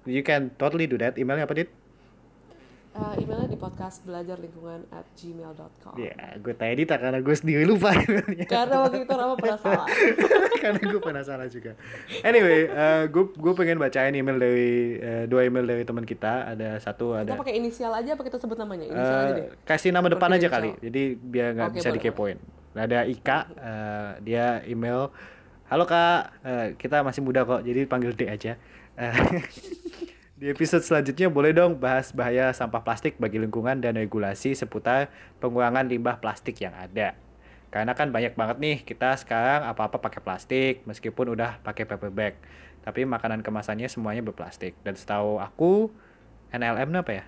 [0.04, 1.16] you can totally do that.
[1.16, 1.72] Emailnya apa, Dit?
[2.90, 6.10] Eh, emailnya di podcast belajar lingkungan at gmail.com Ya,
[6.42, 8.50] gue tanya Dita karena gue sendiri lupa emailnya.
[8.50, 9.86] karena waktu itu Rama pernah salah
[10.66, 11.78] karena gue pernah salah juga.
[12.26, 16.50] Anyway, eh, gue gue pengen bacain email dari eh, dua email dari teman kita.
[16.50, 19.46] Ada satu kita ada pakai inisial aja apa kita sebut namanya inisial aja eh, deh
[19.62, 20.74] kasih nama depan aja kali.
[20.82, 22.38] Jadi biar nggak Oke, bisa boleh, dikepoin.
[22.74, 25.14] Ada Ika, eh, dia email,
[25.70, 28.58] halo kak, eh, kita masih muda kok, jadi panggil D aja.
[28.98, 29.14] Eh,
[30.40, 35.84] di episode selanjutnya boleh dong bahas bahaya sampah plastik bagi lingkungan dan regulasi seputar pengurangan
[35.84, 37.12] limbah plastik yang ada.
[37.68, 42.40] Karena kan banyak banget nih kita sekarang apa-apa pakai plastik meskipun udah pakai paper bag.
[42.80, 44.72] Tapi makanan kemasannya semuanya berplastik.
[44.80, 45.92] Dan setahu aku
[46.56, 47.24] NLM apa ya?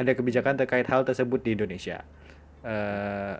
[0.00, 2.08] Ada kebijakan terkait hal tersebut di Indonesia.
[2.64, 3.36] Eh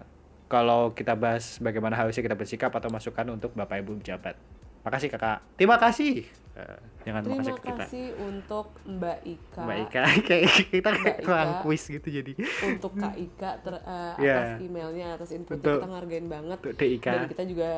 [0.53, 4.37] kalau kita bahas bagaimana harusnya kita bersikap atau masukan untuk Bapak Ibu pejabat.
[4.85, 5.41] Makasih kakak.
[5.57, 6.44] Terima kasih.
[6.55, 7.75] Eh, jangan terima makasih ke kita.
[7.81, 12.33] kasih untuk Mbak Ika Mbak Ika, kayak kita kayak kuis gitu jadi.
[12.65, 14.35] untuk Kak Ika ter, eh, Iya.
[14.37, 17.07] atas emailnya atas inputnya Untuk- kita ngargain banget Untuk DIK.
[17.09, 17.71] dan kita juga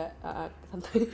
[0.66, 1.00] santai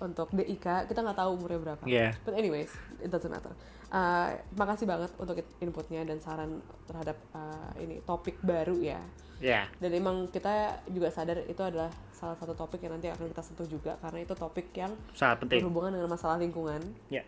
[0.00, 2.10] untuk DIK kita nggak tahu umurnya berapa Iya.
[2.20, 3.54] but anyways it doesn't matter
[3.88, 9.02] Eh, makasih banget untuk inputnya dan saran terhadap eh, ini topik baru ya
[9.40, 9.64] Ya.
[9.76, 10.52] dan emang kita
[10.86, 14.32] juga sadar itu adalah salah satu topik yang nanti akan kita sentuh juga karena itu
[14.32, 15.64] topik yang Sangat penting.
[15.64, 17.24] berhubungan dengan masalah lingkungan Ya.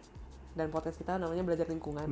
[0.53, 2.05] dan podcast kita namanya belajar lingkungan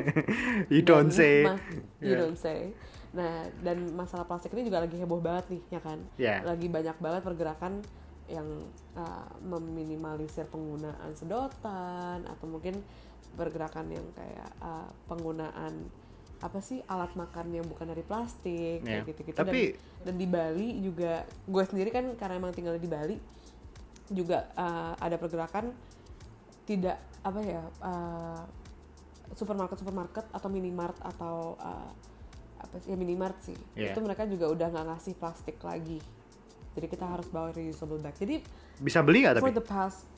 [0.68, 1.34] You don't Dan say.
[1.42, 1.64] mas-
[1.98, 2.20] you Yeah.
[2.20, 2.76] don't say.
[3.10, 5.98] Nah, dan masalah plastik ini juga lagi heboh banget nih, ya kan?
[6.14, 6.46] Yeah.
[6.46, 7.82] Lagi banyak banget pergerakan
[8.28, 8.46] yang
[8.94, 12.78] uh, meminimalisir penggunaan sedotan atau mungkin
[13.32, 15.90] pergerakan yang kayak uh, penggunaan
[16.40, 19.00] apa sih alat makan yang bukan dari plastik Yeah.
[19.00, 21.12] kayak gitu-gitu Tapi- dan, dan di Bali juga
[21.44, 23.16] gue sendiri kan karena emang tinggal di Bali
[24.08, 25.70] juga uh, ada pergerakan
[26.64, 28.42] tidak apa ya uh,
[29.30, 31.90] supermarket supermarket atau minimart atau uh,
[32.58, 33.92] apa sih ya minimart sih Iya.
[33.92, 36.00] itu mereka juga udah nggak ngasih plastik lagi
[36.70, 38.40] jadi kita harus bawa reusable bag jadi
[38.76, 39.54] Bisa beli nggak for tapi?
[39.54, 40.08] the past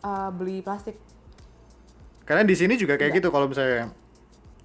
[0.00, 0.94] uh, beli plastik
[2.22, 3.18] Karena di sini juga kayak Nggak.
[3.20, 3.90] gitu kalau misalnya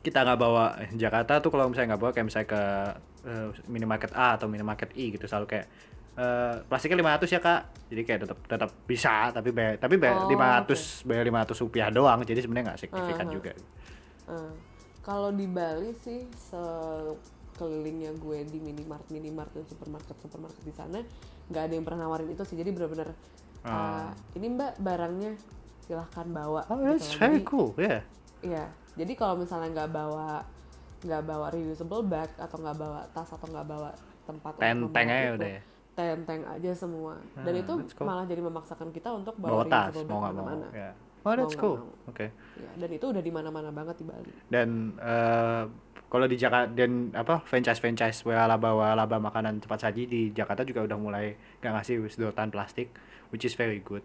[0.02, 2.64] kita nggak bawa eh, Jakarta tuh kalau misalnya nggak bawa kayak misalnya ke
[3.30, 5.66] eh, minimarket A atau minimarket I gitu selalu kayak
[6.18, 7.62] eh, plastiknya 500 ya kak.
[7.94, 12.20] Jadi kayak tetap tetap bisa tapi bayar tapi bayar Oh, 500 bayar 500 rupiah doang.
[12.26, 13.34] Jadi sebenarnya nggak signifikan Aha.
[13.34, 13.52] juga.
[14.26, 14.54] Uh,
[15.02, 21.02] kalau di Bali sih sekelilingnya gue di minimart minimart dan supermarket supermarket di sana
[21.52, 22.58] nggak ada yang pernah nawarin itu sih.
[22.58, 23.14] Jadi benar-benar
[23.66, 25.38] uh, ini mbak barangnya
[25.86, 28.02] silahkan bawa oh gitu that's very cool ya
[28.42, 30.44] Iya, jadi kalau misalnya nggak bawa
[31.02, 33.90] nggak bawa reusable bag atau nggak bawa tas atau nggak bawa
[34.22, 35.62] tempat Tenteng aja itu, udah ya.
[35.92, 37.14] tenteng aja semua.
[37.36, 38.06] Dan Ah, itu cool.
[38.06, 40.92] malah jadi memaksakan kita untuk bawa bawa, tas mau nggak mau ya
[41.22, 41.78] oh that's Mau cool
[42.08, 42.26] oke
[42.58, 44.32] Ya, dan itu udah di mana-mana banget di Bali.
[44.48, 45.64] dan eh,
[46.08, 50.82] kalau di Jakarta dan apa franchise franchise laba laba makanan cepat saji di Jakarta juga
[50.84, 52.90] udah mulai nggak ngasih sedotan plastik
[53.30, 54.02] which is very good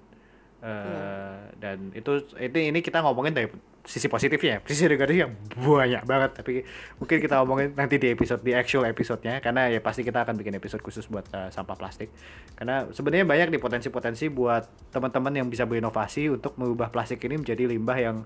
[0.57, 1.53] Eh, Iya.
[1.55, 3.47] dan itu itu ini kita ngomongin dari
[3.83, 6.65] sisi positifnya sisi negatifnya banyak banget tapi
[6.97, 10.57] mungkin kita ngomongin nanti di episode di actual episodenya karena ya pasti kita akan bikin
[10.57, 12.09] episode khusus buat eh, sampah plastik
[12.55, 17.69] karena sebenarnya banyak nih potensi-potensi buat teman-teman yang bisa berinovasi untuk mengubah plastik ini menjadi
[17.69, 18.17] limbah yang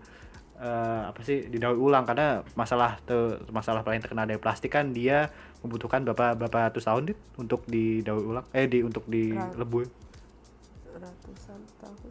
[0.57, 5.29] eh, apa sih didaur ulang karena masalah te- masalah paling terkenal dari plastik kan dia
[5.61, 9.85] membutuhkan berapa berapa ratus tahun Dit, untuk didaur ulang eh di untuk Rat- dilebur.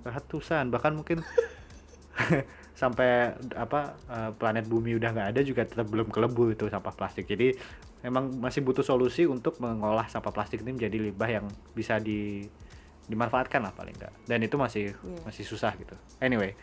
[0.04, 1.20] Ratusan bahkan mungkin
[2.82, 7.28] sampai apa eh, planet bumi udah nggak ada juga tetap belum kelebur itu sampah plastik.
[7.28, 7.52] Jadi
[8.00, 11.46] memang masih butuh solusi untuk mengolah sampah plastik ini menjadi limbah yang
[11.76, 12.48] bisa di
[13.10, 14.14] dimanfaatkan lah paling nggak.
[14.30, 15.20] Dan itu masih Iya.
[15.28, 15.96] masih susah gitu.
[16.24, 16.56] Anyway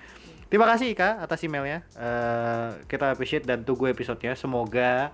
[0.46, 1.82] terima kasih Ika atas emailnya.
[1.98, 4.38] Eh, kita appreciate dan tunggu episodenya.
[4.38, 5.10] Semoga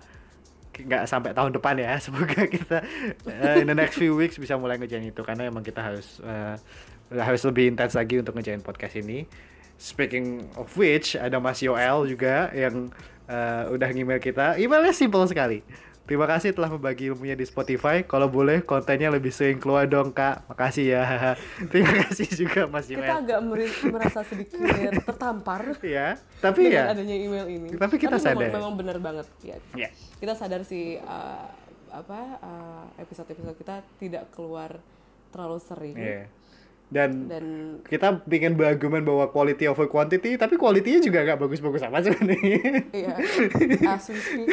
[0.72, 1.98] nggak sampai tahun depan ya.
[2.04, 2.84] Semoga kita
[3.26, 5.24] eh, in the next few weeks bisa mulai ngejain itu.
[5.24, 6.54] Karena emang kita harus eh,
[7.14, 9.28] harus lebih intens lagi untuk ngejain podcast ini
[9.76, 12.86] speaking of which ada Mas Yoel juga yang
[13.26, 14.54] eh, udah email kita.
[14.54, 15.66] Emailnya simple sekali.
[16.02, 18.02] Terima kasih telah membagi ilmunya di Spotify.
[18.02, 20.46] Kalau boleh kontennya lebih sering keluar dong kak.
[20.46, 21.02] Makasih ya.
[21.72, 23.22] Terima kasih juga Mas kita Iwan.
[23.22, 23.38] agak
[23.86, 24.58] merasa sedikit
[25.08, 26.94] tertampar Ya, tapi dengan ya.
[26.94, 27.68] adanya email ini.
[27.74, 28.50] Tapi kita memang, sadar.
[28.50, 29.56] memang benar banget ya.
[29.74, 29.88] Ya.
[30.18, 31.46] Kita sadar sih uh,
[31.90, 34.78] apa uh, episode-episode kita tidak keluar
[35.30, 36.26] terlalu sering Iya.
[36.92, 37.44] Dan dan
[37.82, 42.60] kita bikin berargumen bahwa quality over quantity, tapi quality-nya juga nggak bagus-bagus amat sebenarnya.
[42.92, 43.16] iya
[43.96, 44.46] speak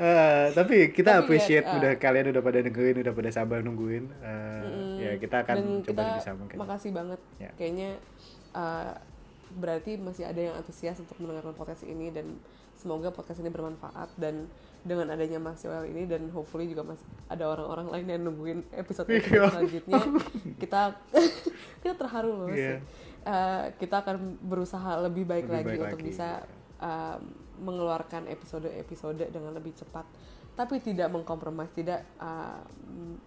[0.00, 4.08] Eh, tapi kita Tapi appreciate ya, udah kalian udah pada dengerin, udah pada sabar nungguin.
[4.08, 4.64] Eh,
[4.98, 6.56] ya kita akan dan coba kita bisa mungkin.
[6.56, 7.50] makasih banget Ya.
[7.54, 8.00] kayaknya
[8.50, 8.96] uh,
[9.52, 12.40] berarti masih ada yang antusias untuk mendengarkan podcast ini dan
[12.72, 14.48] semoga podcast ini bermanfaat dan
[14.80, 19.06] dengan adanya Mas Yoel ini dan hopefully juga masih ada orang-orang lain yang nungguin episode
[19.06, 19.48] episode Iya.
[19.52, 20.00] selanjutnya
[20.56, 20.80] kita
[21.84, 22.80] kita terharu loh Iya.
[23.20, 26.28] Uh, kita akan berusaha lebih baik Lebih lagi baik untuk lagi, bisa
[26.80, 27.20] um,
[27.60, 30.08] mengeluarkan episode-episode dengan lebih cepat
[30.56, 32.60] tapi tidak mengkompromis tidak uh,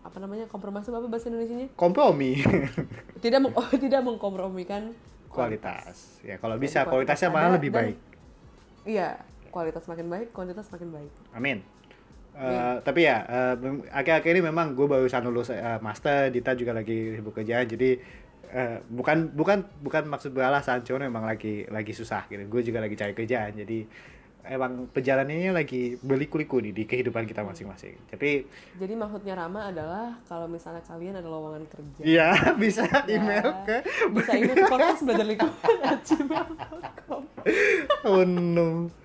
[0.01, 2.41] apa namanya kompromis apa bahasa Indonesianya Kompromi
[3.23, 4.93] tidak meng oh, tidak mengkompromikan
[5.33, 6.21] kualitas.
[6.21, 7.97] Ya kalau bisa kualitas kualitasnya malah lebih dan- baik.
[8.85, 9.09] iya
[9.53, 11.61] kualitas makin baik kuantitas makin baik Amin.
[12.33, 12.81] Eh, Amin.
[12.81, 13.21] tapi ya
[13.61, 18.01] mem- akhir-akhir ini memang gue barusan lulus eh, master, Dita juga lagi sibuk kerjaan, jadi
[18.49, 22.41] eh, bukan bukan bukan maksud beralasan, cuma memang lagi lagi susah gitu.
[22.49, 23.85] Gue juga lagi cari kerjaan, jadi
[24.49, 27.95] emang perjalanannya lagi berliku-liku nih di kehidupan kita masing-masing.
[28.09, 28.49] Tapi
[28.81, 33.77] jadi maksudnya Rama adalah kalau misalnya kalian ada lowongan kerja ya bisa ya, email ke
[34.09, 35.53] bisa email ke podcast belajar lingkungan
[38.09, 39.02] oh no.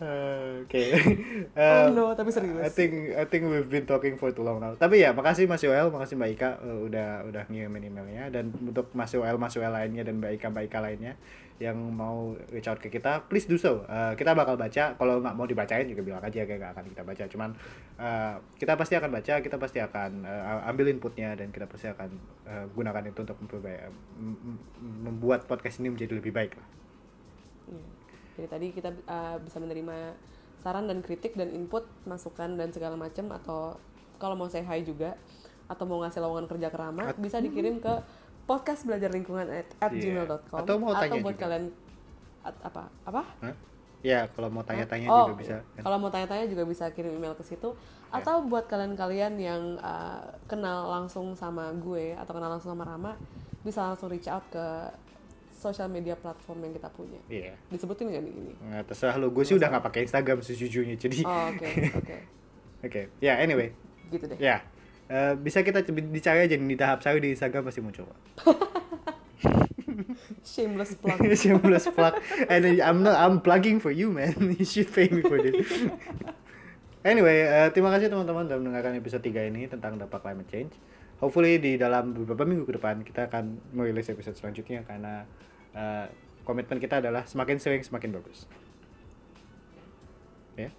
[0.00, 0.96] Oke.
[1.60, 4.56] oh Eh, no tapi serius I think I think we've been talking for too long
[4.56, 4.72] now.
[4.72, 8.88] Tapi ya, makasih Mas Yoel, makasih Mbak Ika eh, udah udah ngirimin emailnya dan untuk
[8.96, 11.12] Mas Yoel, Mas Yoel lainnya dan Mbak Ika, Mbak Ika lainnya
[11.60, 13.84] yang mau reach out ke kita, please do so.
[13.84, 14.96] Eh, kita bakal baca.
[14.96, 17.24] Kalau nggak mau dibacain juga bilang aja kayak nggak akan kita baca.
[17.28, 17.50] Cuman
[18.00, 22.08] eh, kita pasti akan baca, kita pasti akan eh, ambil inputnya dan kita pasti akan
[22.48, 23.36] eh, gunakan itu untuk
[24.80, 26.68] membuat podcast ini menjadi lebih baik lah.
[27.68, 27.99] Iya.
[28.40, 30.16] Jadi tadi kita uh, bisa menerima
[30.60, 33.76] saran dan kritik dan input, masukan dan segala macam atau
[34.16, 35.16] kalau mau say hi juga
[35.68, 37.92] atau mau ngasih lowongan kerja ke Rama bisa dikirim ke
[38.42, 40.26] podcast belajar lingkungan at, at Iya.
[40.26, 41.44] gmail.com Atau mau tanya buat juga.
[41.46, 41.64] kalian
[42.42, 43.56] at- apa apa Hah?
[44.00, 45.56] Ya, kalau mau tanya-tanya oh, juga bisa.
[45.76, 45.84] kan?
[45.84, 47.76] Kalau mau tanya-tanya juga bisa kirim email ke situ.
[48.08, 53.12] Atau buat kalian-kalian yang uh, kenal langsung sama gue atau kenal langsung sama Rama,
[53.60, 54.64] bisa langsung reach out ke
[55.60, 57.20] sosial media platform yang kita punya.
[57.28, 57.52] Iya.
[57.68, 58.52] Disebutin nggak nih ini?
[58.56, 61.68] Nggak terserah lo, gue sih udah nggak pakai Instagram sejujurnya, jadi Oh, oke,
[62.00, 62.16] oke.
[62.80, 63.76] Oke, ya anyway,
[64.08, 64.40] Gitu deh.
[64.40, 64.64] ya
[65.04, 68.06] Eh, bisa kita coba dicari aja di tahap saya di Instagram pasti muncul.
[70.46, 71.18] Shameless plug.
[71.34, 72.14] Shameless plug,
[72.46, 75.66] and I'm not I'm plugging for you man, you should pay me for this.
[77.02, 80.72] anyway, eh, terima kasih teman-teman sudah mendengarkan episode 3 ini tentang dampak climate change.
[81.18, 85.26] Hopefully di dalam beberapa minggu ke depan kita akan merilis episode selanjutnya karena
[85.72, 86.06] eh,
[86.42, 88.44] komitmen kita adalah semakin sering semakin bagus.
[90.56, 90.70] Ya.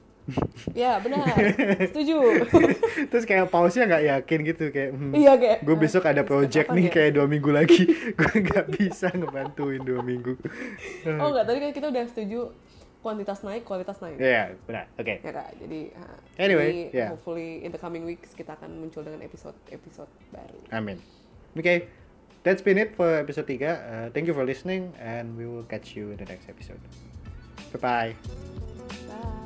[0.78, 1.26] ya benar.
[1.90, 2.46] Setuju.
[3.10, 6.68] Terus kayak pausnya nggak yakin gitu kayak hmm, Iya, kayak, gue besok ada "Hah, project
[6.72, 7.90] nih ya?" kayak dua minggu lagi
[8.20, 10.38] gue nggak bisa ngebantuin dua minggu
[11.18, 12.40] oh enggak, tadi kan kita udah setuju
[13.02, 14.22] kuantitas naik, kualitas naik.
[14.22, 17.10] ya benar oke Ya kak, jadi uh, Anyway, jadi yeah.
[17.10, 20.60] hopefully in the coming weeks kita akan muncul dengan episode-episode baru.
[20.70, 21.02] amin
[21.58, 22.01] oke
[22.44, 23.56] that's been it for episode 3.
[23.56, 26.80] Uh, eh, thank you for listening and we will catch you in the next episode.
[27.74, 28.16] Bye-bye.
[29.08, 29.41] Bye.